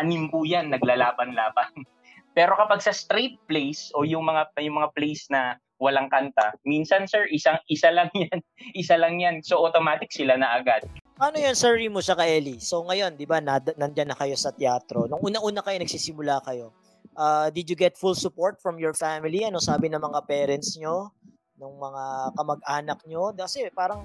[0.00, 1.84] anim po yan naglalaban-laban.
[2.36, 7.04] Pero kapag sa straight plays o yung mga yung mga plays na walang kanta, minsan
[7.04, 8.40] sir, isang isa lang yan.
[8.80, 9.44] Isa lang yan.
[9.44, 10.88] So automatic sila na agad.
[11.16, 12.60] Ano yun, Sir Rimo sa Eli?
[12.60, 15.08] So ngayon, di ba, nandyan na kayo sa teatro.
[15.08, 16.76] Nung una-una kayo, nagsisimula kayo.
[17.16, 19.40] Uh, did you get full support from your family?
[19.40, 21.08] Ano sabi ng mga parents nyo?
[21.56, 22.04] Ng mga
[22.36, 23.32] kamag-anak nyo?
[23.32, 24.04] Kasi parang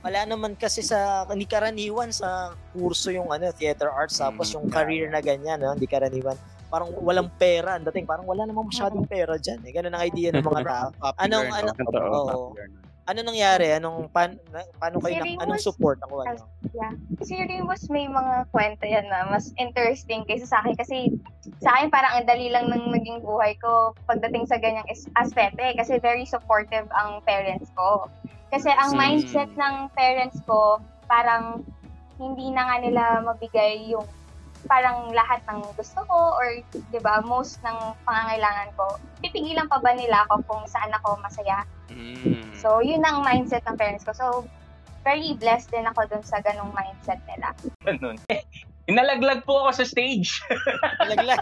[0.00, 5.12] wala naman kasi sa hindi karaniwan sa kurso yung ano theater arts tapos yung career
[5.12, 5.76] na ganyan no?
[5.76, 6.36] hindi karaniwan.
[6.70, 8.06] Parang walang pera ang dating.
[8.06, 9.70] Parang wala namang masyadong pera diyan eh.
[9.74, 10.88] Ganun ang idea ng mga tao.
[11.18, 11.70] Anong ano?
[11.98, 12.54] Oo
[13.10, 16.94] ano nangyari anong pan, na, paano kayo Si na, anong Remus- support ang ano Yeah.
[17.26, 21.10] Si Remus may mga kwento yan na mas interesting kaysa sa akin kasi
[21.58, 24.86] sa akin parang ang dali lang ng naging buhay ko pagdating sa ganyang
[25.18, 28.06] aspeto eh, kasi very supportive ang parents ko.
[28.54, 28.98] Kasi ang Mm.
[28.98, 31.66] mindset ng parents ko parang
[32.16, 34.06] hindi na nga nila mabigay yung
[34.68, 39.00] parang lahat ng gusto ko or 'di ba most ng pangangailangan ko.
[39.24, 41.64] Pipigilan pa ba nila ako kung saan ako masaya?
[42.60, 44.12] So, yun ang mindset ng parents ko.
[44.12, 44.26] So,
[45.02, 47.56] very blessed din ako dun sa ganong mindset nila.
[47.88, 48.20] Ganun.
[48.90, 50.42] Inalaglag po ako sa stage.
[51.00, 51.40] Nalaglag.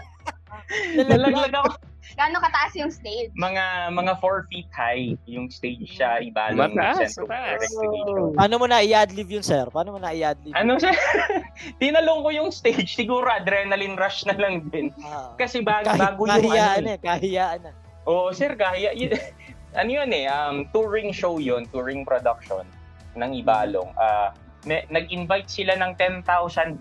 [1.11, 1.69] Nalaglag ako.
[2.15, 3.29] Gano'ng kataas yung stage?
[3.35, 7.13] Mga mga 4 feet high yung stage sa Ibalong Mataas.
[7.13, 8.33] Recreation.
[8.33, 9.69] Paano mo na i-adlib yun, sir?
[9.69, 10.53] Paano mo na i-adlib?
[10.53, 10.93] Ano siya?
[11.81, 12.97] Tinalong ko yung stage.
[12.97, 14.89] Siguro adrenaline rush na lang din.
[15.37, 17.71] Kasi bag, Kahi- bago yung kahiyaan ano eh, kahiyaan na.
[18.09, 18.89] Oo, sir, kaya.
[18.91, 19.13] y-
[19.79, 22.65] ano yun eh, um, touring show yun, touring production
[23.13, 23.93] ng Ibalong.
[23.95, 24.33] Ah,
[24.65, 26.25] may- nag-invite sila ng 10,000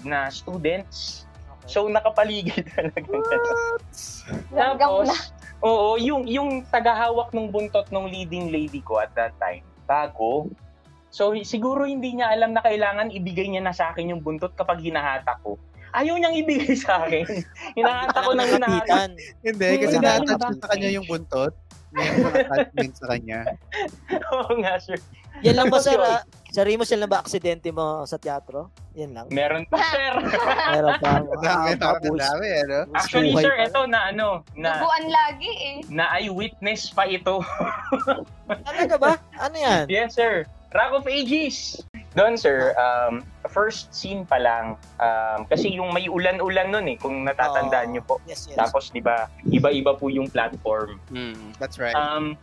[0.03, 1.28] na students.
[1.69, 3.13] So, nakapaligid talaga.
[4.57, 5.09] Tapos,
[5.61, 10.49] oo, yung, yung tagahawak ng buntot ng leading lady ko at that time, bago.
[11.13, 14.81] So, siguro hindi niya alam na kailangan ibigay niya na sa akin yung buntot kapag
[14.81, 15.61] hinahatak ko.
[15.93, 17.25] Ayaw niyang ibigay sa akin.
[17.79, 19.09] hinahatak ko ng hinahatak.
[19.41, 21.53] Hindi, kasi Hmm, na-attach sa kanya yung buntot.
[21.89, 23.41] May mga attachment sa kanya.
[24.37, 25.01] Oo nga, sir.
[25.41, 25.97] Yan lang ba, sir?
[26.49, 26.55] Yun, ah?
[26.55, 28.73] Sa Remus, yan lang ba aksidente mo sa teatro?
[28.97, 29.27] Yan lang.
[29.29, 30.13] Meron pa, sir.
[30.73, 31.11] Meron pa.
[31.21, 32.79] Madami, Ah, madami, ano?
[32.97, 33.69] Actually, sir, pa.
[33.69, 34.27] ito na ano,
[34.57, 35.77] na Duguan lagi eh.
[35.89, 37.45] na eyewitness pa ito.
[38.69, 39.13] Talaga ba?
[39.37, 39.85] Ano yan?
[39.87, 40.49] Yes, sir.
[40.69, 41.81] Rock of Ages.
[42.13, 47.25] Doon, sir, um, first scene pa lang, um, kasi yung may ulan-ulan nun eh, kung
[47.25, 48.21] natatandaan niyo po.
[48.27, 48.57] Yes, yes.
[48.57, 51.01] Tapos, di ba, iba-iba po yung platform.
[51.57, 51.95] That's right.
[51.95, 52.35] Um,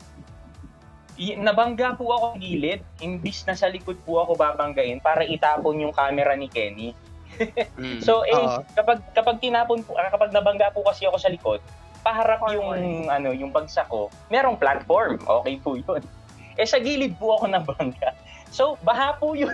[1.39, 6.35] nabangga po ako gilid, imbis na sa likod po ako babanggain para itapon yung camera
[6.35, 6.91] ni Kenny.
[7.99, 8.63] So eh Oo.
[8.75, 11.59] kapag kapag tinapon po ah, kapag nabangga po kasi ako sa likod,
[12.03, 15.19] paharap yung ano yung bagsak ko, merong platform.
[15.19, 16.03] Okay po 'yun.
[16.55, 18.15] Eh sa gilid po ako nabangga.
[18.51, 19.51] So baha po 'yun.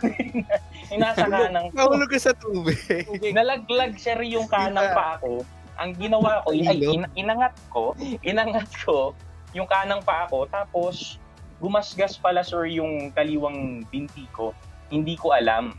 [0.93, 1.77] Inasa kanang ko.
[1.77, 2.77] Nahulog ka sa tubig.
[3.37, 5.41] Nalaglag sir yung kanang pa ako.
[5.81, 9.17] Ang ginawa ko, ay, in- inangat ko, inangat ko
[9.57, 11.17] yung kanang pa ako, tapos
[11.61, 14.57] gumasgas pala sir yung kaliwang binti ko.
[14.89, 15.77] Hindi ko alam.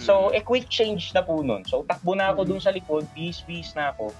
[0.00, 1.66] So, eh, quick change na po nun.
[1.66, 4.14] So, takbo na ako dun sa likod, bis-bis na ako.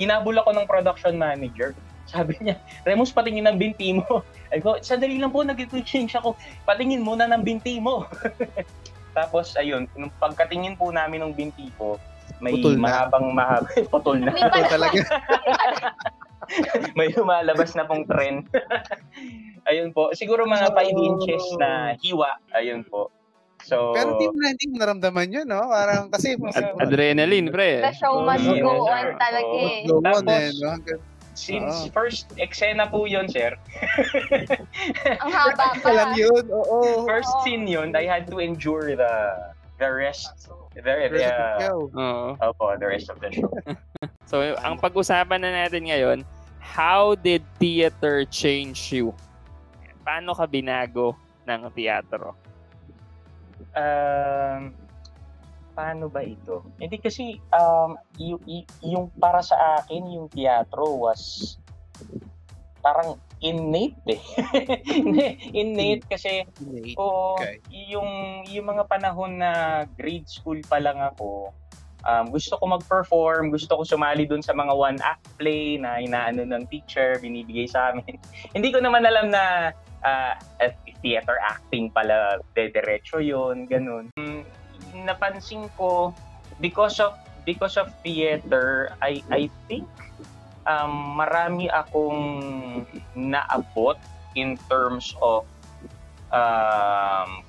[0.00, 1.74] Hinabol ako ng production manager.
[2.12, 2.56] Sabi niya,
[2.86, 4.22] Remus, patingin ng binti mo.
[4.54, 6.38] Ay ko, sandali lang po, nag-quick change ako.
[6.62, 8.06] Patingin muna ng binti mo.
[9.18, 11.98] Tapos, ayun, nung pagkatingin po namin ng binti ko,
[12.38, 12.84] may Putol na.
[12.84, 13.68] mahabang mahaba.
[13.88, 14.30] Putol na.
[14.32, 14.98] Putol talaga.
[16.98, 18.46] may lumalabas na pong trend.
[19.70, 20.14] ayun po.
[20.14, 22.38] Siguro mga 5 inches na hiwa.
[22.54, 23.10] Ayun po.
[23.66, 25.66] So, Pero di mo na hindi mo naramdaman yun, no?
[25.66, 26.38] Parang kasi...
[26.38, 27.82] Ad- adrenaline, pre.
[27.82, 29.82] The show must go on talaga eh.
[29.90, 30.70] Go on, Tapos, eh, no?
[31.36, 31.92] Since Oo.
[31.92, 33.52] first eksena po yun, sir.
[35.22, 36.16] Ang haba pa.
[36.16, 37.04] yun, oo.
[37.04, 37.40] first Oo.
[37.44, 39.14] scene yun, I had to endure the
[39.76, 40.48] the rest.
[40.76, 41.78] The, Rest of the the, show.
[41.92, 42.36] Oo.
[42.40, 43.48] Opo, the rest of the show.
[44.28, 46.20] So, ang pag-usapan na natin ngayon,
[46.66, 49.14] how did theater change you?
[50.02, 51.14] Paano ka binago
[51.46, 52.34] ng teatro?
[53.72, 54.74] Um,
[55.72, 56.66] paano ba ito?
[56.76, 61.54] Hindi kasi um, y- y- yung para sa akin, yung teatro was
[62.80, 64.22] parang innate eh.
[65.60, 66.94] Innate kasi Innate.
[66.96, 67.58] Oo, Okay.
[67.90, 68.08] yung
[68.46, 69.50] yung mga panahon na
[69.98, 71.50] grade school pa lang ako,
[72.06, 76.64] um, gusto ko mag-perform, gusto ko sumali dun sa mga one-act play na inaano ng
[76.70, 78.16] teacher, binibigay sa amin.
[78.56, 79.74] Hindi ko naman alam na
[80.62, 84.06] at theater acting pala, dediretso yun, ganun.
[84.14, 84.46] Mm,
[85.02, 86.14] napansin ko,
[86.62, 89.86] because of because of theater, I I think
[90.66, 92.22] um, marami akong
[93.14, 93.98] naabot
[94.38, 95.46] in terms of
[96.30, 97.42] um,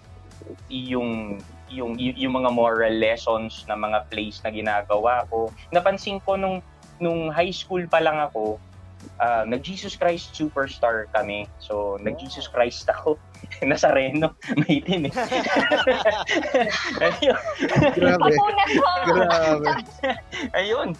[0.70, 5.52] yung yung yung mga moral lessons na mga plays na ginagawa ko.
[5.72, 6.64] Napansin ko nung
[6.98, 8.58] nung high school pa lang ako,
[9.22, 11.46] ah, nag-Jesus Christ Superstar kami.
[11.62, 13.22] So, nag-Jesus Christ ako.
[13.62, 14.34] Nazareno.
[14.66, 15.14] Maitin eh.
[17.06, 17.42] Ayun.
[17.94, 18.34] Grabe.
[19.06, 19.70] Grabe.
[20.58, 20.98] Ayun.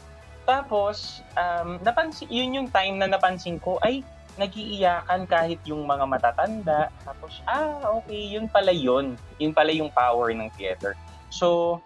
[0.48, 4.00] Tapos, um, napansin, yun yung time na napansin ko, ay,
[4.38, 6.94] nagiiyakan kahit yung mga matatanda.
[7.04, 9.18] Tapos, ah, okay, yun pala yun.
[9.42, 10.94] Yun pala yung power ng theater.
[11.34, 11.78] So,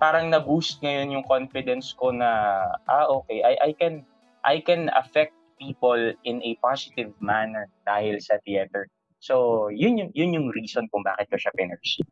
[0.00, 4.02] parang na-boost ngayon yung confidence ko na, ah, okay, I, I can,
[4.42, 8.86] I can affect people in a positive manner dahil sa theater.
[9.18, 12.06] So, yun yung, yun yung reason kung bakit ko siya pinursue.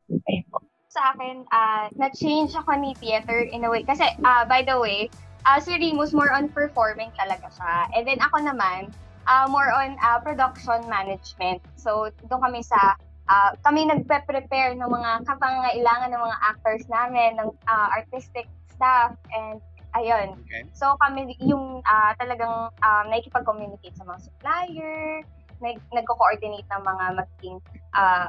[0.90, 3.86] Sa akin, ah, na-change ako ni theater in a way.
[3.86, 5.06] Kasi, ah, by the way,
[5.47, 7.86] ah, si Remus more on performing talaga siya.
[7.94, 8.90] And then ako naman,
[9.27, 11.61] ah, more on ah, production management.
[11.77, 12.94] So, doon kami sa,
[13.28, 19.59] ah, kami nagpe-prepare ng mga kapangailangan ng mga actors namin, ng ah, artistic staff, and
[19.98, 20.39] ayun.
[20.47, 20.65] Okay.
[20.73, 25.24] So, kami yung ah, talagang um, nakikipag-communicate sa mga supplier,
[25.65, 27.59] nag nagko-coordinate ng mga magiging
[27.97, 28.28] ah,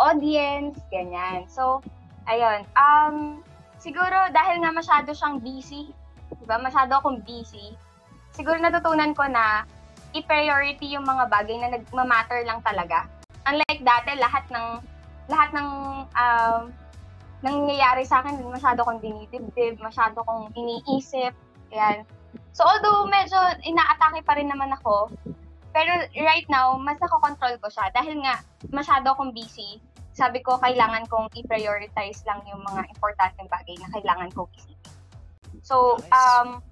[0.00, 1.46] audience, ganyan.
[1.46, 1.80] So,
[2.26, 2.64] ayun.
[2.74, 3.40] Um,
[3.78, 5.92] siguro dahil nga masyado siyang busy,
[6.40, 6.58] di ba?
[6.58, 7.76] Masyado akong busy.
[8.34, 9.62] Siguro natutunan ko na
[10.14, 13.10] i-priority yung mga bagay na nagmamatter lang talaga.
[13.44, 14.66] Unlike dati, lahat ng
[15.28, 15.68] lahat ng
[16.14, 16.62] um,
[17.44, 21.34] nangyayari sa akin, masyado kong dinidibdib, masyado kong iniisip.
[21.74, 22.06] Yan.
[22.54, 23.36] So, although medyo
[23.66, 25.12] inaatake pa rin naman ako,
[25.74, 29.82] pero right now, mas nakokontrol ko siya dahil nga masyado akong busy.
[30.14, 34.94] Sabi ko, kailangan kong i-prioritize lang yung mga importanteng bagay na kailangan kong isipin.
[35.66, 36.62] So, um,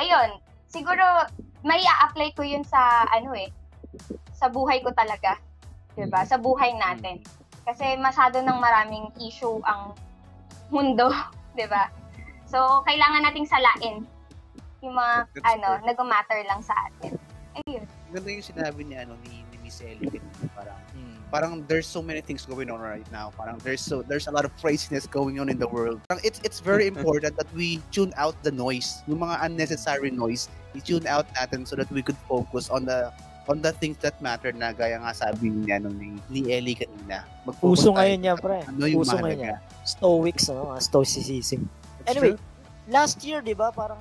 [0.00, 0.40] ayun,
[0.72, 1.04] siguro
[1.62, 3.50] may apply ko yun sa, ano eh,
[4.34, 5.38] sa buhay ko talaga.
[5.92, 7.20] 'di ba Sa buhay natin.
[7.62, 9.94] Kasi masyado ng maraming issue ang
[10.72, 11.12] mundo,
[11.56, 11.92] 'di ba
[12.52, 14.04] So, kailangan nating salain
[14.84, 17.16] yung mga, That's ano, nag-matter lang sa atin.
[17.64, 17.88] Ayun.
[18.12, 20.20] Ganda yung sinabi ni ano ni, ni Miss Ellie
[20.52, 21.16] parang Hmm.
[21.32, 23.32] parang there's so many things going on right now.
[23.40, 25.96] Parang there's so there's a lot of craziness going on in the world.
[26.12, 30.52] Parang it's it's very important that we tune out the noise, yung mga unnecessary noise.
[30.72, 33.12] I-tune out natin so that we could focus on the
[33.50, 37.26] on the things that matter na gaya nga sabi ni ano ni, ni Ellie kanina.
[37.42, 38.62] Mag-focus Uso ngayon yan, pre.
[38.62, 39.58] Ano yung Uso ngayon mahalaga.
[39.58, 39.86] yan.
[39.86, 41.66] Stoics, ano, stoicism.
[42.06, 42.42] Anyway, true.
[42.86, 43.98] last year, di ba, parang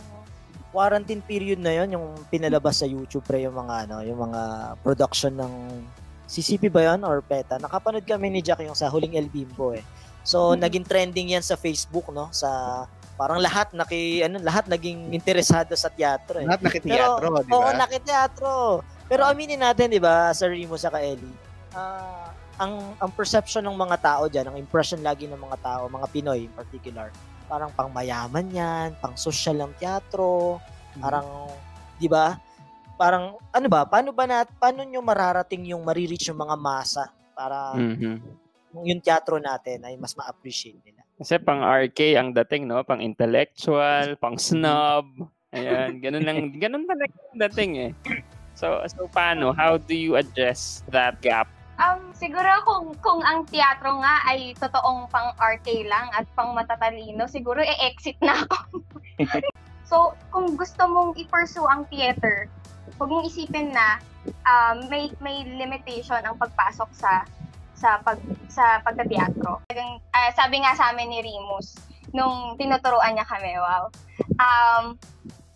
[0.71, 4.41] quarantine period na yon yung pinalabas sa YouTube pre yung mga ano, yung mga
[4.79, 5.53] production ng
[6.31, 7.59] CCP ba yun or PETA?
[7.59, 9.83] Nakapanood kami ni Jack yung sa huling El Bimbo eh.
[10.23, 12.83] So naging trending yan sa Facebook no, sa
[13.21, 16.49] parang lahat naki ano lahat naging interesado sa teatro eh.
[16.49, 17.53] Lahat nakiteatro, di ba?
[17.53, 18.53] Oo, nakiteatro.
[19.05, 21.37] Pero aminin natin, di ba, Sir Rimo sa Ellie,
[21.77, 26.07] ah, ang ang perception ng mga tao diyan, ang impression lagi ng mga tao, mga
[26.09, 27.13] Pinoy in particular,
[27.45, 30.57] parang pang mayaman 'yan, pang social lang teatro,
[30.97, 31.45] parang
[32.01, 32.41] 'di ba?
[32.97, 37.77] Parang ano ba, paano ba na paano nyo mararating yung marireach yung mga masa para
[37.77, 38.17] Mhm.
[38.81, 41.05] yung teatro natin ay mas ma-appreciate nila.
[41.21, 42.81] Kasi pang RK ang dating, no?
[42.81, 45.05] Pang intellectual, pang snob.
[45.53, 47.91] Ayan, ganun lang, ganun talaga ang dating eh.
[48.57, 49.53] So, so paano?
[49.53, 51.45] How do you address that gap?
[51.77, 57.29] Um, siguro kung kung ang teatro nga ay totoong pang RK lang at pang matatalino,
[57.29, 58.81] siguro e-exit na ako.
[59.89, 62.49] so, kung gusto mong i-pursue ang theater,
[62.97, 64.01] huwag mong isipin na
[64.49, 67.29] um, may may limitation ang pagpasok sa
[67.81, 69.65] sa pag sa pagtateatro.
[69.65, 71.73] Talagang, ah, sabi nga sa amin ni Remus
[72.13, 73.89] nung tinuturuan niya kami, wow.
[74.37, 74.99] Um,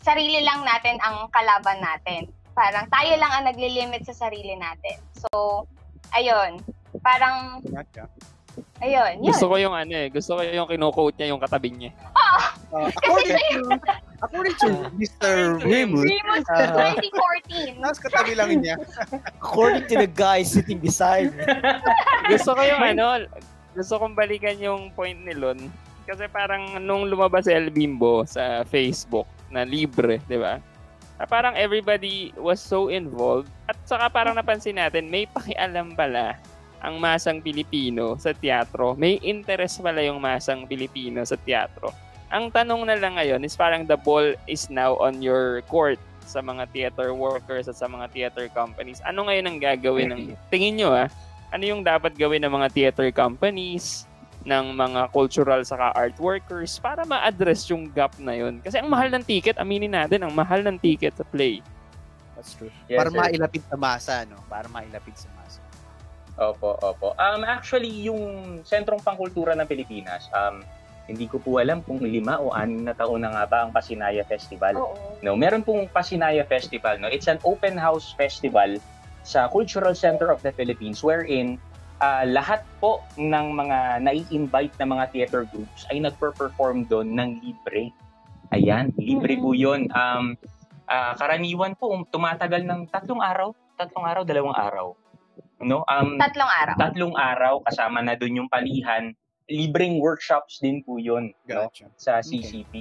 [0.02, 2.32] sarili lang natin ang kalaban natin.
[2.56, 4.98] Parang tayo lang ang naglilimit sa sarili natin.
[5.14, 5.68] So,
[6.16, 6.64] ayun.
[7.04, 7.60] Parang,
[8.82, 9.30] ayun, yun.
[9.32, 10.08] Gusto ko yung ano eh.
[10.12, 11.92] Gusto ko yung kino-quote niya yung katabi niya.
[12.76, 13.60] Uh, according to
[14.20, 14.68] according to
[15.00, 15.62] Mr.
[15.64, 16.92] Remus, Remus uh,
[17.80, 17.84] 2014.
[17.84, 18.76] Tapos katabi lang niya.
[19.40, 21.46] According to the guy sitting beside me.
[22.28, 23.30] gusto ko yung ano,
[23.78, 25.60] gusto kong balikan yung point ni Lon.
[26.06, 30.62] Kasi parang nung lumabas si El Bimbo sa Facebook na libre, di ba?
[31.16, 33.48] Ah, Parang everybody was so involved.
[33.72, 36.36] At saka parang napansin natin, may pakialam pala
[36.86, 38.94] ang masang Pilipino sa teatro.
[38.94, 41.90] May interest pala yung masang Pilipino sa teatro.
[42.30, 46.42] Ang tanong na lang ngayon is parang the ball is now on your court sa
[46.46, 49.02] mga theater workers at sa mga theater companies.
[49.02, 50.22] Ano ngayon ang gagawin ng
[50.54, 51.10] tingin nyo ah?
[51.54, 54.06] Ano yung dapat gawin ng mga theater companies,
[54.46, 58.62] ng mga cultural saka art workers para ma-address yung gap na yun.
[58.62, 61.66] Kasi ang mahal ng ticket, aminin natin, ang mahal ng ticket sa play.
[62.38, 62.70] That's true.
[62.86, 63.18] Yes, Para sir.
[63.18, 64.38] mailapit sa masa, no?
[64.46, 65.35] Para mailapit sa.
[66.36, 67.16] Opo, opo.
[67.16, 70.60] Um, actually, yung Sentrong Pangkultura ng Pilipinas, um,
[71.06, 74.26] hindi ko po alam kung lima o anim na taon na nga ba ang Pasinaya
[74.26, 74.74] Festival.
[74.76, 75.22] Oo.
[75.22, 76.98] No, meron pong Pasinaya Festival.
[76.98, 78.82] No, it's an open house festival
[79.22, 81.62] sa Cultural Center of the Philippines wherein
[82.02, 87.94] ah, lahat po ng mga nai-invite na mga theater groups ay nagper-perform doon ng libre.
[88.54, 89.88] Ayan, libre po 'yon.
[89.94, 90.36] Um,
[90.90, 94.88] ah, karaniwan po tumatagal ng tatlong araw, tatlong araw, dalawang araw.
[95.58, 95.88] No?
[95.88, 96.76] Um, Tatlong araw.
[96.76, 99.16] tatlong araw kasama na doon yung palihan.
[99.46, 101.70] Libreng workshops din po 'yon no?
[101.70, 101.86] Gotcha.
[101.96, 102.42] sa Okay.
[102.42, 102.74] CCP.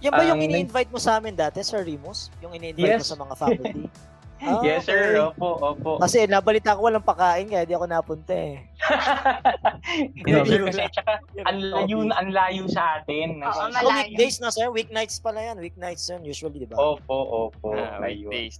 [0.00, 2.28] Yan ba yung Um, ini-invite mo sa amin dati, Sir Remus?
[2.38, 3.08] Yung ini-invite mo Yes.
[3.08, 3.84] sa mga faculty?
[4.42, 5.14] Ah, yes, sir.
[5.14, 5.30] okay.
[5.38, 5.90] Opo, opo.
[6.02, 8.66] Kasi nabalita ko walang pakain kaya di ako napunta eh.
[10.18, 13.40] Hindi, sir, kasi tsaka ang layo, ang layo sa atin.
[13.40, 14.04] Oo, So, malayo.
[14.04, 14.68] weekdays na, sir?
[14.68, 15.56] Weeknights pala yan.
[15.56, 16.76] Weeknights yun, usually, di ba?
[16.76, 17.72] Opo, opo.
[17.72, 18.58] Ah, weekdays.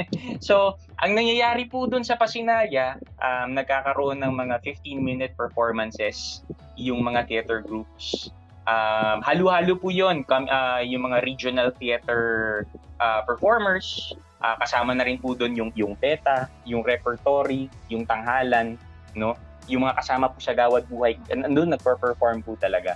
[0.46, 6.40] so, ang nangyayari po dun sa Pasinaya, um, nagkakaroon ng mga 15-minute performances
[6.80, 8.30] yung mga theater groups.
[8.66, 10.24] Um, halo-halo po yun.
[10.48, 12.64] Ah, yung mga regional theater
[12.98, 18.76] ah, performers, ah, kasama na rin po dun yung, yung PETA, yung repertory, yung tanghalan,
[19.16, 19.36] no?
[19.66, 22.94] yung mga kasama po sa Gawad Buhay, nandun nagper-perform po talaga.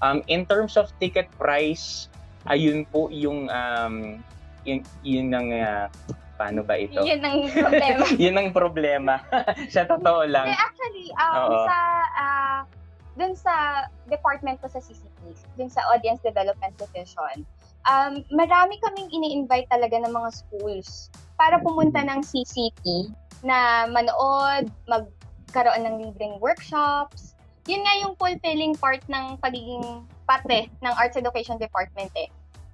[0.00, 2.08] Um, in terms of ticket price,
[2.48, 4.20] ayun po yung um,
[4.64, 5.86] yun, yun ang ah,
[6.40, 7.04] paano ba ito?
[7.04, 8.04] Yun ang problema.
[8.24, 9.14] yun ang problema.
[9.74, 10.48] sa totoo lang.
[10.48, 11.68] Actually, um, Oo.
[11.68, 11.78] sa,
[12.16, 12.60] ah,
[13.16, 17.44] dun sa department ko sa CCP, dun sa Audience Development Division,
[17.88, 21.08] um, marami kaming ini-invite talaga ng mga schools
[21.40, 23.08] para pumunta ng CCP
[23.40, 27.32] na manood, magkaroon ng libreng workshops.
[27.64, 32.28] Yun nga yung fulfilling part ng pagiging parte ng Arts Education Department eh.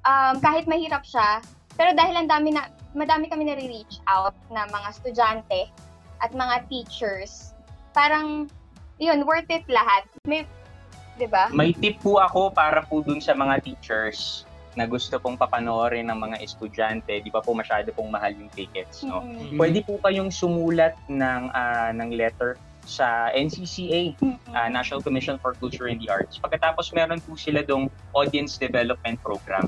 [0.07, 1.43] Um, kahit mahirap siya,
[1.75, 5.71] pero dahil ang dami na, madami kami nare-reach out na mga estudyante
[6.25, 7.53] at mga teachers,
[7.93, 8.49] parang,
[8.97, 10.07] yun, worth it lahat.
[10.25, 10.49] May,
[11.21, 11.53] di ba?
[11.53, 14.46] May tip po ako para po dun sa mga teachers
[14.77, 19.03] na gusto pong papanoorin ng mga estudyante, di ba po masyado pong mahal yung tickets,
[19.09, 19.25] no?
[19.25, 19.57] Mm.
[19.57, 24.15] Pwede po kayong sumulat ng ah, ng letter sa NCCA,
[24.55, 26.39] ah, National Commission for Culture and the Arts.
[26.39, 29.67] Pagkatapos meron po sila dong audience development program.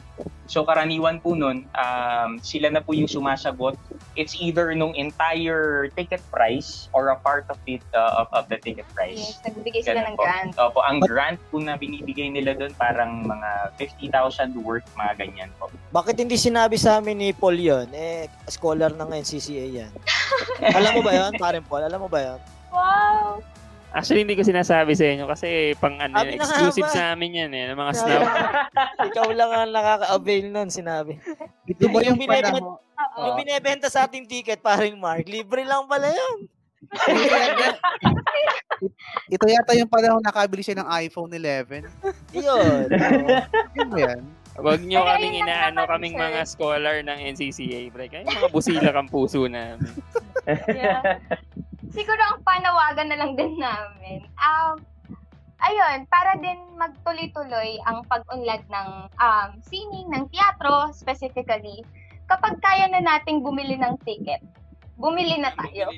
[0.48, 3.76] So karaniwan po nun, um, sila na po yung sumasagot.
[4.16, 8.56] It's either nung entire ticket price or a part of it uh, of, of the
[8.56, 9.20] ticket price.
[9.20, 10.24] Yes, nagbibigay sila Ganun ng po.
[10.24, 10.52] grant.
[10.56, 15.68] Opo, ang grant po na binibigay nila doon parang mga 50,000 worth, mga ganyan po.
[15.92, 17.92] Bakit hindi sinabi sa amin ni Paul yun?
[17.92, 19.92] Eh, scholar ng NCCA yan.
[20.64, 21.84] Alam mo ba yun, parin Paul?
[21.84, 22.40] Alam mo ba yun?
[22.78, 23.42] Wow!
[23.88, 26.94] Actually, hindi ko sinasabi sa inyo kasi pang ano, Sabi na nga exclusive ba?
[26.94, 28.22] sa amin yan eh, ng mga Sabi snap.
[29.10, 31.18] Ikaw lang ang nakaka-avail nun, sinabi.
[31.66, 32.78] Ito ba yung binibenta, panahon?
[32.78, 33.22] Oo.
[33.26, 36.46] yung binibenta sa ating ticket, paring Mark, libre lang pala yun.
[39.34, 41.88] Ito yata yung panahon nakabili siya ng iPhone 11.
[42.38, 42.86] Yun.
[43.74, 44.20] Yun ba yan?
[44.58, 46.22] Huwag nyo kaming inaano kaming sir.
[46.26, 48.10] mga scholar ng NCCA, pre.
[48.10, 49.86] Kayo mga busila kang puso namin.
[50.66, 51.22] Yeah.
[51.94, 54.26] Siguro ang panawagan na lang din namin.
[54.34, 54.82] Um,
[55.62, 61.86] ayun, para din magtuloy-tuloy ang pag-unlad ng um, sining, ng teatro specifically,
[62.26, 64.42] kapag kaya na nating bumili ng ticket,
[64.98, 65.88] bumili na tayo.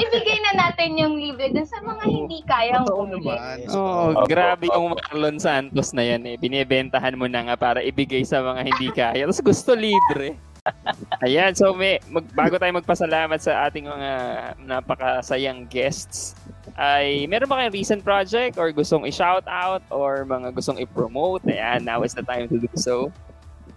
[0.00, 3.30] Ibigay na natin yung libre dun sa mga hindi kayang bumili.
[3.70, 6.34] Oo, Opo, grabe yung Marlon Santos na yan eh.
[6.34, 9.22] Binibentahan mo na nga para ibigay sa mga hindi kaya.
[9.24, 10.34] Tapos gusto libre.
[11.24, 14.10] Ayan, so may, mag, bago tayo magpasalamat sa ating mga
[14.60, 16.36] napakasayang guests,
[16.76, 21.44] ay meron ba kayong recent project or gustong i-shout out or mga gustong i-promote?
[21.48, 23.08] Ayan, now is the time to do so.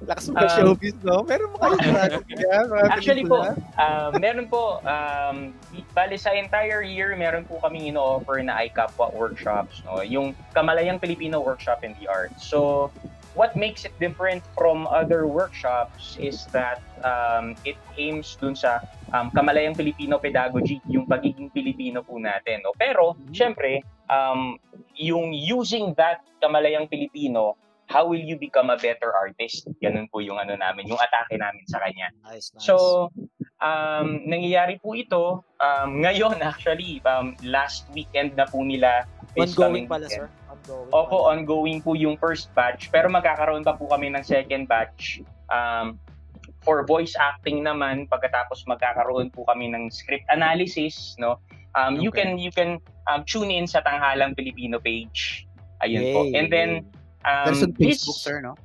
[0.04, 1.24] Lakas mo Um, showbiz, no?
[1.24, 3.40] Meron mo kayo mga Actually po,
[3.80, 5.56] uh, meron po, um,
[5.96, 9.80] bali sa entire year, meron po kami ino-offer na iCapwa workshops.
[9.88, 10.04] No?
[10.04, 12.44] Yung Kamalayang Filipino Workshop in the Arts.
[12.44, 12.92] So,
[13.34, 18.84] what makes it different from other workshops is that um, it aims dun sa
[19.16, 22.62] um, Kamalayang Filipino pedagogy, yung pagiging Pilipino po natin.
[22.62, 22.76] No?
[22.78, 23.82] Pero, syempre,
[24.12, 24.60] um,
[24.94, 27.58] yung using that Kamalayang Pilipino,
[27.94, 29.70] how will you become a better artist?
[29.78, 32.10] Ganun po yung ano namin, yung atake namin sa kanya.
[32.26, 32.65] Nice, nice.
[32.65, 32.76] So,
[33.61, 39.06] um, nangyayari po ito um, ngayon actually, um, last weekend na po nila
[39.38, 40.26] ongoing pala, weekend.
[40.26, 40.28] sir.
[40.49, 40.90] Ongoing.
[40.90, 41.38] Opo, pala.
[41.38, 42.90] ongoing po yung first batch.
[42.90, 45.22] Pero magkakaroon pa po kami ng second batch.
[45.53, 46.02] Um,
[46.65, 51.38] for voice acting naman, pagkatapos magkakaroon po kami ng script analysis, no?
[51.76, 52.24] Um, You Okay.
[52.26, 55.45] can you can um, tune in sa Tanghalang Pilipino page.
[55.84, 56.24] Ayun po.
[56.24, 56.70] Yay, And then
[57.24, 58.56] um, on this- Facebook, sir, no?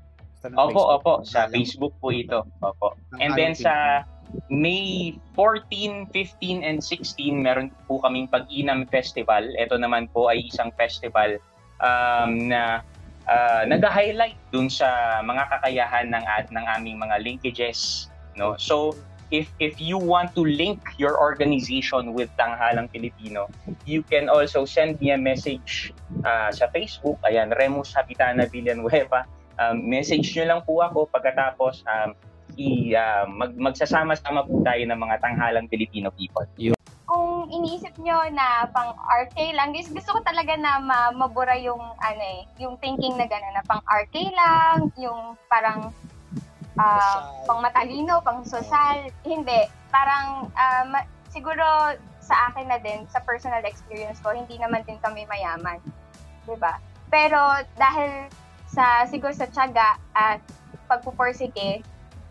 [0.47, 0.89] Ng Opo, Facebook.
[1.03, 1.15] opo.
[1.27, 1.53] Sa Alam.
[1.59, 2.47] Facebook po ito.
[2.63, 2.95] Opo.
[3.19, 4.07] And then sa
[4.53, 9.49] May 14, 15, and 16, meron po kaming Pag-inam Festival.
[9.57, 11.41] Ito naman po ay isang festival
[11.81, 12.85] um, na
[13.25, 18.13] uh, nag-highlight dun sa mga kakayahan ng, at ng aming mga linkages.
[18.37, 18.55] No?
[18.61, 18.93] So,
[19.31, 23.49] if if you want to link your organization with Tanghalang Pilipino,
[23.85, 25.93] you can also send me a message
[26.25, 27.21] uh, sa Facebook.
[27.29, 29.29] Ayan, Remus Habitana Villanueva.
[29.59, 32.15] Um, message nyo lang po ako pagkatapos um,
[32.55, 36.47] i, uh, mag, magsasama-sama po tayo ng mga Tanghalang Filipino people.
[37.09, 41.81] kung iniisip nyo na pang RK lang, guys, gusto ko talaga na ma- mabura yung
[41.81, 45.89] ano eh, yung thinking na gano'n na pang RK lang, yung parang
[46.79, 47.47] Social.
[47.47, 49.11] pang matalino, pang social.
[49.27, 50.47] Hindi, parang
[50.89, 55.81] ma- siguro sa akin na din, sa personal experience ko, hindi naman din kami mayaman.
[56.61, 56.79] ba?
[57.09, 57.41] Pero
[57.75, 58.29] dahil
[58.69, 60.41] sa siguro sa tiyaga at
[60.89, 61.81] pagpupursige,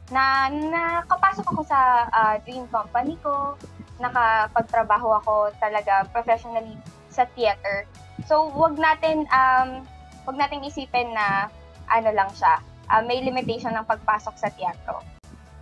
[0.07, 3.59] na nakapasok ako sa ah, dream company ko,
[3.99, 6.77] nakapagtrabaho ako talaga professionally
[7.11, 7.83] sa theater.
[8.29, 9.83] So, wag natin um
[10.29, 11.51] wag nating isipin na
[11.91, 15.03] ano lang siya, ah, may limitation ng pagpasok sa teatro.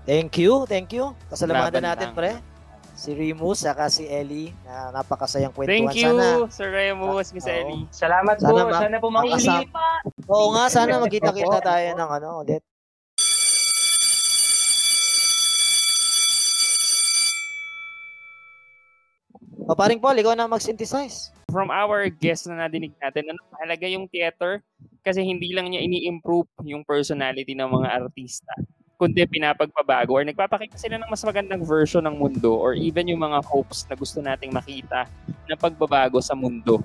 [0.06, 1.18] Thank you, thank you.
[1.28, 2.16] Kasalamatan natin, lang.
[2.16, 2.32] pre.
[2.96, 5.92] Si Remus, saka si Ellie, na napakasayang kwentuhan.
[5.92, 7.52] Thank you, Sana, Sir Remus, Miss Oo.
[7.52, 7.84] Ellie.
[7.92, 8.70] Salamat Sana po.
[8.70, 9.68] ma- Sana po makasama-
[10.26, 12.64] oo nga, sana magkita-kita tayo ng ano, ulit.
[19.66, 21.34] O, paring Paul, ikaw na mag-synthesize.
[21.56, 24.60] From our guest na nadinig natin, ano mahalaga yung theater
[25.08, 28.52] kasi hindi lang niya ini-improve yung personality ng mga artista
[28.96, 33.44] kundi pinapagpabago or nagpapakita sila ng mas magandang version ng mundo or even yung mga
[33.44, 35.08] hopes na gusto nating makita
[35.48, 36.80] na pagbabago sa mundo.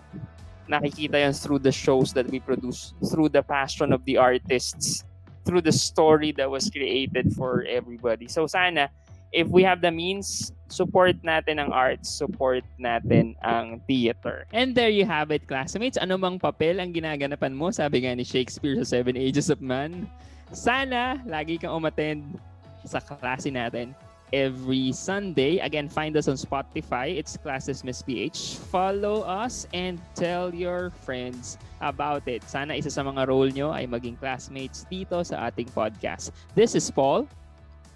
[0.66, 5.02] Nakikita yan through the shows that we produce, through the passion of the artists,
[5.46, 8.26] through the story that was created for everybody.
[8.26, 8.90] So sana,
[9.32, 14.46] if we have the means, support natin ang arts, support natin ang theater.
[14.54, 15.98] And there you have it, classmates.
[15.98, 20.06] Ano mang papel ang ginaganapan mo, sabi nga ni Shakespeare sa Seven Ages of Man,
[20.50, 22.38] sana lagi kang umattend
[22.86, 23.94] sa klase natin
[24.32, 25.58] every Sunday.
[25.58, 27.18] Again, find us on Spotify.
[27.18, 28.62] It's Classes Miss PH.
[28.70, 32.46] Follow us and tell your friends about it.
[32.46, 36.30] Sana isa sa mga role nyo ay maging classmates dito sa ating podcast.
[36.54, 37.26] This is Paul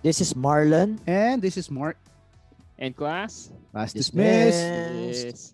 [0.04, 1.00] This is Marlon.
[1.06, 1.96] And this is Mark.
[2.78, 3.48] and class.
[3.72, 4.58] Class Dismissed.
[4.60, 5.24] dismissed.
[5.24, 5.53] Yes.